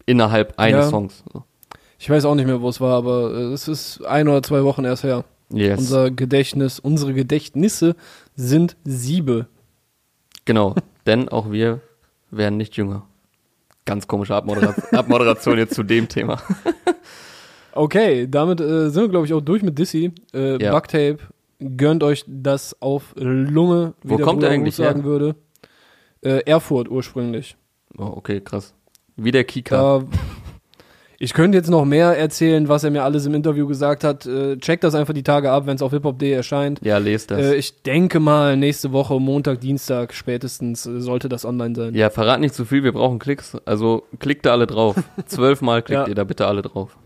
Innerhalb 0.07 0.59
eines 0.59 0.85
Ja. 0.87 0.89
Songs. 0.91 1.23
So. 1.33 1.45
Ich 1.99 2.09
weiß 2.09 2.25
auch 2.25 2.35
nicht 2.35 2.47
mehr, 2.47 2.61
wo 2.63 2.69
es 2.69 2.81
war, 2.81 2.97
aber 2.97 3.33
äh, 3.35 3.53
es 3.53 3.69
ist 3.69 4.05
ein 4.07 4.27
oder 4.29 4.43
zwei 4.43 4.65
Wochen 4.65 4.85
erst 4.85 5.05
her. 5.05 5.25
Yes. 5.53 5.79
Unser 5.81 6.11
Gedächtnis, 6.11 6.79
unsere 6.79 7.13
Gedächtnisse 7.13 7.97
sind 8.37 8.77
Siebe. 8.85 9.47
genau. 10.45 10.75
Denn 11.07 11.29
auch 11.31 11.51
wir 11.51 11.81
werden 12.31 12.57
nicht 12.59 12.77
jünger. 12.77 13.03
Ganz 13.87 14.07
komische 14.07 14.35
Abmodera 14.35 14.75
Abmoderation 14.93 15.59
jetzt 15.59 15.75
zu 15.75 15.83
dem 15.83 16.09
Thema. 16.09 16.41
Okay, 17.73 18.27
damit 18.29 18.61
äh, 18.61 18.91
sind 18.91 19.03
wir, 19.05 19.09
glaube 19.09 19.27
ich, 19.27 19.33
auch 19.33 19.41
durch 19.41 19.63
mit 19.63 19.79
Dizzy. 19.79 20.13
Äh, 20.35 20.61
Ja. 20.63 20.73
Bucktape, 20.73 21.19
gönnt 21.77 22.03
euch 22.03 22.25
das 22.27 22.77
auf 22.83 23.15
Lunge, 23.17 23.95
wie 24.03 24.11
Wo 24.11 24.17
der 24.17 24.27
kommt 24.27 24.39
Bruder 24.41 24.49
er 24.49 24.55
eigentlich 24.55 24.75
sagen 24.75 25.03
her? 25.03 25.05
würde. 25.05 25.37
Äh, 26.23 26.41
Erfurt 26.47 26.91
ursprünglich. 26.91 27.57
Oh, 27.99 28.13
okay, 28.17 28.41
krass. 28.41 28.75
Wie 29.17 29.31
der 29.31 29.45
Kika. 29.45 29.77
Da, 30.01 30.05
ich 31.23 31.35
könnte 31.35 31.59
jetzt 31.59 31.69
noch 31.69 31.85
mehr 31.85 32.17
erzählen, 32.17 32.69
was 32.69 32.83
er 32.83 32.91
mir 32.91 33.03
alles 33.03 33.27
im 33.27 33.35
Interview 33.35 33.67
gesagt 33.67 34.05
hat. 34.05 34.25
Äh, 34.25 34.57
checkt 34.59 34.85
das 34.85 34.95
einfach 34.95 35.13
die 35.13 35.23
Tage 35.23 35.51
ab, 35.51 35.67
wenn 35.67 35.77
es 35.77 35.83
auf 35.83 35.93
hiphop.de 35.93 36.31
erscheint. 36.31 36.81
ja, 36.83 36.97
lest 36.99 37.31
das. 37.31 37.41
Äh, 37.41 37.55
ich 37.57 37.83
denke 37.83 38.21
mal, 38.21 38.57
nächste 38.57 38.93
Woche, 38.93 39.21
Montag, 39.21 39.61
Dienstag 39.61 40.15
spätestens, 40.15 40.87
äh, 40.87 41.01
sollte 41.01 41.29
das 41.29 41.45
online 41.45 41.75
sein. 41.75 41.95
ja, 41.95 42.09
verrat 42.09 42.41
nicht 42.41 42.55
zu 42.55 42.65
viel, 42.65 42.85
wir 42.85 42.93
brauchen 42.93 43.19
Klicks. 43.19 43.57
Also 43.67 44.05
klickt 44.19 44.47
da 44.47 44.53
alle 44.53 44.67
drauf. 44.67 44.97
Zwölfmal 45.27 45.83
klickt 45.83 46.03
Ja. 46.03 46.09
ihr 46.09 46.15
da 46.15 46.25
bitte 46.25 46.47
alle 46.47 46.63
drauf. 46.63 46.97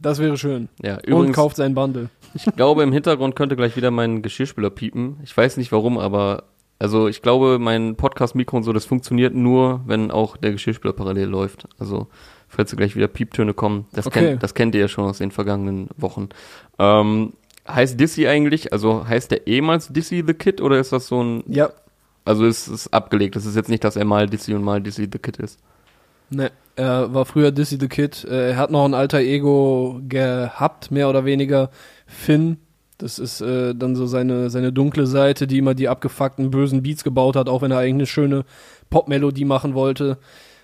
Das 0.00 0.18
wäre 0.18 0.36
schön. 0.38 0.68
Ja, 0.82 0.94
Und 0.96 1.04
übrigens, 1.06 1.36
kauft 1.36 1.56
sein 1.56 1.74
Bundle. 1.74 2.08
Ich 2.34 2.44
glaube, 2.56 2.82
im 2.82 2.92
Hintergrund 2.92 3.36
könnte 3.36 3.56
gleich 3.56 3.76
wieder 3.76 3.90
mein 3.90 4.22
Geschirrspüler 4.22 4.70
piepen. 4.70 5.18
Ich 5.22 5.34
weiß 5.36 5.56
nicht 5.58 5.70
warum, 5.70 5.98
aber 5.98 6.44
also 6.78 7.08
ich 7.08 7.22
glaube, 7.22 7.58
mein 7.58 7.96
Podcast-Mikro 7.96 8.56
und 8.56 8.62
so, 8.64 8.72
das 8.72 8.84
funktioniert 8.84 9.34
nur, 9.34 9.80
wenn 9.86 10.10
auch 10.10 10.36
der 10.36 10.52
Geschirrspüler 10.52 10.92
parallel 10.92 11.28
läuft. 11.28 11.66
Also 11.78 12.08
falls 12.48 12.70
da 12.70 12.76
gleich 12.76 12.94
wieder 12.96 13.08
Pieptöne 13.08 13.54
kommen, 13.54 13.86
das, 13.92 14.06
Okay. 14.06 14.20
kennt, 14.30 14.42
das 14.42 14.54
kennt 14.54 14.74
ihr 14.74 14.82
ja 14.82 14.88
schon 14.88 15.04
aus 15.04 15.18
den 15.18 15.30
vergangenen 15.30 15.88
Wochen. 15.96 16.28
Ähm, 16.78 17.32
heißt 17.68 17.98
Dizzy 17.98 18.26
eigentlich, 18.26 18.72
also 18.72 19.06
heißt 19.08 19.30
der 19.30 19.46
ehemals 19.46 19.88
Dizzy 19.88 20.22
the 20.26 20.34
Kid 20.34 20.60
oder 20.60 20.78
ist 20.78 20.92
das 20.92 21.06
so 21.06 21.22
ein, 21.22 21.44
Ja. 21.46 21.70
also 22.24 22.44
ist 22.44 22.68
es 22.68 22.92
abgelegt, 22.92 23.36
das 23.36 23.46
ist 23.46 23.56
jetzt 23.56 23.70
nicht, 23.70 23.82
dass 23.84 23.96
er 23.96 24.04
mal 24.04 24.28
Dizzy 24.28 24.54
und 24.54 24.62
mal 24.62 24.82
Dizzy 24.82 25.08
the 25.10 25.18
Kid 25.18 25.38
ist. 25.38 25.58
Ne, 26.30 26.50
er 26.76 27.12
war 27.14 27.24
früher 27.24 27.52
Dizzy 27.52 27.76
the 27.80 27.86
Kid. 27.88 28.24
Äh, 28.24 28.50
Er 28.50 28.56
hat 28.56 28.70
noch 28.70 28.84
ein 28.84 28.94
alter 28.94 29.18
Ego 29.20 30.00
gehabt, 30.08 30.90
mehr 30.90 31.08
oder 31.08 31.24
weniger. 31.24 31.70
Finn. 32.06 32.58
Das 32.98 33.18
ist 33.18 33.40
äh, 33.40 33.74
dann 33.74 33.96
so 33.96 34.06
seine, 34.06 34.50
seine 34.50 34.72
dunkle 34.72 35.06
Seite, 35.06 35.46
die 35.46 35.58
immer 35.58 35.74
die 35.74 35.88
abgefuckten 35.88 36.50
bösen 36.50 36.82
Beats 36.82 37.02
gebaut 37.04 37.36
hat, 37.36 37.48
auch 37.48 37.62
wenn 37.62 37.70
er 37.70 37.78
eigentlich 37.78 37.94
eine 37.94 38.06
schöne 38.06 38.44
Popmelodie 38.90 39.44
machen 39.44 39.74
wollte. 39.74 40.18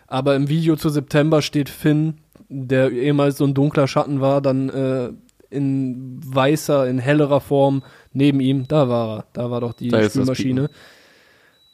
Aber 0.07 0.37
im 0.37 0.49
Video 0.49 0.77
zu 0.77 0.89
September 0.89 1.43
steht 1.43 1.69
Finn, 1.69 2.19
der 2.49 2.91
ehemals 2.91 3.39
so 3.39 3.45
ein 3.45 3.55
dunkler 3.55 3.89
Schatten 3.89 4.21
war, 4.21 4.41
dann 4.41 4.69
äh, 4.69 5.11
in 5.51 6.21
weißer, 6.25 6.89
in 6.89 6.99
hellerer 6.99 7.41
Form 7.41 7.83
neben 8.13 8.41
ihm. 8.41 8.67
Da 8.69 8.89
war 8.89 9.19
er. 9.19 9.25
Da 9.33 9.51
war 9.51 9.61
doch 9.61 9.73
die 9.73 9.89
Da 9.89 10.09
Spülmaschine. 10.09 10.71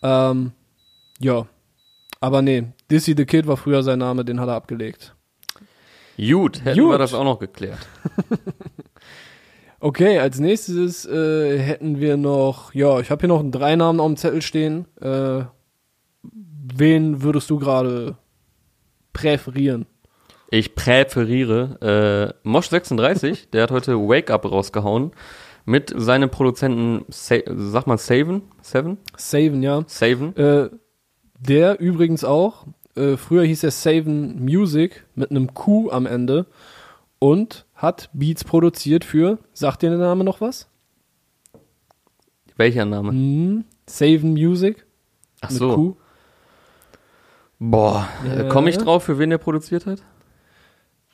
Ähm, 0.03 0.53
ja. 1.21 1.47
Aber 2.21 2.43
nee, 2.43 2.65
Dizzy 2.91 3.15
the 3.17 3.27
Kid 3.27 3.47
war 3.47 3.57
früher 3.57 3.83
sein 3.83 3.99
Name, 3.99 4.25
den 4.25 4.41
hat 4.41 4.49
er 4.49 4.55
abgelegt. 4.55 5.15
Gut, 6.17 6.65
hätten 6.65 6.81
Gut. 6.81 6.91
wir 6.93 6.99
das 6.99 7.13
auch 7.13 7.25
noch 7.25 7.39
geklärt. 7.39 7.87
Okay, 9.87 10.19
als 10.19 10.41
nächstes 10.41 11.07
äh, 11.07 11.61
hätten 11.61 12.01
wir 12.01 12.17
noch, 12.17 12.75
ja, 12.75 12.99
ich 12.99 13.09
habe 13.09 13.21
hier 13.21 13.29
noch 13.29 13.49
drei 13.53 13.77
Namen 13.77 14.01
auf 14.01 14.09
dem 14.09 14.17
Zettel 14.17 14.43
stehen. 14.43 14.85
Äh, 15.01 15.45
wen 16.25 17.23
würdest 17.23 17.49
du 17.51 17.61
gerade 17.61 18.17
präferieren? 19.13 19.87
Ich 20.51 20.75
präferiere 20.75 22.35
äh, 22.45 22.49
Mosh36, 22.49 23.51
der 23.53 23.63
hat 23.63 23.71
heute 23.71 23.97
Wake 23.97 24.33
Up 24.33 24.51
rausgehauen 24.51 25.13
mit 25.67 25.95
seinem 25.97 26.31
Produzenten, 26.31 27.05
Sa 27.09 27.37
sag 27.47 27.87
mal 27.87 27.97
Saven, 27.97 28.43
Seven, 28.63 28.99
Saven, 29.17 29.63
ja. 29.63 29.85
Saven. 29.87 30.37
Äh, 30.37 30.71
der 31.39 31.79
übrigens 31.79 32.25
auch, 32.25 32.67
äh, 32.97 33.17
früher 33.17 33.45
hieß 33.45 33.63
er 33.63 33.71
Saven 33.71 34.45
Music 34.45 35.07
mit 35.15 35.31
einem 35.31 35.55
Q 35.55 35.91
am 35.93 36.07
Ende 36.07 36.47
und 37.21 37.66
hat 37.77 38.11
Beats 38.13 38.45
produziert 38.45 39.05
für, 39.05 39.39
sagt 39.53 39.83
dir 39.83 39.91
der 39.91 39.99
Name 39.99 40.25
noch 40.25 40.41
was? 40.41 40.69
Welcher 42.57 42.85
Name? 42.85 43.11
Hm, 43.11 43.65
Saven 43.87 44.33
Music 44.33 44.87
Ach 45.41 45.51
so. 45.51 45.75
Q. 45.75 45.97
Boah, 47.59 48.09
äh, 48.25 48.49
komme 48.49 48.71
ich 48.71 48.79
drauf, 48.79 49.05
für 49.05 49.19
wen 49.19 49.31
der 49.31 49.39
produziert 49.39 49.87
hat? 49.87 50.03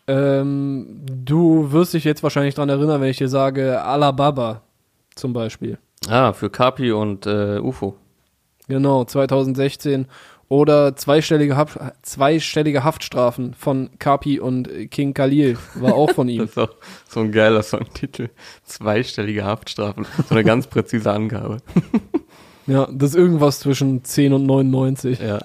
Ähm, 0.08 1.02
du 1.06 1.70
wirst 1.70 1.94
dich 1.94 2.04
jetzt 2.04 2.22
wahrscheinlich 2.22 2.54
dran 2.54 2.68
erinnern, 2.68 3.00
wenn 3.00 3.10
ich 3.10 3.18
dir 3.18 3.28
sage 3.28 3.80
Alababa 3.82 4.62
zum 5.14 5.32
Beispiel. 5.32 5.78
Ah, 6.08 6.32
für 6.32 6.50
Kapi 6.50 6.90
und 6.90 7.26
äh, 7.26 7.58
UFO. 7.60 7.96
Genau, 8.66 9.04
2016. 9.04 10.06
Oder 10.52 10.94
zweistellige, 10.96 11.56
Haft, 11.56 11.78
zweistellige 12.02 12.84
Haftstrafen 12.84 13.54
von 13.54 13.88
Kapi 13.98 14.38
und 14.38 14.68
King 14.90 15.14
Khalil 15.14 15.56
war 15.76 15.94
auch 15.94 16.10
von 16.10 16.28
ihm. 16.28 16.40
Das 16.40 16.50
ist 16.50 16.58
auch 16.58 16.74
so 17.08 17.20
ein 17.20 17.32
geiler 17.32 17.62
Songtitel. 17.62 18.28
Zweistellige 18.62 19.46
Haftstrafen. 19.46 20.04
So 20.28 20.34
eine 20.34 20.44
ganz 20.44 20.66
präzise 20.66 21.10
Angabe. 21.10 21.56
ja, 22.66 22.86
das 22.92 23.12
ist 23.12 23.16
irgendwas 23.16 23.60
zwischen 23.60 24.04
10 24.04 24.34
und 24.34 24.44
99. 24.44 25.20
Ja. 25.20 25.38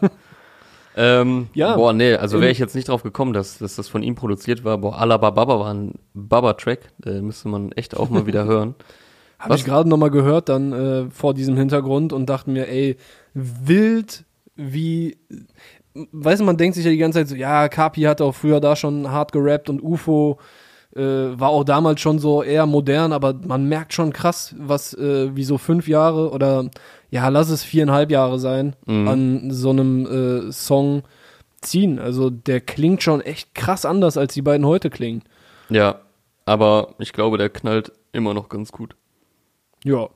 ähm, 0.98 1.48
Ja. 1.54 1.78
Boah, 1.78 1.94
nee, 1.94 2.16
also 2.16 2.42
wäre 2.42 2.52
ich 2.52 2.60
jetzt 2.60 2.76
nicht 2.76 2.90
drauf 2.90 3.04
gekommen, 3.04 3.32
dass, 3.32 3.60
dass 3.60 3.78
das 3.78 3.88
von 3.88 4.04
ihm 4.04 4.16
produziert 4.16 4.66
war. 4.66 4.78
Boah, 4.78 5.00
Alababa 5.00 5.48
war 5.58 5.74
ein 5.74 5.94
Baba-Track. 6.16 6.80
Äh, 7.06 7.22
müsste 7.22 7.48
man 7.48 7.72
echt 7.72 7.96
auch 7.96 8.10
mal 8.10 8.26
wieder 8.26 8.44
hören. 8.44 8.76
Habe 9.40 9.56
ich 9.56 9.64
gerade 9.64 9.88
nochmal 9.88 10.12
gehört 10.12 10.50
dann 10.50 10.74
äh, 10.74 11.10
vor 11.12 11.34
diesem 11.34 11.56
Hintergrund 11.56 12.12
und 12.12 12.26
dachte 12.26 12.50
mir, 12.50 12.68
ey, 12.68 12.98
wild 13.34 14.26
wie, 14.58 15.18
weißt 16.12 16.42
du, 16.42 16.46
man 16.46 16.58
denkt 16.58 16.76
sich 16.76 16.86
ja 16.86 16.92
die 16.92 16.98
ganze 16.98 17.20
Zeit 17.20 17.28
so, 17.30 17.36
ja, 17.36 17.70
Kapi 17.70 18.02
hat 18.02 18.22
auch 18.22 18.34
früher 18.34 18.60
da 18.60 18.76
schon 18.76 19.10
hart 19.12 19.32
gerappt 19.32 19.70
und 19.70 19.82
UFO 19.82 20.38
äh, 20.96 21.02
war 21.02 21.50
auch 21.50 21.64
damals 21.64 22.02
schon 22.02 22.20
so 22.20 22.44
eher 22.44 22.66
modern, 22.66 23.14
aber 23.14 23.34
man 23.34 23.66
merkt 23.66 23.94
schon 23.94 24.12
krass, 24.14 24.56
was 24.58 24.94
äh, 24.96 25.36
wie 25.36 25.44
so 25.44 25.58
fünf 25.58 25.88
Jahre 25.88 26.32
oder 26.32 26.70
ja, 27.10 27.30
lass 27.30 27.50
es 27.50 27.64
viereinhalb 27.64 28.12
Jahre 28.12 28.40
sein, 28.40 28.76
Mhm. 28.86 29.08
an 29.08 29.52
so 29.52 29.70
einem 29.70 30.06
äh, 30.48 30.52
Song 30.52 31.04
ziehen. 31.62 32.00
Also 32.00 32.30
der 32.30 32.62
klingt 32.62 33.02
schon 33.04 33.22
echt 33.22 33.56
krass 33.56 33.86
anders, 33.86 34.18
als 34.18 34.34
die 34.34 34.42
beiden 34.42 34.66
heute 34.66 34.90
klingen. 34.90 35.24
Ja, 35.70 36.02
aber 36.46 36.96
ich 37.00 37.14
glaube, 37.14 37.38
der 37.38 37.50
knallt 37.50 37.92
immer 38.12 38.34
noch 38.34 38.50
ganz 38.50 38.72
gut. 38.72 38.96
Ja. 39.84 40.10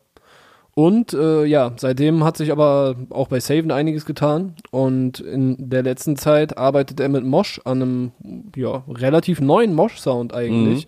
Und 0.73 1.13
äh, 1.13 1.43
ja, 1.45 1.73
seitdem 1.75 2.23
hat 2.23 2.37
sich 2.37 2.51
aber 2.51 2.95
auch 3.09 3.27
bei 3.27 3.39
Saven 3.39 3.71
einiges 3.71 4.05
getan. 4.05 4.55
Und 4.71 5.19
in 5.19 5.69
der 5.69 5.83
letzten 5.83 6.15
Zeit 6.15 6.57
arbeitet 6.57 6.99
er 6.99 7.09
mit 7.09 7.25
Mosh 7.25 7.59
an 7.65 7.81
einem 7.81 8.11
ja, 8.55 8.83
relativ 8.87 9.41
neuen 9.41 9.73
Mosh-Sound 9.73 10.33
eigentlich. 10.33 10.87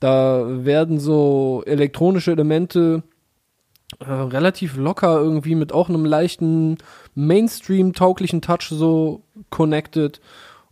Da 0.00 0.64
werden 0.64 0.98
so 0.98 1.62
elektronische 1.66 2.32
Elemente 2.32 3.02
äh, 4.00 4.10
relativ 4.10 4.76
locker 4.76 5.20
irgendwie 5.20 5.54
mit 5.54 5.72
auch 5.72 5.88
einem 5.88 6.06
leichten 6.06 6.78
Mainstream-tauglichen 7.14 8.40
Touch 8.40 8.68
so 8.70 9.22
connected. 9.50 10.20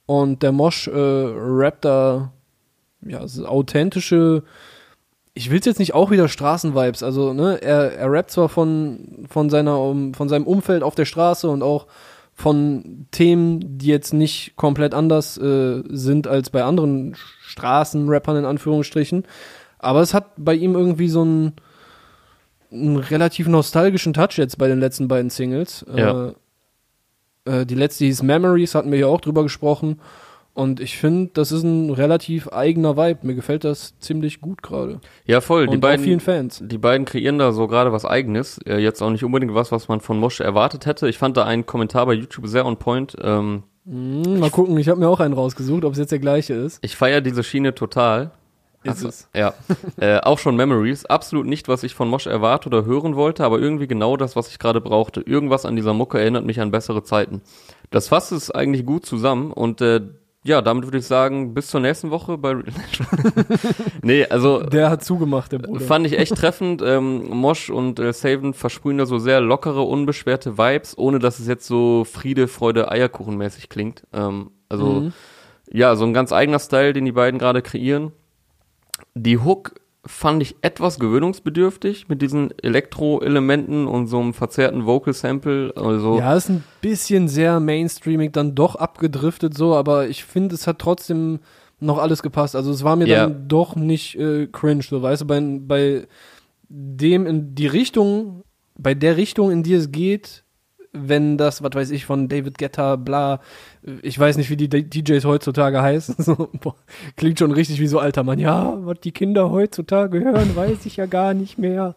Und 0.07 0.43
der 0.43 0.53
Mosh 0.53 0.89
äh, 0.89 0.93
rappt 0.97 1.85
da 1.85 2.33
ja, 3.03 3.21
authentische 3.21 4.43
ich 5.41 5.51
will 5.51 5.59
es 5.59 5.65
jetzt 5.65 5.79
nicht 5.79 5.95
auch 5.95 6.11
wieder 6.11 6.29
Straßenvibes, 6.29 7.03
also 7.03 7.33
ne, 7.33 7.63
er, 7.63 7.97
er 7.97 8.13
rappt 8.13 8.31
zwar 8.31 8.51
von, 8.51 9.27
von 9.31 9.49
seiner 9.49 9.81
um, 9.81 10.13
von 10.13 10.29
seinem 10.29 10.47
Umfeld 10.47 10.83
auf 10.83 10.95
der 10.95 11.07
Straße 11.07 11.49
und 11.49 11.63
auch 11.63 11.87
von 12.35 13.07
Themen, 13.11 13.79
die 13.79 13.87
jetzt 13.87 14.13
nicht 14.13 14.55
komplett 14.57 14.93
anders 14.93 15.39
äh, 15.39 15.83
sind 15.89 16.27
als 16.27 16.51
bei 16.51 16.63
anderen 16.63 17.17
Straßenrappern 17.41 18.37
in 18.37 18.45
Anführungsstrichen. 18.45 19.25
Aber 19.79 20.03
es 20.03 20.13
hat 20.13 20.27
bei 20.37 20.55
ihm 20.55 20.75
irgendwie 20.75 21.09
so 21.09 21.23
einen, 21.23 21.53
einen 22.71 22.97
relativ 22.97 23.49
nostalgischen 23.49 24.13
Touch 24.13 24.37
jetzt 24.37 24.59
bei 24.59 24.69
den 24.69 24.79
letzten 24.79 25.09
beiden 25.09 25.31
Singles. 25.31 25.87
Ja. 25.95 26.29
Äh, 26.29 26.33
äh, 27.47 27.67
die 27.67 27.77
letzte 27.77 28.05
hieß 28.05 28.23
Memories, 28.23 28.75
hatten 28.75 28.93
wir 28.93 28.99
ja 28.99 29.07
auch 29.07 29.23
drüber 29.23 29.43
gesprochen. 29.43 30.01
Und 30.53 30.81
ich 30.81 30.99
finde, 30.99 31.31
das 31.35 31.53
ist 31.53 31.63
ein 31.63 31.91
relativ 31.91 32.49
eigener 32.49 32.97
Vibe. 32.97 33.27
Mir 33.27 33.35
gefällt 33.35 33.65
das 33.65 33.99
ziemlich 34.01 34.41
gut 34.41 34.63
gerade. 34.63 35.01
Ja, 35.25 35.41
voll. 35.41 35.67
Die 35.69 35.77
Und 35.77 35.85
vielen 35.85 35.99
beiden, 35.99 36.21
Fans. 36.21 36.63
die 36.65 36.79
beiden 36.79 37.05
kreieren 37.07 37.39
da 37.39 37.53
so 37.53 37.67
gerade 37.69 37.93
was 37.93 38.05
Eigenes. 38.05 38.59
Äh, 38.67 38.79
jetzt 38.79 39.01
auch 39.03 39.11
nicht 39.11 39.25
unbedingt 39.25 39.55
was, 39.55 39.71
was 39.73 39.89
man 39.89 40.01
von 40.01 40.19
Mosch 40.19 40.41
erwartet 40.41 40.87
hätte. 40.87 41.09
Ich 41.09 41.19
fand 41.19 41.37
da 41.37 41.45
einen 41.45 41.67
Kommentar 41.67 42.07
bei 42.07 42.15
YouTube 42.15 42.47
sehr 42.47 42.67
on 42.67 42.77
point. 42.77 43.17
Ähm, 43.23 43.63
Hm, 43.87 44.39
mal 44.41 44.51
gucken, 44.51 44.77
ich 44.79 44.89
habe 44.91 45.01
mir 45.01 45.09
auch 45.09 45.21
einen 45.21 45.33
rausgesucht, 45.35 45.85
ob 45.85 45.95
es 45.95 45.99
jetzt 45.99 46.13
der 46.13 46.19
gleiche 46.19 46.53
ist. 46.53 46.79
ich 46.83 46.97
feiere 46.97 47.23
diese 47.23 47.43
Schiene 47.43 47.75
total. 47.75 48.31
Ist 48.83 48.91
Also, 48.91 49.09
es. 49.09 49.29
Ja. 49.35 49.55
äh, 49.99 50.19
auch 50.21 50.39
schon 50.39 50.55
Memories. 50.57 51.07
Absolut 51.07 51.47
nicht, 51.47 51.67
was 51.67 51.83
ich 51.83 51.95
von 51.95 52.09
Mosch 52.09 52.27
erwarte 52.27 52.69
oder 52.69 52.85
hören 52.85 53.17
wollte, 53.17 53.43
aber 53.45 53.59
irgendwie 53.59 53.87
genau 53.87 54.17
das, 54.19 54.37
was 54.37 54.49
ich 54.49 54.59
gerade 54.59 54.81
brauchte. 54.83 55.23
Irgendwas 55.23 55.65
an 55.65 55.77
dieser 55.77 55.95
Mucke 55.95 56.19
erinnert 56.21 56.45
mich 56.45 56.61
an 56.61 56.71
bessere 56.71 57.03
Zeiten. 57.03 57.41
Das 57.91 58.09
fasst 58.09 58.33
es 58.33 58.51
eigentlich 58.51 58.85
gut 58.87 59.07
zusammen 59.07 59.51
und 59.51 59.81
äh, 59.81 60.01
ja, 60.43 60.63
damit 60.63 60.85
würde 60.85 60.99
ich 60.99 61.07
sagen, 61.07 61.53
bis 61.55 61.69
zur 61.69 61.81
nächsten 61.81 62.11
Woche 62.11 62.39
bei. 62.39 62.55
nee, 64.03 64.25
also 64.27 64.63
Der 64.63 64.91
hat 64.91 65.05
zugemacht, 65.05 65.53
der 65.53 65.59
Bruder. 65.59 65.85
Fand 65.85 66.07
ich 66.07 66.19
echt 66.19 66.35
treffend. 66.35 66.83
Ähm, 66.83 67.29
Mosch 67.31 67.71
und 67.71 67.99
äh, 67.99 68.13
Saven 68.13 68.55
versprühen 68.55 68.99
da 68.99 69.07
so 69.07 69.19
sehr 69.19 69.41
lockere, 69.41 69.83
unbeschwerte 69.83 70.57
Vibes, 70.59 70.97
ohne 70.97 71.19
dass 71.19 71.39
es 71.39 71.47
jetzt 71.47 71.67
so 71.67 72.05
Friede, 72.05 72.49
Freude, 72.49 72.91
Eierkuchenmäßig 72.91 73.69
klingt. 73.69 74.05
Ähm, 74.13 74.51
also 74.69 74.87
Mhm. 74.87 75.13
ja, 75.71 75.95
so 75.97 76.05
ein 76.05 76.15
ganz 76.15 76.33
eigener 76.33 76.59
Style, 76.59 76.93
den 76.93 77.05
die 77.05 77.13
beiden 77.13 77.39
gerade 77.39 77.63
kreieren. 77.63 78.13
Die 79.15 79.39
Hook 79.39 79.75
fand 80.07 80.43
ich 80.43 80.57
etwas 80.63 80.99
gewöhnungsbedürftig 80.99 82.09
mit 82.09 82.23
diesen 82.23 82.53
Elektro-Elementen 82.63 83.87
und 83.87 84.07
so 84.07 84.19
einem 84.19 84.33
verzerrten 84.33 84.87
Vocal-Sample. 84.87 85.75
Also 85.77 86.19
Ja, 86.19 86.35
ist 86.35 86.49
ein 86.49 86.65
bisschen 86.81 87.29
sehr 87.29 87.61
mainstreamig 87.61 88.33
dann 88.33 88.55
doch 88.55 88.77
abgedriftet 88.77 89.55
so, 89.57 89.75
aber 89.75 90.09
ich 90.09 90.25
finde, 90.25 90.55
es 90.55 90.67
hat 90.67 90.79
trotzdem 90.79 91.41
noch 91.81 91.99
alles 91.99 92.23
gepasst. 92.23 92.57
Also 92.57 92.71
es 92.71 92.83
war 92.85 92.97
mir 92.97 93.07
Ja. 93.09 93.27
dann 93.27 93.49
doch 93.49 93.77
nicht 93.77 94.17
äh, 94.19 94.47
cringe, 94.47 94.83
so 94.83 95.03
weißt 95.03 95.23
du, 95.23 95.27
bei, 95.27 95.41
bei 95.61 96.07
dem 96.69 97.27
in 97.27 97.55
die 97.55 97.67
Richtung, 97.67 98.43
bei 98.79 98.95
der 98.95 99.17
Richtung, 99.17 99.51
in 99.51 99.63
die 99.63 99.75
es 99.75 99.91
geht, 99.93 100.45
wenn 100.93 101.37
das, 101.39 101.63
was 101.63 101.71
weiß 101.75 101.91
ich, 101.93 102.05
von 102.05 102.29
David 102.29 102.59
Guetta, 102.59 102.97
bla, 102.97 103.41
ich 104.03 104.19
weiß 104.19 104.37
nicht, 104.37 104.51
wie 104.51 104.57
die 104.57 104.69
DJs 104.69 105.25
heutzutage 105.25 105.81
heißen, 105.81 106.17
so, 106.19 106.49
boah, 106.61 106.75
klingt 107.17 107.39
schon 107.39 107.53
richtig 107.53 107.81
wie 107.81 107.87
so 107.87 107.99
alter 107.99 108.23
Mann. 108.25 108.39
Ja, 108.39 108.77
was 108.85 109.01
die 109.01 109.13
Kinder 109.13 109.51
heutzutage 109.51 110.21
hören, 110.21 110.57
weiß 110.57 110.87
ich 110.87 110.97
ja 110.97 111.07
gar 111.07 111.35
nicht 111.35 111.59
mehr. 111.59 111.95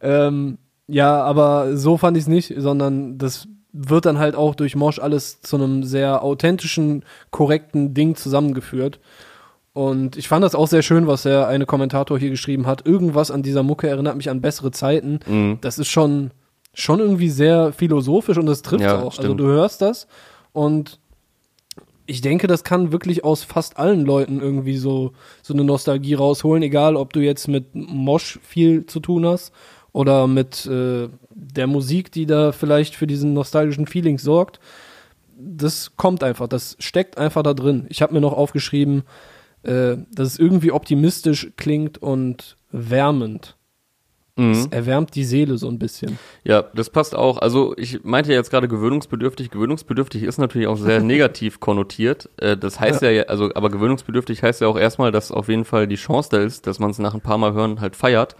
Ähm, 0.00 0.58
ja, 0.88 1.22
aber 1.22 1.76
so 1.76 1.96
fand 1.96 2.16
ich 2.16 2.22
es 2.24 2.28
nicht, 2.28 2.54
sondern 2.56 3.18
das 3.18 3.48
wird 3.72 4.04
dann 4.04 4.18
halt 4.18 4.34
auch 4.34 4.54
durch 4.54 4.76
Mosch 4.76 4.98
alles 4.98 5.40
zu 5.40 5.56
einem 5.56 5.84
sehr 5.84 6.22
authentischen, 6.22 7.04
korrekten 7.30 7.94
Ding 7.94 8.16
zusammengeführt. 8.16 8.98
Und 9.74 10.16
ich 10.18 10.28
fand 10.28 10.44
das 10.44 10.54
auch 10.54 10.66
sehr 10.68 10.82
schön, 10.82 11.06
was 11.06 11.22
der 11.22 11.48
eine 11.48 11.64
Kommentator 11.64 12.18
hier 12.18 12.28
geschrieben 12.28 12.66
hat. 12.66 12.86
Irgendwas 12.86 13.30
an 13.30 13.42
dieser 13.42 13.62
Mucke 13.62 13.88
erinnert 13.88 14.16
mich 14.16 14.28
an 14.28 14.42
bessere 14.42 14.70
Zeiten. 14.70 15.20
mh, 15.26 15.58
Das 15.62 15.78
ist 15.78 15.88
schon, 15.88 16.30
schon 16.74 17.00
irgendwie 17.00 17.28
sehr 17.28 17.72
philosophisch 17.72 18.38
und 18.38 18.46
das 18.46 18.62
trifft 18.62 18.84
Ja, 18.84 18.98
auch. 19.00 19.10
Also 19.10 19.22
stimmt. 19.22 19.40
du 19.40 19.46
hörst 19.46 19.82
das 19.82 20.06
und 20.52 20.98
ich 22.06 22.20
denke, 22.20 22.46
das 22.46 22.64
kann 22.64 22.92
wirklich 22.92 23.24
aus 23.24 23.44
fast 23.44 23.78
allen 23.78 24.04
Leuten 24.04 24.40
irgendwie 24.40 24.76
so, 24.76 25.12
so 25.42 25.54
eine 25.54 25.64
Nostalgie 25.64 26.14
rausholen, 26.14 26.62
egal 26.62 26.96
ob 26.96 27.12
du 27.12 27.20
jetzt 27.20 27.46
mit 27.48 27.74
Mosch 27.74 28.38
viel 28.42 28.86
zu 28.86 29.00
tun 29.00 29.24
hast 29.24 29.52
oder 29.92 30.26
mit 30.26 30.66
äh, 30.66 31.08
der 31.30 31.66
Musik, 31.66 32.10
die 32.10 32.26
da 32.26 32.52
vielleicht 32.52 32.96
für 32.96 33.06
diesen 33.06 33.34
nostalgischen 33.34 33.86
Feeling 33.86 34.18
sorgt. 34.18 34.58
Das 35.38 35.96
kommt 35.96 36.22
einfach, 36.22 36.48
das 36.48 36.76
steckt 36.80 37.18
einfach 37.18 37.42
da 37.42 37.54
drin. 37.54 37.86
Ich 37.88 38.02
habe 38.02 38.14
mir 38.14 38.20
noch 38.20 38.32
aufgeschrieben, 38.32 39.02
äh, 39.62 39.96
dass 40.10 40.28
es 40.28 40.38
irgendwie 40.38 40.72
optimistisch 40.72 41.50
klingt 41.56 41.98
und 41.98 42.56
wärmend. 42.70 43.56
Es 44.34 44.66
mh. 44.66 44.68
erwärmt 44.70 45.14
die 45.14 45.24
Seele 45.24 45.58
so 45.58 45.68
ein 45.68 45.78
bisschen. 45.78 46.18
Ja, 46.42 46.62
das 46.74 46.88
passt 46.88 47.14
auch. 47.14 47.38
Also 47.38 47.74
ich 47.76 48.02
meinte 48.02 48.30
ja 48.30 48.38
jetzt 48.38 48.50
gerade 48.50 48.66
gewöhnungsbedürftig. 48.66 49.50
Gewöhnungsbedürftig 49.50 50.22
ist 50.22 50.38
natürlich 50.38 50.68
auch 50.68 50.78
sehr 50.78 51.00
negativ 51.02 51.60
konnotiert. 51.60 52.30
Äh, 52.38 52.56
das 52.56 52.80
heißt 52.80 53.02
ja. 53.02 53.10
ja, 53.10 53.22
also 53.24 53.50
aber 53.54 53.68
gewöhnungsbedürftig 53.68 54.42
heißt 54.42 54.62
ja 54.62 54.68
auch 54.68 54.78
erstmal, 54.78 55.12
dass 55.12 55.32
auf 55.32 55.48
jeden 55.48 55.66
Fall 55.66 55.86
die 55.86 55.96
Chance 55.96 56.30
da 56.30 56.38
ist, 56.38 56.66
dass 56.66 56.78
man 56.78 56.90
es 56.90 56.98
nach 56.98 57.12
ein 57.12 57.20
paar 57.20 57.36
Mal 57.36 57.52
hören 57.52 57.80
halt 57.82 57.94
feiert. 57.94 58.34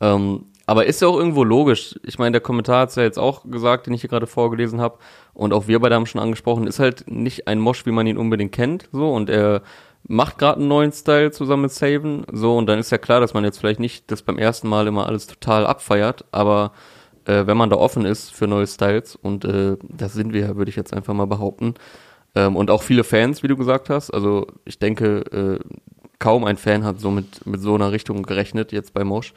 Ähm, 0.00 0.46
aber 0.66 0.86
ist 0.86 1.02
ja 1.02 1.08
auch 1.08 1.18
irgendwo 1.18 1.42
logisch. 1.42 1.98
Ich 2.04 2.20
meine, 2.20 2.32
der 2.32 2.40
Kommentar 2.40 2.82
hat 2.82 2.90
es 2.90 2.94
ja 2.94 3.02
jetzt 3.02 3.18
auch 3.18 3.42
gesagt, 3.44 3.86
den 3.86 3.94
ich 3.94 4.02
hier 4.02 4.10
gerade 4.10 4.28
vorgelesen 4.28 4.80
habe. 4.80 4.98
Und 5.34 5.52
auch 5.52 5.66
wir 5.66 5.80
beide 5.80 5.96
haben 5.96 6.06
schon 6.06 6.20
angesprochen, 6.20 6.68
ist 6.68 6.78
halt 6.78 7.10
nicht 7.10 7.48
ein 7.48 7.58
Mosch, 7.58 7.84
wie 7.84 7.90
man 7.90 8.06
ihn 8.06 8.16
unbedingt 8.16 8.52
kennt. 8.52 8.88
So, 8.92 9.12
und 9.12 9.28
er 9.28 9.62
macht 10.04 10.38
gerade 10.38 10.58
einen 10.58 10.68
neuen 10.68 10.92
Style 10.92 11.30
zusammen 11.30 11.62
mit 11.62 11.72
Saven. 11.72 12.24
So, 12.32 12.56
und 12.56 12.66
dann 12.66 12.78
ist 12.78 12.90
ja 12.90 12.98
klar, 12.98 13.20
dass 13.20 13.34
man 13.34 13.44
jetzt 13.44 13.58
vielleicht 13.58 13.80
nicht 13.80 14.10
das 14.10 14.22
beim 14.22 14.38
ersten 14.38 14.68
Mal 14.68 14.86
immer 14.86 15.06
alles 15.06 15.26
total 15.26 15.66
abfeiert, 15.66 16.24
aber 16.32 16.72
äh, 17.24 17.46
wenn 17.46 17.56
man 17.56 17.70
da 17.70 17.76
offen 17.76 18.04
ist 18.04 18.34
für 18.34 18.46
neue 18.46 18.66
Styles, 18.66 19.16
und 19.16 19.44
äh, 19.44 19.76
das 19.82 20.12
sind 20.12 20.32
wir, 20.32 20.56
würde 20.56 20.70
ich 20.70 20.76
jetzt 20.76 20.92
einfach 20.92 21.14
mal 21.14 21.26
behaupten. 21.26 21.74
Ähm, 22.34 22.56
und 22.56 22.70
auch 22.70 22.82
viele 22.82 23.04
Fans, 23.04 23.42
wie 23.42 23.48
du 23.48 23.56
gesagt 23.56 23.90
hast. 23.90 24.10
Also 24.10 24.46
ich 24.64 24.78
denke, 24.78 25.18
äh, 25.32 25.58
kaum 26.18 26.44
ein 26.44 26.56
Fan 26.56 26.84
hat 26.84 27.00
so 27.00 27.10
mit, 27.10 27.46
mit 27.46 27.60
so 27.60 27.74
einer 27.74 27.92
Richtung 27.92 28.22
gerechnet, 28.22 28.72
jetzt 28.72 28.94
bei 28.94 29.04
Mosch. 29.04 29.34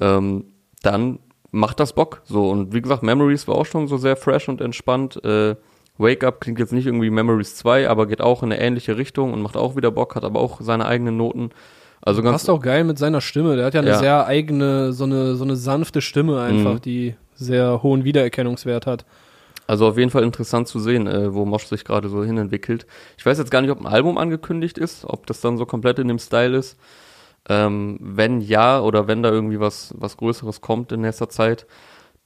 Ähm, 0.00 0.44
dann 0.82 1.18
macht 1.50 1.80
das 1.80 1.94
Bock. 1.94 2.22
So, 2.24 2.50
und 2.50 2.74
wie 2.74 2.82
gesagt, 2.82 3.02
Memories 3.02 3.48
war 3.48 3.56
auch 3.56 3.66
schon 3.66 3.88
so 3.88 3.96
sehr 3.96 4.16
fresh 4.16 4.48
und 4.48 4.60
entspannt. 4.60 5.22
Äh, 5.24 5.56
Wake 5.98 6.24
Up 6.24 6.40
klingt 6.40 6.58
jetzt 6.58 6.72
nicht 6.72 6.86
irgendwie 6.86 7.10
Memories 7.10 7.56
2, 7.56 7.88
aber 7.88 8.06
geht 8.06 8.20
auch 8.20 8.42
in 8.42 8.52
eine 8.52 8.60
ähnliche 8.60 8.96
Richtung 8.96 9.32
und 9.32 9.42
macht 9.42 9.56
auch 9.56 9.76
wieder 9.76 9.90
Bock, 9.90 10.14
hat 10.14 10.24
aber 10.24 10.40
auch 10.40 10.60
seine 10.60 10.86
eigenen 10.86 11.16
Noten. 11.16 11.50
Also 12.02 12.22
ganz 12.22 12.34
Passt 12.34 12.50
auch 12.50 12.60
geil 12.60 12.84
mit 12.84 12.98
seiner 12.98 13.20
Stimme. 13.20 13.56
Der 13.56 13.64
hat 13.66 13.74
ja 13.74 13.80
eine 13.80 13.90
Ja. 13.90 13.98
sehr 13.98 14.26
eigene, 14.26 14.92
so 14.92 15.04
eine, 15.04 15.34
so 15.36 15.44
eine 15.44 15.56
sanfte 15.56 16.00
Stimme 16.00 16.40
einfach, 16.40 16.74
Mhm. 16.74 16.80
die 16.82 17.14
sehr 17.34 17.82
hohen 17.82 18.04
Wiedererkennungswert 18.04 18.86
hat. 18.86 19.04
Also 19.66 19.88
auf 19.88 19.98
jeden 19.98 20.10
Fall 20.10 20.22
interessant 20.22 20.68
zu 20.68 20.78
sehen, 20.78 21.06
äh, 21.08 21.34
wo 21.34 21.44
Mosch 21.44 21.64
sich 21.66 21.84
gerade 21.84 22.08
so 22.08 22.22
hinentwickelt. 22.22 22.86
Ich 23.18 23.26
weiß 23.26 23.38
jetzt 23.38 23.50
gar 23.50 23.60
nicht, 23.62 23.70
ob 23.70 23.80
ein 23.80 23.86
Album 23.86 24.16
angekündigt 24.18 24.78
ist, 24.78 25.04
ob 25.04 25.26
das 25.26 25.40
dann 25.40 25.58
so 25.58 25.66
komplett 25.66 25.98
in 25.98 26.06
dem 26.06 26.20
Style 26.20 26.56
ist. 26.56 26.78
Ähm, 27.48 27.98
wenn 28.00 28.40
ja 28.40 28.80
oder 28.80 29.06
wenn 29.08 29.22
da 29.22 29.30
irgendwie 29.30 29.58
was, 29.60 29.94
was 29.96 30.16
Größeres 30.16 30.60
kommt 30.60 30.92
in 30.92 31.00
nächster 31.00 31.28
Zeit, 31.28 31.66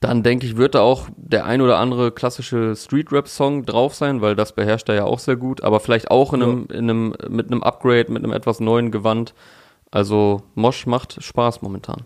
dann 0.00 0.22
denke 0.22 0.46
ich, 0.46 0.56
wird 0.56 0.74
da 0.74 0.80
auch 0.80 1.08
der 1.16 1.44
ein 1.44 1.60
oder 1.60 1.78
andere 1.78 2.10
klassische 2.10 2.74
Street-Rap-Song 2.74 3.66
drauf 3.66 3.94
sein, 3.94 4.22
weil 4.22 4.34
das 4.34 4.54
beherrscht 4.54 4.88
er 4.88 4.94
ja 4.94 5.04
auch 5.04 5.18
sehr 5.18 5.36
gut, 5.36 5.62
aber 5.62 5.78
vielleicht 5.78 6.10
auch 6.10 6.32
in 6.32 6.42
einem, 6.42 6.66
in 6.70 6.90
einem, 6.90 7.14
mit 7.28 7.48
einem 7.48 7.62
Upgrade, 7.62 8.10
mit 8.10 8.24
einem 8.24 8.32
etwas 8.32 8.60
neuen 8.60 8.90
Gewand. 8.90 9.34
Also 9.90 10.42
Mosch 10.54 10.86
macht 10.86 11.22
Spaß 11.22 11.60
momentan. 11.60 12.04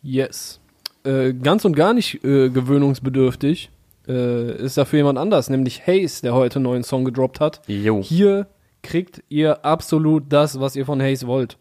Yes. 0.00 0.60
Äh, 1.04 1.32
ganz 1.32 1.64
und 1.64 1.74
gar 1.74 1.92
nicht 1.92 2.22
äh, 2.24 2.50
gewöhnungsbedürftig 2.50 3.70
äh, 4.06 4.56
ist 4.62 4.78
dafür 4.78 4.98
jemand 4.98 5.18
anders, 5.18 5.50
nämlich 5.50 5.84
Haze, 5.86 6.22
der 6.22 6.34
heute 6.34 6.56
einen 6.56 6.64
neuen 6.64 6.84
Song 6.84 7.04
gedroppt 7.04 7.40
hat. 7.40 7.62
Jo. 7.66 8.00
Hier 8.00 8.46
kriegt 8.82 9.24
ihr 9.28 9.64
absolut 9.64 10.24
das, 10.28 10.60
was 10.60 10.76
ihr 10.76 10.86
von 10.86 11.02
Haze 11.02 11.26
wollt. 11.26 11.58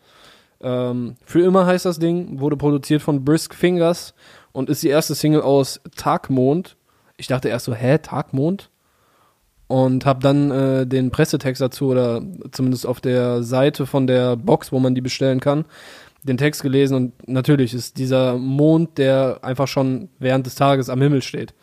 Ähm, 0.61 1.15
für 1.25 1.41
immer 1.41 1.65
heißt 1.65 1.85
das 1.85 1.97
Ding, 1.97 2.39
wurde 2.39 2.57
produziert 2.57 3.01
von 3.01 3.25
Brisk 3.25 3.55
Fingers 3.55 4.13
und 4.51 4.69
ist 4.69 4.83
die 4.83 4.89
erste 4.89 5.15
Single 5.15 5.41
aus 5.41 5.81
Tagmond. 5.95 6.77
Ich 7.17 7.27
dachte 7.27 7.49
erst 7.49 7.65
so, 7.65 7.73
hä, 7.73 7.97
Tagmond? 7.97 8.69
Und 9.67 10.05
habe 10.05 10.19
dann 10.19 10.51
äh, 10.51 10.85
den 10.85 11.11
Pressetext 11.11 11.61
dazu 11.61 11.87
oder 11.87 12.21
zumindest 12.51 12.85
auf 12.85 12.99
der 12.99 13.41
Seite 13.41 13.85
von 13.85 14.05
der 14.05 14.35
Box, 14.35 14.71
wo 14.71 14.79
man 14.79 14.95
die 14.95 15.01
bestellen 15.01 15.39
kann, 15.39 15.63
den 16.23 16.37
Text 16.37 16.61
gelesen 16.61 16.95
und 16.95 17.27
natürlich 17.27 17.73
ist 17.73 17.97
dieser 17.97 18.37
Mond, 18.37 18.97
der 18.97 19.39
einfach 19.43 19.67
schon 19.67 20.09
während 20.19 20.45
des 20.45 20.55
Tages 20.55 20.89
am 20.89 21.01
Himmel 21.01 21.21
steht. 21.21 21.53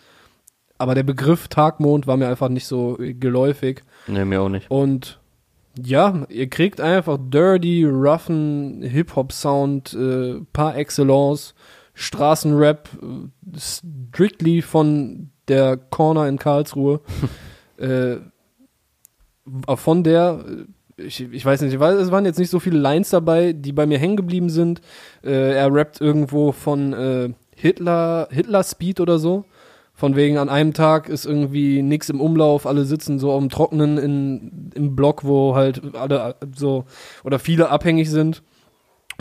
Aber 0.78 0.95
der 0.95 1.03
Begriff 1.03 1.49
Tagmond 1.49 2.07
war 2.07 2.16
mir 2.16 2.28
einfach 2.28 2.49
nicht 2.49 2.66
so 2.66 2.97
geläufig. 2.99 3.82
Nee, 4.07 4.24
mir 4.24 4.41
auch 4.41 4.49
nicht. 4.49 4.70
Und 4.70 5.20
ja, 5.80 6.26
ihr 6.28 6.49
kriegt 6.49 6.80
einfach 6.80 7.18
dirty, 7.20 7.84
roughen 7.84 8.82
Hip-Hop-Sound 8.82 9.95
äh, 9.95 10.41
par 10.53 10.76
excellence, 10.76 11.55
Straßenrap, 11.99 12.89
äh, 13.03 13.59
strictly 13.59 14.63
von 14.63 15.31
der 15.49 15.77
Corner 15.77 16.29
in 16.29 16.39
Karlsruhe. 16.39 17.01
äh, 17.77 18.19
von 19.75 20.05
der, 20.05 20.45
äh, 20.97 21.03
ich, 21.03 21.21
ich 21.21 21.45
weiß 21.45 21.61
nicht, 21.63 21.73
ich 21.75 21.81
weiß, 21.81 21.99
es 21.99 22.13
waren 22.13 22.25
jetzt 22.25 22.39
nicht 22.39 22.51
so 22.51 22.61
viele 22.61 22.79
Lines 22.79 23.11
dabei, 23.11 23.53
die 23.53 23.73
bei 23.73 23.85
mir 23.85 23.99
hängen 23.99 24.17
geblieben 24.17 24.49
sind. 24.49 24.81
Äh, 25.25 25.55
er 25.55 25.75
rappt 25.75 26.01
irgendwo 26.01 26.53
von 26.53 26.93
äh, 26.93 27.31
Hitler, 27.57 28.29
Hitler 28.31 28.63
Speed 28.63 29.01
oder 29.01 29.19
so 29.19 29.45
Von 29.93 30.15
wegen 30.15 30.39
an 30.39 30.49
einem 30.49 30.75
Tag 30.75 31.09
ist 31.09 31.27
irgendwie 31.27 31.83
nichts 31.83 32.11
im 32.11 32.21
Umlauf, 32.21 32.65
alle 32.65 32.85
sitzen 32.85 33.19
so 33.19 33.33
auf 33.33 33.41
dem 33.41 33.49
Trockenen 33.49 33.99
in, 33.99 34.71
im 34.77 34.95
Block, 34.95 35.25
wo 35.25 35.57
halt 35.57 35.97
alle 35.97 36.37
so 36.55 36.85
oder 37.25 37.41
viele 37.41 37.71
abhängig 37.71 38.09
sind. 38.09 38.45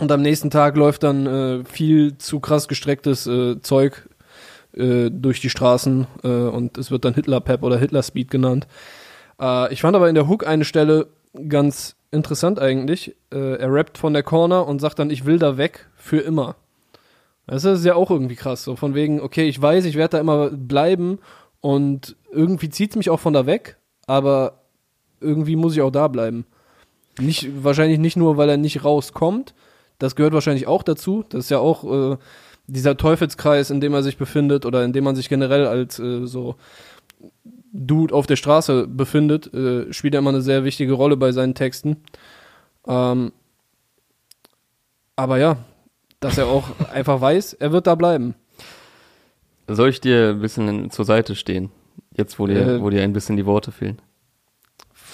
Und 0.00 0.12
am 0.12 0.22
nächsten 0.22 0.50
Tag 0.50 0.76
läuft 0.76 1.02
dann 1.02 1.26
äh, 1.26 1.64
viel 1.64 2.16
zu 2.18 2.38
krass 2.38 2.68
gestrecktes 2.68 3.26
äh, 3.26 3.60
Zeug 3.60 4.08
äh, 4.72 5.10
durch 5.10 5.40
die 5.40 5.50
Straßen 5.50 6.06
äh, 6.22 6.28
und 6.28 6.78
es 6.78 6.92
wird 6.92 7.04
dann 7.04 7.14
Hitler-Pep 7.14 7.64
oder 7.64 7.78
Hitler-Speed 7.78 8.30
genannt. 8.30 8.68
Äh, 9.40 9.72
ich 9.72 9.80
fand 9.80 9.96
aber 9.96 10.08
in 10.08 10.14
der 10.14 10.28
Hook 10.28 10.46
eine 10.46 10.64
Stelle 10.64 11.08
ganz 11.48 11.96
interessant 12.12 12.60
eigentlich. 12.60 13.16
Äh, 13.32 13.56
er 13.56 13.72
rappt 13.72 13.98
von 13.98 14.12
der 14.12 14.22
Corner 14.22 14.68
und 14.68 14.80
sagt 14.80 15.00
dann, 15.00 15.10
ich 15.10 15.24
will 15.24 15.40
da 15.40 15.56
weg 15.56 15.88
für 15.96 16.18
immer. 16.20 16.54
Das 17.48 17.64
ist 17.64 17.84
ja 17.84 17.96
auch 17.96 18.10
irgendwie 18.10 18.36
krass. 18.36 18.62
So 18.62 18.76
von 18.76 18.94
wegen, 18.94 19.20
okay, 19.20 19.48
ich 19.48 19.60
weiß, 19.60 19.84
ich 19.84 19.96
werde 19.96 20.12
da 20.12 20.20
immer 20.20 20.50
bleiben 20.50 21.18
und 21.60 22.14
irgendwie 22.30 22.70
zieht 22.70 22.90
es 22.90 22.96
mich 22.96 23.10
auch 23.10 23.20
von 23.20 23.32
da 23.32 23.46
weg, 23.46 23.78
aber 24.06 24.60
irgendwie 25.20 25.56
muss 25.56 25.72
ich 25.72 25.82
auch 25.82 25.90
da 25.90 26.06
bleiben. 26.06 26.44
Nicht, 27.18 27.64
wahrscheinlich 27.64 27.98
nicht 27.98 28.16
nur, 28.16 28.36
weil 28.36 28.48
er 28.48 28.58
nicht 28.58 28.84
rauskommt. 28.84 29.54
Das 29.98 30.14
gehört 30.16 30.32
wahrscheinlich 30.34 30.66
auch 30.66 30.82
dazu. 30.82 31.24
Das 31.28 31.44
ist 31.44 31.50
ja 31.50 31.58
auch 31.58 32.12
äh, 32.12 32.16
dieser 32.66 32.96
Teufelskreis, 32.96 33.70
in 33.70 33.80
dem 33.80 33.94
er 33.94 34.02
sich 34.02 34.16
befindet 34.16 34.64
oder 34.66 34.84
in 34.84 34.92
dem 34.92 35.04
man 35.04 35.16
sich 35.16 35.28
generell 35.28 35.66
als 35.66 35.98
äh, 35.98 36.26
so 36.26 36.56
Dude 37.72 38.14
auf 38.14 38.26
der 38.26 38.36
Straße 38.36 38.86
befindet, 38.86 39.52
äh, 39.52 39.92
spielt 39.92 40.14
er 40.14 40.18
immer 40.20 40.30
eine 40.30 40.40
sehr 40.42 40.64
wichtige 40.64 40.92
Rolle 40.92 41.16
bei 41.16 41.32
seinen 41.32 41.54
Texten. 41.54 41.96
Ähm, 42.86 43.32
aber 45.16 45.38
ja, 45.38 45.58
dass 46.20 46.38
er 46.38 46.46
auch 46.46 46.68
einfach 46.92 47.20
weiß, 47.20 47.54
er 47.54 47.72
wird 47.72 47.86
da 47.86 47.94
bleiben. 47.94 48.34
Soll 49.66 49.90
ich 49.90 50.00
dir 50.00 50.30
ein 50.30 50.40
bisschen 50.40 50.90
zur 50.90 51.04
Seite 51.04 51.34
stehen? 51.36 51.70
Jetzt, 52.16 52.38
wo 52.38 52.46
dir, 52.46 52.66
Äh, 52.66 52.80
wo 52.80 52.88
dir 52.90 53.02
ein 53.02 53.12
bisschen 53.12 53.36
die 53.36 53.44
Worte 53.46 53.70
fehlen. 53.70 54.00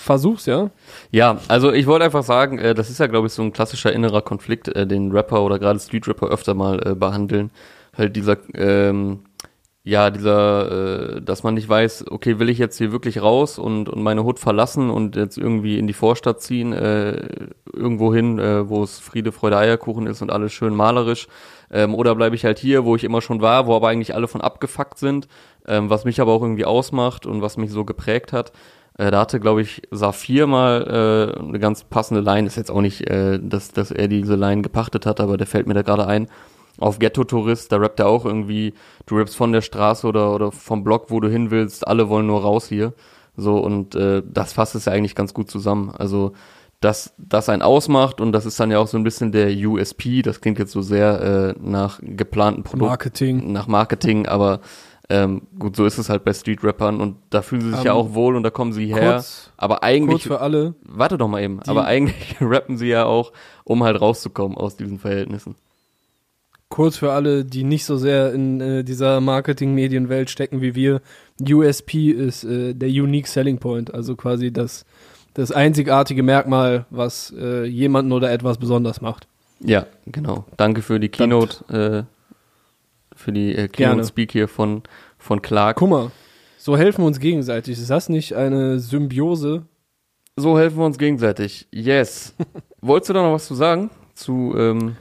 Versuch's, 0.05 0.45
ja. 0.45 0.71
Ja, 1.11 1.39
also 1.49 1.73
ich 1.73 1.87
wollte 1.87 2.05
einfach 2.05 2.23
sagen, 2.23 2.59
äh, 2.59 2.75
das 2.75 2.91
ist 2.91 3.01
ja, 3.01 3.07
glaube 3.07 3.27
ich, 3.27 3.33
so 3.33 3.43
ein 3.43 3.55
klassischer 3.55 3.91
innerer 3.91 4.21
Konflikt, 4.21 4.69
äh, 4.69 4.87
den 4.87 5.13
Rapper 5.13 5.43
oder 5.43 5.59
gerade 5.59 5.81
Street-Rapper 5.81 6.29
öfter 6.29 6.53
mal 6.53 6.87
äh, 6.87 6.95
behandeln. 6.95 7.51
Halt 7.97 8.15
dieser, 8.15 8.37
ähm, 8.55 9.21
ja, 9.83 10.11
dieser, 10.11 11.17
äh, 11.17 11.23
dass 11.23 11.43
man 11.43 11.55
nicht 11.55 11.71
weiß, 11.71 12.07
okay, 12.11 12.39
will 12.39 12.51
ich 12.51 12.59
jetzt 12.59 12.77
hier 12.77 12.93
wirklich 12.93 13.23
raus 13.23 13.59
und, 13.59 13.89
und 13.89 14.03
meine 14.03 14.25
Hut 14.25 14.39
verlassen 14.39 14.91
und 14.91 15.17
jetzt 15.17 15.39
irgendwie 15.39 15.79
in 15.79 15.87
die 15.87 15.95
Vorstadt 15.95 16.43
ziehen, 16.43 16.75
äh, 16.75 17.27
irgendwo 17.73 18.13
hin, 18.13 18.39
äh, 18.39 18.69
wo 18.69 18.83
es 18.83 18.99
Friede, 18.99 19.33
Freude, 19.33 19.57
Eierkuchen 19.57 20.07
ist 20.07 20.21
und 20.21 20.31
alles 20.31 20.53
schön 20.53 20.75
malerisch. 20.75 21.29
Ähm, 21.71 21.95
oder 21.95 22.15
bleibe 22.15 22.37
ich 22.37 22.45
halt 22.45 22.59
hier, 22.59 22.85
wo 22.85 22.95
ich 22.95 23.05
immer 23.05 23.23
schon 23.23 23.41
war, 23.41 23.67
wo 23.67 23.75
aber 23.75 23.89
eigentlich 23.89 24.15
alle 24.15 24.29
von 24.29 24.43
abgefuckt 24.43 24.99
sind, 24.99 25.29
ähm, 25.67 25.89
was 25.89 26.05
mich 26.05 26.21
aber 26.21 26.33
auch 26.33 26.43
irgendwie 26.43 26.67
ausmacht 26.67 27.25
und 27.25 27.41
was 27.41 27.57
mich 27.57 27.71
so 27.71 27.87
geprägt 27.87 28.35
hat. 28.35 28.53
Äh, 28.97 29.11
da 29.11 29.21
hatte, 29.21 29.41
glaube 29.41 29.63
ich, 29.63 29.83
Saphir 29.91 30.47
mal 30.47 31.35
äh, 31.37 31.41
eine 31.41 31.59
ganz 31.59 31.85
passende 31.85 32.21
Line. 32.21 32.47
Ist 32.47 32.57
jetzt 32.57 32.71
auch 32.71 32.81
nicht, 32.81 33.09
äh, 33.09 33.39
dass, 33.43 33.73
dass 33.73 33.91
er 33.91 34.09
diese 34.09 34.37
Line 34.37 34.63
gepachtet 34.63 35.07
hat, 35.07 35.21
aber 35.21 35.37
der 35.37 35.47
fällt 35.47 35.67
mir 35.67 35.75
da 35.75 35.83
gerade 35.83 36.07
ein. 36.07 36.29
Auf 36.79 36.99
Ghetto-Tourist, 36.99 37.71
da 37.71 37.77
rappt 37.77 38.01
er 38.01 38.09
auch 38.09 38.25
irgendwie, 38.25 38.75
du 39.07 39.17
rappst 39.17 39.37
von 39.37 39.53
der 39.53 39.61
Straße 39.61 40.07
oder, 40.07 40.35
oder 40.35 40.51
vom 40.51 40.83
Block, 40.83 41.11
wo 41.11 41.21
du 41.21 41.29
hin 41.29 41.53
willst, 41.53 41.87
alle 41.87 42.09
wollen 42.09 42.27
nur 42.27 42.43
raus 42.43 42.69
hier. 42.69 42.95
So, 43.37 43.59
und 43.59 43.95
äh, 43.95 44.23
das 44.25 44.53
fasst 44.53 44.75
es 44.75 44.85
ja 44.87 44.93
eigentlich 44.93 45.15
ganz 45.15 45.35
gut 45.35 45.51
zusammen. 45.51 45.93
Also, 45.97 46.33
dass 46.81 47.15
das 47.17 47.49
einen 47.49 47.63
ausmacht 47.63 48.21
und 48.21 48.33
das 48.33 48.45
ist 48.45 48.61
dann 48.61 48.71
ja 48.71 48.79
auch 48.79 48.89
so 48.89 48.99
ein 48.99 49.05
bisschen 49.05 49.33
der 49.33 49.51
USP, 49.51 50.23
das 50.23 50.41
klingt 50.41 50.59
jetzt 50.59 50.73
so 50.73 50.83
sehr 50.83 51.55
äh, 51.57 51.61
nach 51.61 51.99
geplanten 52.03 52.63
Produkten 52.63 52.89
Marketing. 52.91 53.53
nach 53.53 53.67
Marketing, 53.67 54.27
aber 54.27 54.61
ähm, 55.11 55.43
gut, 55.59 55.77
so 55.77 55.85
ist 55.85 55.99
es 55.99 56.09
halt 56.09 56.25
bei 56.25 56.33
Street-Rappern 56.33 57.01
und 57.01 57.17
da 57.31 57.43
fühlen 57.43 57.61
sie 57.61 57.71
sich 57.71 57.81
Ähm, 57.81 57.85
ja 57.85 57.93
auch 57.93 58.15
wohl 58.15 58.37
und 58.37 58.43
da 58.43 58.51
kommen 58.51 58.73
sie 58.73 58.87
her. 58.87 59.15
Kurz, 59.15 59.51
aber 59.57 59.77
kurz 59.77 59.85
eigentlich, 59.85 60.23
für 60.23 60.41
alle. 60.41 60.75
warte 60.83 61.19
doch 61.19 61.29
mal 61.29 61.43
eben, 61.43 61.61
aber 61.63 61.85
eigentlich 61.85 62.37
rappen 62.41 62.79
sie 62.79 62.89
ja 62.89 63.05
auch, 63.05 63.33
um 63.65 63.85
halt 63.85 64.01
rauszukommen 64.01 64.57
aus 64.57 64.77
diesen 64.77 64.99
Verhältnissen. 64.99 65.57
Kurz 66.71 66.97
für 66.97 67.13
alle, 67.13 67.45
die 67.45 67.65
nicht 67.65 67.85
so 67.85 67.97
sehr 67.99 68.33
in 68.33 68.61
äh, 68.61 68.83
dieser 68.83 69.21
Marketing-Medienwelt 69.21 70.31
stecken 70.31 70.61
wie 70.61 70.75
wir. 70.75 71.03
USP 71.41 72.11
ist 72.11 72.45
äh, 72.45 72.75
der 72.75 72.89
Unique 72.89 73.29
Selling 73.29 73.59
Point, 73.59 73.93
also 73.93 74.17
quasi 74.17 74.53
das, 74.53 74.87
das 75.35 75.53
einzigartige 75.53 76.23
Merkmal, 76.23 76.87
was 76.91 77.33
äh, 77.39 77.65
jemanden 77.65 78.11
oder 78.13 78.33
etwas 78.33 78.59
besonders 78.59 79.03
macht. 79.03 79.29
Ja, 79.61 79.87
genau. 80.07 80.47
Danke 80.57 80.83
für 80.83 80.99
die 80.99 81.11
Keynote, 81.11 82.07
äh, 82.07 82.14
für 83.15 83.33
die 83.33 83.55
äh. 83.55 83.69
Keynote-Speak 83.69 84.33
hier 84.33 84.49
von, 84.49 84.83
von 85.19 85.43
Clark. 85.43 85.77
Guck 85.79 85.91
mal, 85.91 86.11
so 86.59 86.77
helfen 86.77 87.03
wir 87.03 87.07
uns 87.07 87.21
gegenseitig. 87.21 87.79
Ist 87.79 87.91
das 87.91 88.09
nicht 88.09 88.35
eine 88.35 88.79
Symbiose? 88.79 89.67
So 90.37 90.59
helfen 90.59 90.79
wir 90.79 90.87
uns 90.87 90.99
gegenseitig. 90.99 91.69
Yes. 91.71 92.35
Wolltest 92.81 93.11
du 93.11 93.15
da 93.15 93.23
noch 93.23 93.33
was 93.33 93.47
zu 93.47 93.55
sagen? 93.55 93.91
Zu, 94.15 94.55
ähm, 94.57 94.97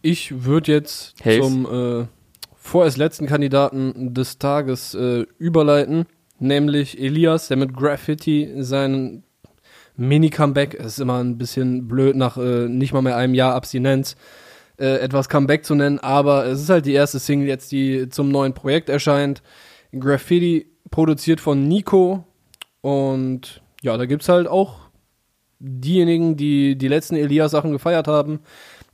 Ich 0.00 0.44
würde 0.44 0.72
jetzt 0.72 1.14
Hayes. 1.24 1.44
zum 1.44 1.66
äh, 1.66 2.06
vorerst 2.56 2.96
letzten 2.96 3.26
Kandidaten 3.26 4.14
des 4.14 4.38
Tages 4.38 4.94
äh, 4.94 5.26
überleiten, 5.38 6.06
nämlich 6.38 6.98
Elias, 7.00 7.48
der 7.48 7.56
mit 7.56 7.74
Graffiti 7.74 8.50
seinen 8.58 9.24
Mini-Comeback, 9.96 10.74
es 10.78 10.86
ist 10.86 11.00
immer 11.00 11.22
ein 11.22 11.36
bisschen 11.38 11.86
blöd 11.86 12.16
nach 12.16 12.38
äh, 12.38 12.68
nicht 12.68 12.92
mal 12.92 13.02
mehr 13.02 13.16
einem 13.16 13.34
Jahr 13.34 13.54
Abstinenz, 13.54 14.16
äh, 14.82 14.98
etwas 14.98 15.28
Comeback 15.28 15.64
zu 15.64 15.76
nennen, 15.76 16.00
aber 16.00 16.44
es 16.46 16.60
ist 16.60 16.68
halt 16.68 16.86
die 16.86 16.92
erste 16.92 17.20
Single 17.20 17.46
jetzt, 17.46 17.70
die 17.70 18.08
zum 18.08 18.30
neuen 18.30 18.52
Projekt 18.52 18.88
erscheint. 18.88 19.40
Graffiti 19.96 20.66
produziert 20.90 21.40
von 21.40 21.68
Nico 21.68 22.24
und 22.80 23.62
ja, 23.80 23.96
da 23.96 24.06
gibt's 24.06 24.28
halt 24.28 24.48
auch 24.48 24.80
diejenigen, 25.60 26.36
die 26.36 26.76
die 26.76 26.88
letzten 26.88 27.14
Elias-Sachen 27.14 27.70
gefeiert 27.70 28.08
haben. 28.08 28.40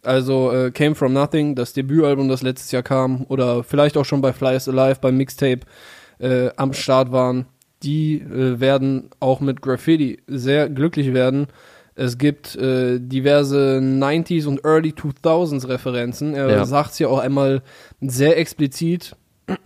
Also 0.02 0.52
äh, 0.52 0.70
Came 0.70 0.94
From 0.94 1.14
Nothing, 1.14 1.54
das 1.54 1.72
Debütalbum, 1.72 2.28
das 2.28 2.42
letztes 2.42 2.70
Jahr 2.70 2.82
kam, 2.82 3.24
oder 3.28 3.64
vielleicht 3.64 3.96
auch 3.96 4.04
schon 4.04 4.20
bei 4.20 4.34
Fly 4.34 4.56
is 4.56 4.68
Alive 4.68 5.00
beim 5.00 5.16
Mixtape 5.16 5.60
äh, 6.18 6.50
am 6.56 6.74
Start 6.74 7.12
waren, 7.12 7.46
die 7.82 8.20
äh, 8.20 8.60
werden 8.60 9.08
auch 9.20 9.40
mit 9.40 9.62
Graffiti 9.62 10.18
sehr 10.26 10.68
glücklich 10.68 11.14
werden. 11.14 11.46
Es 11.98 12.16
gibt 12.16 12.54
äh, 12.54 13.00
diverse 13.00 13.80
90s 13.82 14.46
und 14.46 14.64
Early 14.64 14.90
2000s 14.90 15.66
Referenzen. 15.68 16.32
Er 16.34 16.48
Ja. 16.48 16.64
sagt 16.64 16.92
es 16.92 17.00
ja 17.00 17.08
auch 17.08 17.18
einmal 17.18 17.62
sehr 18.00 18.38
explizit. 18.38 19.16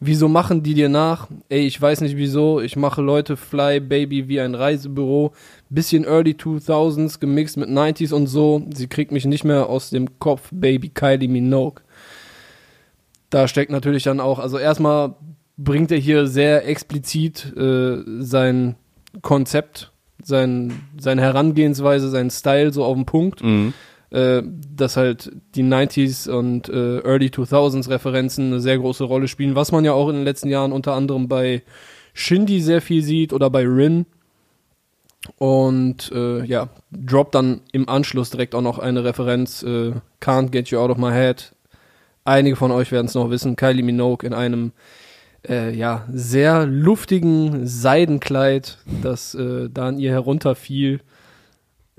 Wieso 0.00 0.28
machen 0.28 0.62
die 0.62 0.74
dir 0.74 0.88
nach? 0.88 1.28
Ey, 1.48 1.66
ich 1.66 1.80
weiß 1.80 2.02
nicht 2.02 2.16
wieso. 2.16 2.60
Ich 2.60 2.76
mache 2.76 3.00
Leute 3.02 3.36
fly, 3.36 3.80
Baby, 3.80 4.28
wie 4.28 4.40
ein 4.40 4.54
Reisebüro. 4.54 5.32
Bisschen 5.70 6.04
Early 6.04 6.32
2000s 6.34 7.18
gemixt 7.18 7.56
mit 7.56 7.68
90s 7.68 8.12
und 8.12 8.26
so. 8.28 8.62
Sie 8.74 8.86
kriegt 8.86 9.10
mich 9.10 9.24
nicht 9.24 9.42
mehr 9.42 9.68
aus 9.68 9.90
dem 9.90 10.18
Kopf, 10.20 10.50
Baby 10.52 10.90
Kylie 10.90 11.28
Minogue. 11.28 11.82
Da 13.30 13.48
steckt 13.48 13.72
natürlich 13.72 14.04
dann 14.04 14.20
auch, 14.20 14.38
also 14.38 14.56
erstmal 14.58 15.14
bringt 15.56 15.90
er 15.90 15.98
hier 15.98 16.26
sehr 16.28 16.68
explizit 16.68 17.52
äh, 17.56 18.02
sein 18.20 18.76
Konzept, 19.22 19.90
sein, 20.22 20.80
seine 20.98 21.22
Herangehensweise, 21.22 22.08
seinen 22.10 22.30
Style 22.30 22.72
so 22.72 22.84
auf 22.84 22.96
den 22.96 23.06
Punkt 23.06 23.42
mhm. 23.42 23.72
äh, 24.10 24.42
dass 24.44 24.96
halt 24.96 25.32
die 25.54 25.62
90s 25.62 26.28
und 26.28 26.68
äh, 26.68 26.98
Early 27.00 27.28
2000s 27.28 27.88
Referenzen 27.88 28.46
eine 28.46 28.60
sehr 28.60 28.78
große 28.78 29.04
Rolle 29.04 29.28
spielen, 29.28 29.54
was 29.54 29.72
man 29.72 29.84
ja 29.84 29.92
auch 29.92 30.08
in 30.08 30.16
den 30.16 30.24
letzten 30.24 30.48
Jahren 30.48 30.72
unter 30.72 30.94
anderem 30.94 31.28
bei 31.28 31.62
Shindy 32.14 32.60
sehr 32.60 32.80
viel 32.80 33.02
sieht 33.02 33.32
oder 33.32 33.50
bei 33.50 33.62
Rin. 33.62 34.06
Und 35.38 36.10
äh, 36.12 36.44
ja, 36.44 36.68
droppt 36.92 37.34
dann 37.34 37.60
im 37.72 37.88
Anschluss 37.88 38.30
direkt 38.30 38.54
auch 38.54 38.62
noch 38.62 38.78
eine 38.78 39.04
Referenz, 39.04 39.62
äh, 39.62 39.92
Can't 40.20 40.50
Get 40.50 40.68
You 40.68 40.78
Out 40.78 40.90
of 40.90 40.98
My 40.98 41.10
Head. 41.10 41.52
Einige 42.24 42.56
von 42.56 42.70
euch 42.70 42.90
werden 42.92 43.06
es 43.06 43.14
noch 43.14 43.30
wissen, 43.30 43.56
Kylie 43.56 43.82
Minogue 43.82 44.26
in 44.26 44.34
einem 44.34 44.72
äh, 45.48 45.70
ja, 45.74 46.04
sehr 46.12 46.66
luftigen 46.66 47.66
Seidenkleid, 47.66 48.78
das 49.02 49.34
äh, 49.34 49.68
da 49.70 49.88
an 49.88 49.98
ihr 49.98 50.10
herunterfiel. 50.12 51.00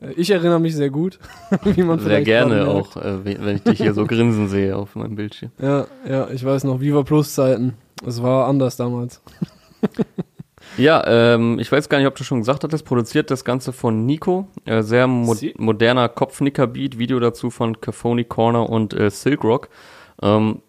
Äh, 0.01 0.11
Ich 0.17 0.29
erinnere 0.31 0.59
mich 0.59 0.75
sehr 0.75 0.89
gut, 0.89 1.19
wie 1.63 1.83
man 1.83 1.99
Sehr 1.99 2.21
gerne 2.23 2.67
auch, 2.67 2.95
äh, 2.97 3.23
wenn 3.25 3.45
wenn 3.45 3.55
ich 3.57 3.63
dich 3.63 3.77
hier 3.79 3.93
so 3.93 4.05
grinsen 4.07 4.47
sehe 4.49 4.75
auf 4.75 4.95
meinem 4.95 5.15
Bildschirm. 5.15 5.51
Ja, 5.61 5.87
ja, 6.07 6.27
ich 6.29 6.43
weiß 6.43 6.63
noch, 6.65 6.79
Viva 6.81 7.03
Plus 7.03 7.33
Zeiten. 7.33 7.73
Es 8.05 8.21
war 8.21 8.47
anders 8.47 8.75
damals. 8.77 9.21
Ja, 10.77 11.03
ähm, 11.07 11.57
ich 11.59 11.71
weiß 11.71 11.89
gar 11.89 11.97
nicht, 11.97 12.07
ob 12.07 12.15
du 12.15 12.23
schon 12.23 12.39
gesagt 12.39 12.63
hattest, 12.63 12.85
produziert 12.85 13.31
das 13.31 13.43
Ganze 13.45 13.71
von 13.73 14.05
Nico. 14.05 14.47
Äh, 14.65 14.83
sehr 14.83 15.07
mo 15.07 15.33
Sie- 15.33 15.55
moderner 15.57 16.07
Kopfnicker-Beat, 16.09 16.99
Video 16.99 17.19
dazu 17.19 17.49
von 17.49 17.79
Caphony 17.81 18.25
Corner 18.25 18.69
und 18.69 18.93
äh, 18.93 19.09
Silk 19.09 19.43
Rock. 19.43 19.69
Ähm, 20.21 20.61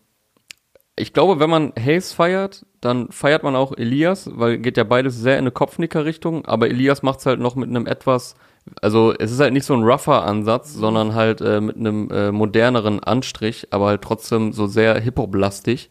ich 0.98 1.12
glaube, 1.12 1.40
wenn 1.40 1.50
man 1.50 1.72
Hayes 1.78 2.12
feiert, 2.12 2.66
dann 2.80 3.10
feiert 3.10 3.42
man 3.42 3.56
auch 3.56 3.76
Elias, 3.76 4.30
weil 4.32 4.58
geht 4.58 4.76
ja 4.76 4.84
beides 4.84 5.16
sehr 5.16 5.34
in 5.34 5.44
eine 5.44 5.50
Kopfnicker-Richtung, 5.50 6.44
aber 6.46 6.68
Elias 6.68 7.02
macht's 7.02 7.26
halt 7.26 7.40
noch 7.40 7.56
mit 7.56 7.68
einem 7.68 7.86
etwas, 7.86 8.34
also 8.82 9.14
es 9.18 9.32
ist 9.32 9.40
halt 9.40 9.52
nicht 9.52 9.64
so 9.64 9.74
ein 9.74 9.82
rougher 9.82 10.24
Ansatz, 10.24 10.74
sondern 10.74 11.14
halt 11.14 11.40
äh, 11.40 11.60
mit 11.60 11.76
einem 11.76 12.10
äh, 12.10 12.32
moderneren 12.32 13.00
Anstrich, 13.00 13.68
aber 13.70 13.86
halt 13.86 14.02
trotzdem 14.02 14.52
so 14.52 14.66
sehr 14.66 15.00
Hip-Hop-lastig. 15.00 15.90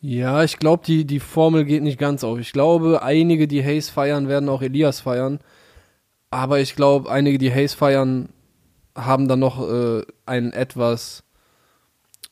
Ja, 0.00 0.42
ich 0.42 0.58
glaube, 0.58 0.82
die, 0.84 1.04
die 1.04 1.20
Formel 1.20 1.64
geht 1.64 1.84
nicht 1.84 1.98
ganz 1.98 2.24
auf. 2.24 2.38
Ich 2.40 2.52
glaube, 2.52 3.02
einige, 3.02 3.46
die 3.46 3.62
Hayes 3.62 3.88
feiern, 3.88 4.26
werden 4.26 4.48
auch 4.48 4.60
Elias 4.60 5.00
feiern. 5.00 5.38
Aber 6.30 6.58
ich 6.58 6.74
glaube, 6.74 7.08
einige, 7.08 7.38
die 7.38 7.52
Hayes 7.52 7.74
feiern, 7.74 8.30
haben 8.96 9.28
dann 9.28 9.38
noch 9.38 9.62
äh, 9.62 10.02
einen 10.26 10.52
etwas 10.52 11.22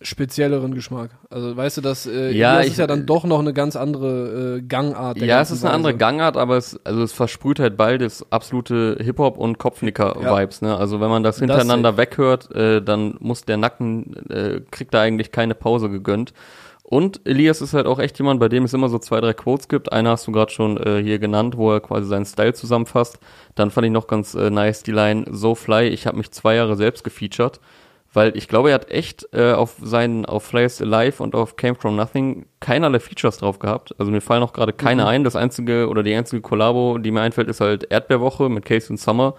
spezielleren 0.03 0.75
Geschmack. 0.75 1.11
Also 1.29 1.57
weißt 1.57 1.77
du, 1.79 1.81
das 1.83 2.07
äh, 2.07 2.31
Ja, 2.33 2.53
Elias 2.55 2.67
ich- 2.67 2.73
ist 2.73 2.79
ja 2.79 2.87
dann 2.87 3.07
doch 3.07 3.25
noch 3.25 3.41
eine 3.41 3.53
ganz 3.53 3.77
andere 3.77 4.57
äh, 4.59 4.63
Gangart. 4.63 5.21
der 5.21 5.27
Ja, 5.27 5.41
es 5.41 5.51
ist 5.51 5.65
eine 5.65 5.75
andere 5.75 5.93
Weise. 5.93 5.99
Gangart, 5.99 6.37
aber 6.37 6.57
es, 6.57 6.79
also 6.85 7.03
es 7.03 7.13
versprüht 7.13 7.61
halt 7.61 7.77
beides 7.77 8.25
absolute 8.31 8.97
Hip-Hop- 9.01 9.37
und 9.39 9.59
Kopfnicker-Vibes. 9.59 10.63
Ne? 10.63 10.77
Also 10.77 11.01
wenn 11.01 11.11
man 11.11 11.23
das 11.23 11.37
Das 11.37 11.41
hintereinander 11.41 11.97
weghört, 11.99 12.51
äh, 12.55 12.81
dann 12.83 13.17
muss 13.21 13.45
der 13.45 13.59
Nacken, 13.59 14.15
äh, 14.31 14.61
kriegt 14.71 14.95
da 14.95 15.03
eigentlich 15.03 15.33
keine 15.33 15.55
Pause 15.55 15.91
gegönnt. 15.91 16.33
Und 16.83 17.21
Elias 17.25 17.61
ist 17.61 17.73
halt 17.73 17.87
auch 17.87 18.01
echt 18.01 18.19
jemand, 18.19 18.41
bei 18.41 18.49
dem 18.49 18.65
es 18.65 18.75
immer 18.75 18.89
so 18.89 18.99
zwei, 18.99 19.21
drei 19.21 19.33
Quotes 19.33 19.69
gibt. 19.69 19.93
Einer 19.93 20.11
hast 20.11 20.27
du 20.27 20.33
gerade 20.33 20.51
schon 20.51 20.77
äh, 20.79 21.01
hier 21.01 21.21
genannt, 21.21 21.57
wo 21.57 21.71
er 21.73 21.81
quasi 21.81 22.09
seinen 22.09 22.25
Style 22.25 22.53
zusammenfasst. 22.53 23.19
Dann 23.55 23.71
fand 23.71 23.87
ich 23.87 23.93
noch 23.93 24.09
ganz 24.09 24.35
äh, 24.35 24.51
nice 24.51 24.83
die 24.83 24.91
Line 24.91 25.27
So 25.31 25.55
Fly, 25.55 25.87
ich 25.89 26.07
habe 26.09 26.17
mich 26.17 26.33
zwei 26.33 26.57
Jahre 26.57 26.75
selbst 26.75 27.05
gefeatured. 27.05 27.61
Weil 28.13 28.37
ich 28.37 28.49
glaube, 28.49 28.71
er 28.71 28.75
hat 28.75 28.91
echt 28.91 29.29
äh, 29.33 29.53
auf 29.53 29.77
seinen, 29.81 30.27
auf 30.27 30.43
Flyers 30.43 30.83
Alive 30.83 31.23
und 31.23 31.37
auf 31.37 31.57
Came 31.57 31.77
From 31.77 31.95
Nothing 31.95 32.47
keinerlei 32.59 32.99
Features 32.99 33.39
drauf 33.39 33.61
gehabt. 33.61 33.95
Also 33.99 34.11
mir 34.11 34.21
fallen 34.21 34.43
auch 34.43 34.53
gerade 34.53 34.73
keine 34.73 35.07
ein. 35.07 35.23
Das 35.23 35.37
einzige 35.37 35.89
oder 35.89 36.03
die 36.03 36.15
einzige 36.15 36.43
Kollabo, 36.43 36.99
die 36.99 37.13
mir 37.13 37.21
einfällt, 37.21 37.49
ist 37.49 37.61
halt 37.61 37.85
Erdbeerwoche 37.91 38.49
mit 38.49 38.65
Casey 38.65 38.91
und 38.91 38.99
Summer. 38.99 39.35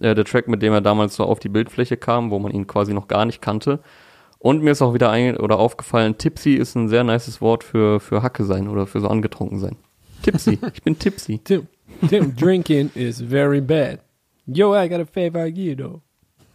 Äh, 0.00 0.14
der 0.14 0.24
Track, 0.24 0.46
mit 0.46 0.62
dem 0.62 0.72
er 0.72 0.80
damals 0.80 1.16
so 1.16 1.24
auf 1.24 1.40
die 1.40 1.48
Bildfläche 1.48 1.96
kam, 1.96 2.30
wo 2.30 2.38
man 2.38 2.52
ihn 2.52 2.68
quasi 2.68 2.94
noch 2.94 3.08
gar 3.08 3.24
nicht 3.24 3.42
kannte. 3.42 3.80
Und 4.38 4.62
mir 4.62 4.70
ist 4.70 4.82
auch 4.82 4.94
wieder 4.94 5.10
ein 5.10 5.36
oder 5.36 5.58
aufgefallen, 5.58 6.18
Tipsy 6.18 6.54
ist 6.54 6.74
ein 6.74 6.88
sehr 6.88 7.04
nices 7.04 7.40
Wort 7.40 7.62
für, 7.62 8.00
für 8.00 8.22
Hacke 8.22 8.44
sein 8.44 8.68
oder 8.68 8.86
für 8.86 9.00
so 9.00 9.08
angetrunken 9.08 9.58
sein. 9.58 9.76
Tipsy. 10.22 10.58
ich 10.74 10.82
bin 10.82 10.98
tipsy. 10.98 11.38
Tim, 11.38 11.66
Tim, 12.08 12.34
drinking 12.34 12.90
is 12.94 13.20
very 13.20 13.60
bad. 13.60 14.00
Yo, 14.46 14.74
I 14.74 14.88
got 14.88 15.00
a 15.00 15.06
favor 15.06 15.46
you, 15.46 15.76
though. 15.76 16.02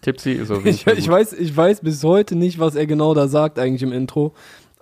Tipsy 0.02 0.34
ist 0.34 0.52
auf 0.52 0.58
jeden 0.66 0.70
Ich, 0.70 0.84
Fall 0.84 0.98
ich, 0.98 1.08
weiß, 1.08 1.34
ich 1.34 1.56
weiß 1.56 1.82
bis 1.82 2.04
heute 2.04 2.36
nicht, 2.36 2.60
was 2.60 2.76
er 2.76 2.88
genau 2.88 3.14
da 3.14 3.28
sagt 3.28 3.60
eigentlich 3.60 3.84
im 3.84 3.92
Intro, 3.92 4.34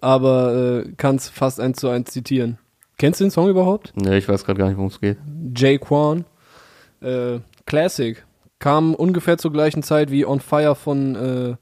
aber 0.02 0.84
äh, 0.86 0.92
kann 0.98 1.16
es 1.16 1.30
fast 1.30 1.60
eins 1.60 1.80
zu 1.80 1.90
eins 1.90 2.12
zitieren. 2.12 2.58
Kennst 2.98 3.20
du 3.20 3.26
den 3.26 3.32
Song 3.32 3.50
überhaupt? 3.50 3.94
Nee, 3.96 4.18
ich 4.18 4.30
weiß 4.30 4.46
gerade 4.46 4.60
gar 4.60 4.68
nicht, 4.68 4.78
worum 4.78 4.90
es 4.90 5.02
geht. 5.02 5.18
Jay 5.56 5.78
Quan. 5.78 6.26
Äh, 7.02 7.40
Classic. 7.66 8.24
Kam 8.60 8.96
ungefähr 8.96 9.38
zur 9.38 9.52
gleichen 9.52 9.84
Zeit 9.84 10.12
wie 10.12 10.26
On 10.26 10.40
Fire 10.40 10.76
von 10.76 11.16
äh, 11.16 11.56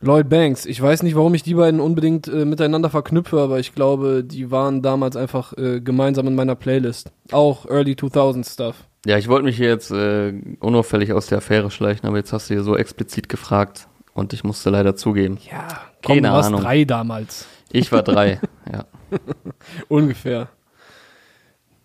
Lloyd 0.00 0.28
Banks. 0.28 0.64
Ich 0.66 0.80
weiß 0.80 1.02
nicht, 1.02 1.16
warum 1.16 1.34
ich 1.34 1.42
die 1.42 1.54
beiden 1.54 1.80
unbedingt 1.80 2.28
äh, 2.28 2.44
miteinander 2.44 2.90
verknüpfe, 2.90 3.40
aber 3.40 3.58
ich 3.58 3.74
glaube, 3.74 4.22
die 4.24 4.50
waren 4.50 4.82
damals 4.82 5.16
einfach 5.16 5.56
äh, 5.56 5.80
gemeinsam 5.80 6.26
in 6.28 6.34
meiner 6.34 6.54
Playlist. 6.54 7.10
Auch 7.32 7.66
Early 7.68 7.96
2000 7.96 8.46
Stuff. 8.46 8.76
Ja, 9.06 9.18
ich 9.18 9.28
wollte 9.28 9.44
mich 9.44 9.56
hier 9.56 9.68
jetzt 9.68 9.90
äh, 9.90 10.32
unauffällig 10.60 11.12
aus 11.12 11.26
der 11.26 11.38
Affäre 11.38 11.70
schleichen, 11.70 12.06
aber 12.08 12.16
jetzt 12.18 12.32
hast 12.32 12.50
du 12.50 12.54
hier 12.54 12.62
so 12.62 12.76
explizit 12.76 13.28
gefragt 13.28 13.88
und 14.14 14.32
ich 14.32 14.44
musste 14.44 14.70
leider 14.70 14.96
zugeben. 14.96 15.38
Ja, 15.50 15.68
Keine 16.02 16.28
du 16.28 16.34
warst 16.34 16.48
Ahnung. 16.48 16.60
drei 16.60 16.84
damals. 16.84 17.46
Ich 17.72 17.90
war 17.92 18.02
drei. 18.02 18.40
ja. 18.72 18.84
Ungefähr. 19.88 20.48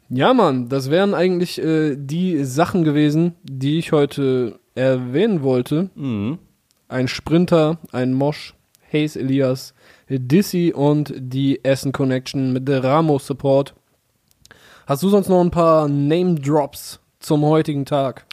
Ja, 0.09 0.33
Mann, 0.33 0.69
das 0.69 0.91
wären 0.91 1.13
eigentlich 1.13 1.59
äh, 1.61 1.95
die 1.97 2.43
Sachen 2.43 2.83
gewesen, 2.83 3.35
die 3.43 3.79
ich 3.79 3.91
heute 3.91 4.59
erwähnen 4.75 5.41
wollte. 5.41 5.89
Mhm. 5.95 6.37
Ein 6.93 7.07
Sprinter, 7.07 7.79
ein 7.91 8.13
Mosch, 8.13 8.53
Hayes 8.93 9.15
Elias, 9.15 9.73
Dissy 10.07 10.71
und 10.75 11.11
die 11.17 11.65
Essen 11.65 11.91
Connection 11.91 12.53
mit 12.53 12.67
der 12.67 12.83
Ramos 12.83 13.25
Support. 13.25 13.73
Hast 14.85 15.01
du 15.01 15.09
sonst 15.09 15.27
noch 15.27 15.41
ein 15.41 15.49
paar 15.49 15.87
Name 15.87 16.35
Drops 16.35 16.99
zum 17.19 17.43
heutigen 17.45 17.85
Tag? 17.85 18.27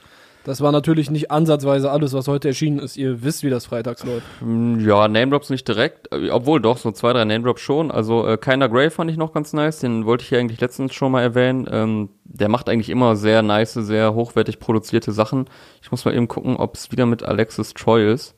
Das 0.45 0.61
war 0.61 0.73
natürlich 0.73 1.11
nicht 1.11 1.31
ansatzweise 1.31 1.91
alles, 1.91 2.13
was 2.13 2.29
heute 2.29 2.49
erschienen 2.49 2.81
ist. 2.81 2.99
Ihr 2.99 3.23
wisst, 3.23 3.45
wie 3.45 3.49
das 3.49 3.65
freitags 3.65 4.05
läuft. 4.05 4.27
Mm, 4.43 4.81
Ja, 4.81 5.09
Name 5.09 5.31
Drops 5.31 5.49
nicht 5.49 5.67
direkt, 5.67 6.13
äh, 6.13 6.29
obwohl 6.29 6.61
doch, 6.61 6.77
so 6.77 6.93
zwei, 6.93 7.15
drei 7.15 7.25
Name 7.25 7.43
Drops 7.43 7.63
schon. 7.63 7.91
Also 7.91 8.27
äh, 8.27 8.37
Keiner 8.37 8.69
Grey 8.69 8.91
fand 8.91 9.11
ich 9.11 9.17
noch 9.17 9.33
ganz 9.33 9.55
nice, 9.55 9.79
den 9.79 10.05
wollte 10.05 10.25
ich 10.25 10.29
hier 10.29 10.39
eigentlich 10.39 10.61
letztens 10.61 10.93
schon 10.93 11.13
mal 11.13 11.23
erwähnen. 11.23 11.67
Ähm, 11.73 12.11
der 12.25 12.51
macht 12.51 12.69
eigentlich 12.69 12.91
immer 12.91 13.17
sehr 13.17 13.41
nice, 13.41 13.73
sehr 13.73 14.13
hochwertig 14.13 14.59
produzierte 14.59 15.13
Sachen. 15.13 15.47
Ich 15.81 15.91
muss 15.91 16.05
mal 16.05 16.15
eben 16.15 16.29
gucken, 16.29 16.57
ob 16.57 16.75
es 16.75 16.93
wieder 16.93 17.07
mit 17.07 17.23
Alexis 17.23 17.73
Troy 17.73 18.13
ist. 18.13 18.35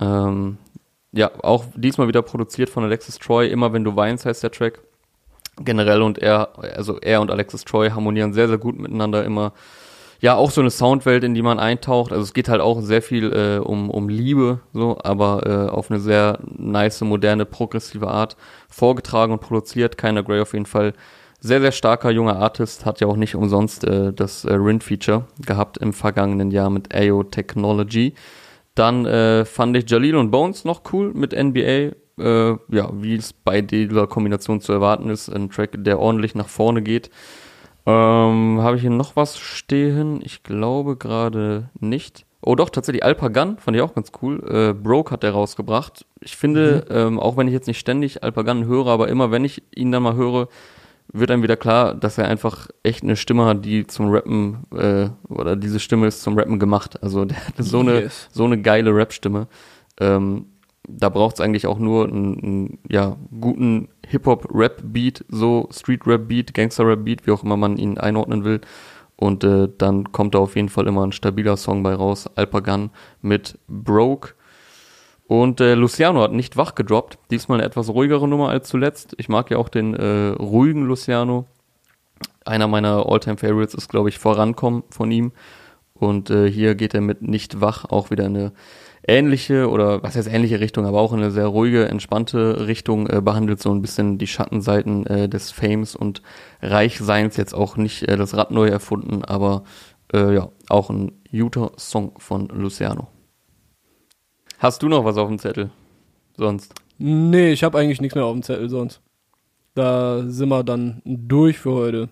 Ähm, 0.00 0.58
ja, 1.12 1.30
auch 1.42 1.64
diesmal 1.74 2.08
wieder 2.08 2.22
produziert 2.22 2.70
von 2.70 2.84
Alexis 2.84 3.18
Troy, 3.18 3.48
immer 3.48 3.72
wenn 3.72 3.84
du 3.84 3.96
weinst 3.96 4.26
heißt 4.26 4.42
der 4.42 4.52
Track. 4.52 4.80
Generell 5.62 6.02
und 6.02 6.18
er, 6.18 6.58
also 6.58 6.98
er 7.00 7.20
und 7.20 7.30
Alexis 7.30 7.64
Troy 7.64 7.90
harmonieren 7.90 8.32
sehr, 8.32 8.48
sehr 8.48 8.58
gut 8.58 8.78
miteinander 8.78 9.24
immer. 9.24 9.52
Ja, 10.20 10.36
auch 10.36 10.50
so 10.50 10.60
eine 10.60 10.70
Soundwelt, 10.70 11.24
in 11.24 11.34
die 11.34 11.42
man 11.42 11.58
eintaucht. 11.58 12.12
Also 12.12 12.24
es 12.24 12.34
geht 12.34 12.48
halt 12.48 12.60
auch 12.60 12.82
sehr 12.82 13.00
viel 13.00 13.32
äh, 13.32 13.58
um, 13.58 13.90
um 13.90 14.08
Liebe, 14.08 14.60
so, 14.74 14.98
aber 15.02 15.46
äh, 15.46 15.70
auf 15.70 15.90
eine 15.90 15.98
sehr 15.98 16.38
nice, 16.42 17.00
moderne, 17.00 17.46
progressive 17.46 18.06
Art 18.06 18.36
vorgetragen 18.68 19.32
und 19.32 19.40
produziert. 19.40 19.96
Keiner 19.96 20.22
Grey 20.22 20.40
auf 20.40 20.52
jeden 20.52 20.66
Fall. 20.66 20.92
Sehr, 21.40 21.62
sehr 21.62 21.72
starker 21.72 22.10
junger 22.10 22.36
Artist, 22.36 22.84
hat 22.84 23.00
ja 23.00 23.06
auch 23.06 23.16
nicht 23.16 23.34
umsonst 23.34 23.84
äh, 23.84 24.12
das 24.12 24.44
äh, 24.44 24.52
Rin-Feature 24.52 25.24
gehabt 25.38 25.78
im 25.78 25.94
vergangenen 25.94 26.50
Jahr 26.50 26.68
mit 26.68 26.94
AO 26.94 27.22
Technology. 27.22 28.14
Dann 28.74 29.06
äh, 29.06 29.44
fand 29.44 29.76
ich 29.76 29.90
Jalil 29.90 30.16
und 30.16 30.30
Bones 30.30 30.64
noch 30.64 30.82
cool 30.92 31.12
mit 31.14 31.32
NBA. 31.32 31.92
Äh, 32.18 32.56
ja, 32.68 32.90
wie 32.92 33.14
es 33.14 33.32
bei 33.32 33.62
dieser 33.62 34.06
Kombination 34.06 34.60
zu 34.60 34.72
erwarten 34.72 35.10
ist. 35.10 35.28
Ein 35.28 35.50
Track, 35.50 35.72
der 35.78 35.98
ordentlich 35.98 36.34
nach 36.34 36.48
vorne 36.48 36.82
geht. 36.82 37.10
Ähm, 37.86 38.60
Habe 38.60 38.76
ich 38.76 38.82
hier 38.82 38.90
noch 38.90 39.16
was 39.16 39.38
stehen? 39.38 40.20
Ich 40.22 40.42
glaube 40.42 40.96
gerade 40.96 41.70
nicht. 41.78 42.26
Oh 42.42 42.54
doch, 42.54 42.70
tatsächlich 42.70 43.04
Alpagan 43.04 43.58
fand 43.58 43.76
ich 43.76 43.82
auch 43.82 43.94
ganz 43.94 44.12
cool. 44.22 44.42
Äh, 44.48 44.72
Broke 44.72 45.10
hat 45.10 45.22
der 45.22 45.32
rausgebracht. 45.32 46.06
Ich 46.20 46.36
finde, 46.36 46.86
ähm, 46.90 47.18
auch 47.18 47.36
wenn 47.36 47.48
ich 47.48 47.52
jetzt 47.52 47.66
nicht 47.66 47.78
ständig 47.78 48.22
Alpagan 48.22 48.64
höre, 48.64 48.86
aber 48.86 49.08
immer 49.08 49.30
wenn 49.30 49.44
ich 49.44 49.62
ihn 49.74 49.92
dann 49.92 50.02
mal 50.02 50.14
höre, 50.14 50.48
wird 51.12 51.30
einem 51.30 51.42
wieder 51.42 51.56
klar, 51.56 51.94
dass 51.94 52.18
er 52.18 52.28
einfach 52.28 52.68
echt 52.82 53.02
eine 53.02 53.16
Stimme 53.16 53.44
hat, 53.46 53.64
die 53.64 53.86
zum 53.86 54.10
Rappen, 54.10 54.64
äh, 54.74 55.08
oder 55.28 55.56
diese 55.56 55.80
Stimme 55.80 56.06
ist 56.06 56.22
zum 56.22 56.38
Rappen 56.38 56.58
gemacht. 56.58 57.02
Also 57.02 57.24
der 57.24 57.46
hat 57.46 57.54
so 57.58 57.80
eine, 57.80 58.02
Yes. 58.02 58.28
so 58.32 58.44
eine 58.44 58.60
geile 58.60 58.94
Rap-Stimme. 58.94 59.48
Ähm, 60.00 60.46
da 60.88 61.08
braucht 61.08 61.34
es 61.36 61.40
eigentlich 61.40 61.66
auch 61.66 61.78
nur 61.78 62.08
einen, 62.08 62.38
einen 62.42 62.78
ja, 62.88 63.16
guten 63.40 63.88
Hip-Hop-Rap-Beat, 64.06 65.24
so 65.28 65.68
Street-Rap-Beat, 65.72 66.54
Gangster-Rap-Beat, 66.54 67.26
wie 67.26 67.30
auch 67.32 67.44
immer 67.44 67.56
man 67.56 67.76
ihn 67.76 67.98
einordnen 67.98 68.44
will. 68.44 68.60
Und 69.16 69.44
äh, 69.44 69.68
dann 69.76 70.12
kommt 70.12 70.34
da 70.34 70.38
auf 70.38 70.56
jeden 70.56 70.70
Fall 70.70 70.86
immer 70.86 71.06
ein 71.06 71.12
stabiler 71.12 71.56
Song 71.56 71.82
bei 71.82 71.94
raus. 71.94 72.28
Alpagan 72.36 72.90
mit 73.20 73.58
Broke. 73.68 74.34
Und 75.30 75.60
äh, 75.60 75.74
Luciano 75.74 76.22
hat 76.22 76.32
nicht 76.32 76.56
wach 76.56 76.74
gedroppt. 76.74 77.16
Diesmal 77.30 77.60
eine 77.60 77.66
etwas 77.68 77.88
ruhigere 77.88 78.26
Nummer 78.26 78.48
als 78.48 78.68
zuletzt. 78.68 79.14
Ich 79.16 79.28
mag 79.28 79.48
ja 79.48 79.58
auch 79.58 79.68
den 79.68 79.94
äh, 79.94 80.30
ruhigen 80.30 80.86
Luciano. 80.86 81.46
Einer 82.44 82.66
meiner 82.66 83.08
All-Time-Favorites 83.08 83.74
ist, 83.74 83.88
glaube 83.88 84.08
ich, 84.08 84.18
Vorankommen 84.18 84.82
von 84.90 85.12
ihm. 85.12 85.30
Und 85.94 86.30
äh, 86.30 86.50
hier 86.50 86.74
geht 86.74 86.94
er 86.94 87.00
mit 87.00 87.22
Nicht 87.22 87.60
wach 87.60 87.84
auch 87.84 88.10
wieder 88.10 88.26
in 88.26 88.36
eine 88.36 88.52
ähnliche 89.06 89.70
oder 89.70 90.02
was 90.02 90.16
heißt 90.16 90.26
ähnliche 90.26 90.58
Richtung, 90.58 90.84
aber 90.84 90.98
auch 90.98 91.12
in 91.12 91.20
eine 91.20 91.30
sehr 91.30 91.46
ruhige, 91.46 91.88
entspannte 91.88 92.66
Richtung, 92.66 93.06
äh, 93.06 93.20
behandelt 93.20 93.62
so 93.62 93.70
ein 93.70 93.82
bisschen 93.82 94.18
die 94.18 94.26
Schattenseiten 94.26 95.06
äh, 95.06 95.28
des 95.28 95.52
Fames 95.52 95.94
und 95.94 96.22
Reichseins, 96.60 97.36
jetzt 97.36 97.54
auch 97.54 97.76
nicht 97.76 98.02
äh, 98.08 98.16
das 98.16 98.36
Rad 98.36 98.50
neu 98.50 98.66
erfunden, 98.66 99.24
aber 99.24 99.62
äh, 100.12 100.34
ja, 100.34 100.48
auch 100.68 100.90
ein 100.90 101.12
guter 101.30 101.70
Song 101.76 102.18
von 102.18 102.48
Luciano. 102.48 103.06
Hast 104.60 104.82
du 104.82 104.88
noch 104.88 105.06
was 105.06 105.16
auf 105.16 105.26
dem 105.28 105.38
Zettel? 105.38 105.70
Sonst? 106.36 106.74
Nee, 106.98 107.50
ich 107.52 107.64
habe 107.64 107.78
eigentlich 107.78 108.00
nichts 108.02 108.14
mehr 108.14 108.26
auf 108.26 108.34
dem 108.34 108.42
Zettel 108.42 108.68
sonst. 108.68 109.00
Da 109.74 110.22
sind 110.26 110.50
wir 110.50 110.62
dann 110.64 111.00
durch 111.06 111.58
für 111.58 111.72
heute. 111.72 112.08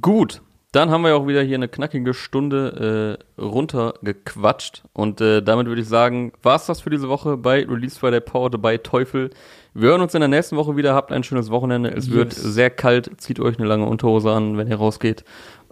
Gut, 0.00 0.42
dann 0.72 0.90
haben 0.90 1.02
wir 1.02 1.10
ja 1.10 1.14
auch 1.14 1.28
wieder 1.28 1.42
hier 1.42 1.54
eine 1.54 1.68
knackige 1.68 2.12
Stunde 2.12 3.18
äh, 3.38 3.40
runtergequatscht 3.40 4.82
und 4.94 5.20
äh, 5.20 5.42
damit 5.42 5.68
würde 5.68 5.80
ich 5.82 5.88
sagen, 5.88 6.32
war's 6.42 6.66
das 6.66 6.80
für 6.80 6.90
diese 6.90 7.08
Woche 7.08 7.36
bei 7.36 7.64
Release 7.64 7.96
Friday 7.98 8.20
Powered 8.20 8.60
by 8.60 8.78
Teufel. 8.78 9.30
Wir 9.72 9.90
hören 9.90 10.00
uns 10.00 10.12
in 10.14 10.20
der 10.20 10.28
nächsten 10.28 10.56
Woche 10.56 10.76
wieder, 10.76 10.92
habt 10.92 11.12
ein 11.12 11.22
schönes 11.22 11.50
Wochenende. 11.50 11.90
Es 11.90 12.10
wird 12.10 12.32
Yes. 12.34 12.42
sehr 12.42 12.70
kalt, 12.70 13.12
zieht 13.18 13.38
euch 13.38 13.58
eine 13.58 13.68
lange 13.68 13.86
Unterhose 13.86 14.32
an, 14.32 14.56
wenn 14.58 14.66
ihr 14.66 14.76
rausgeht, 14.76 15.22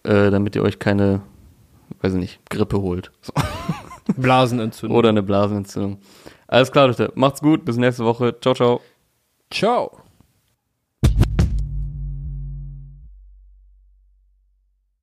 äh, 0.04 0.30
damit 0.30 0.54
ihr 0.54 0.62
euch 0.62 0.78
keine, 0.78 1.22
weiß 2.02 2.12
ich 2.14 2.20
nicht, 2.20 2.50
Grippe 2.50 2.80
holt. 2.80 3.10
So. 3.20 3.32
Blasenentzündung. 4.16 4.96
Oder 4.96 5.08
eine 5.10 5.22
Blasenentzündung. 5.22 5.98
Alles 6.46 6.70
klar, 6.70 6.88
Leute, 6.88 7.12
macht's 7.14 7.40
gut, 7.40 7.64
bis 7.64 7.76
nächste 7.76 8.04
Woche. 8.04 8.36
Ciao, 8.40 8.54
ciao. 8.54 8.80
Ciao. 9.50 10.03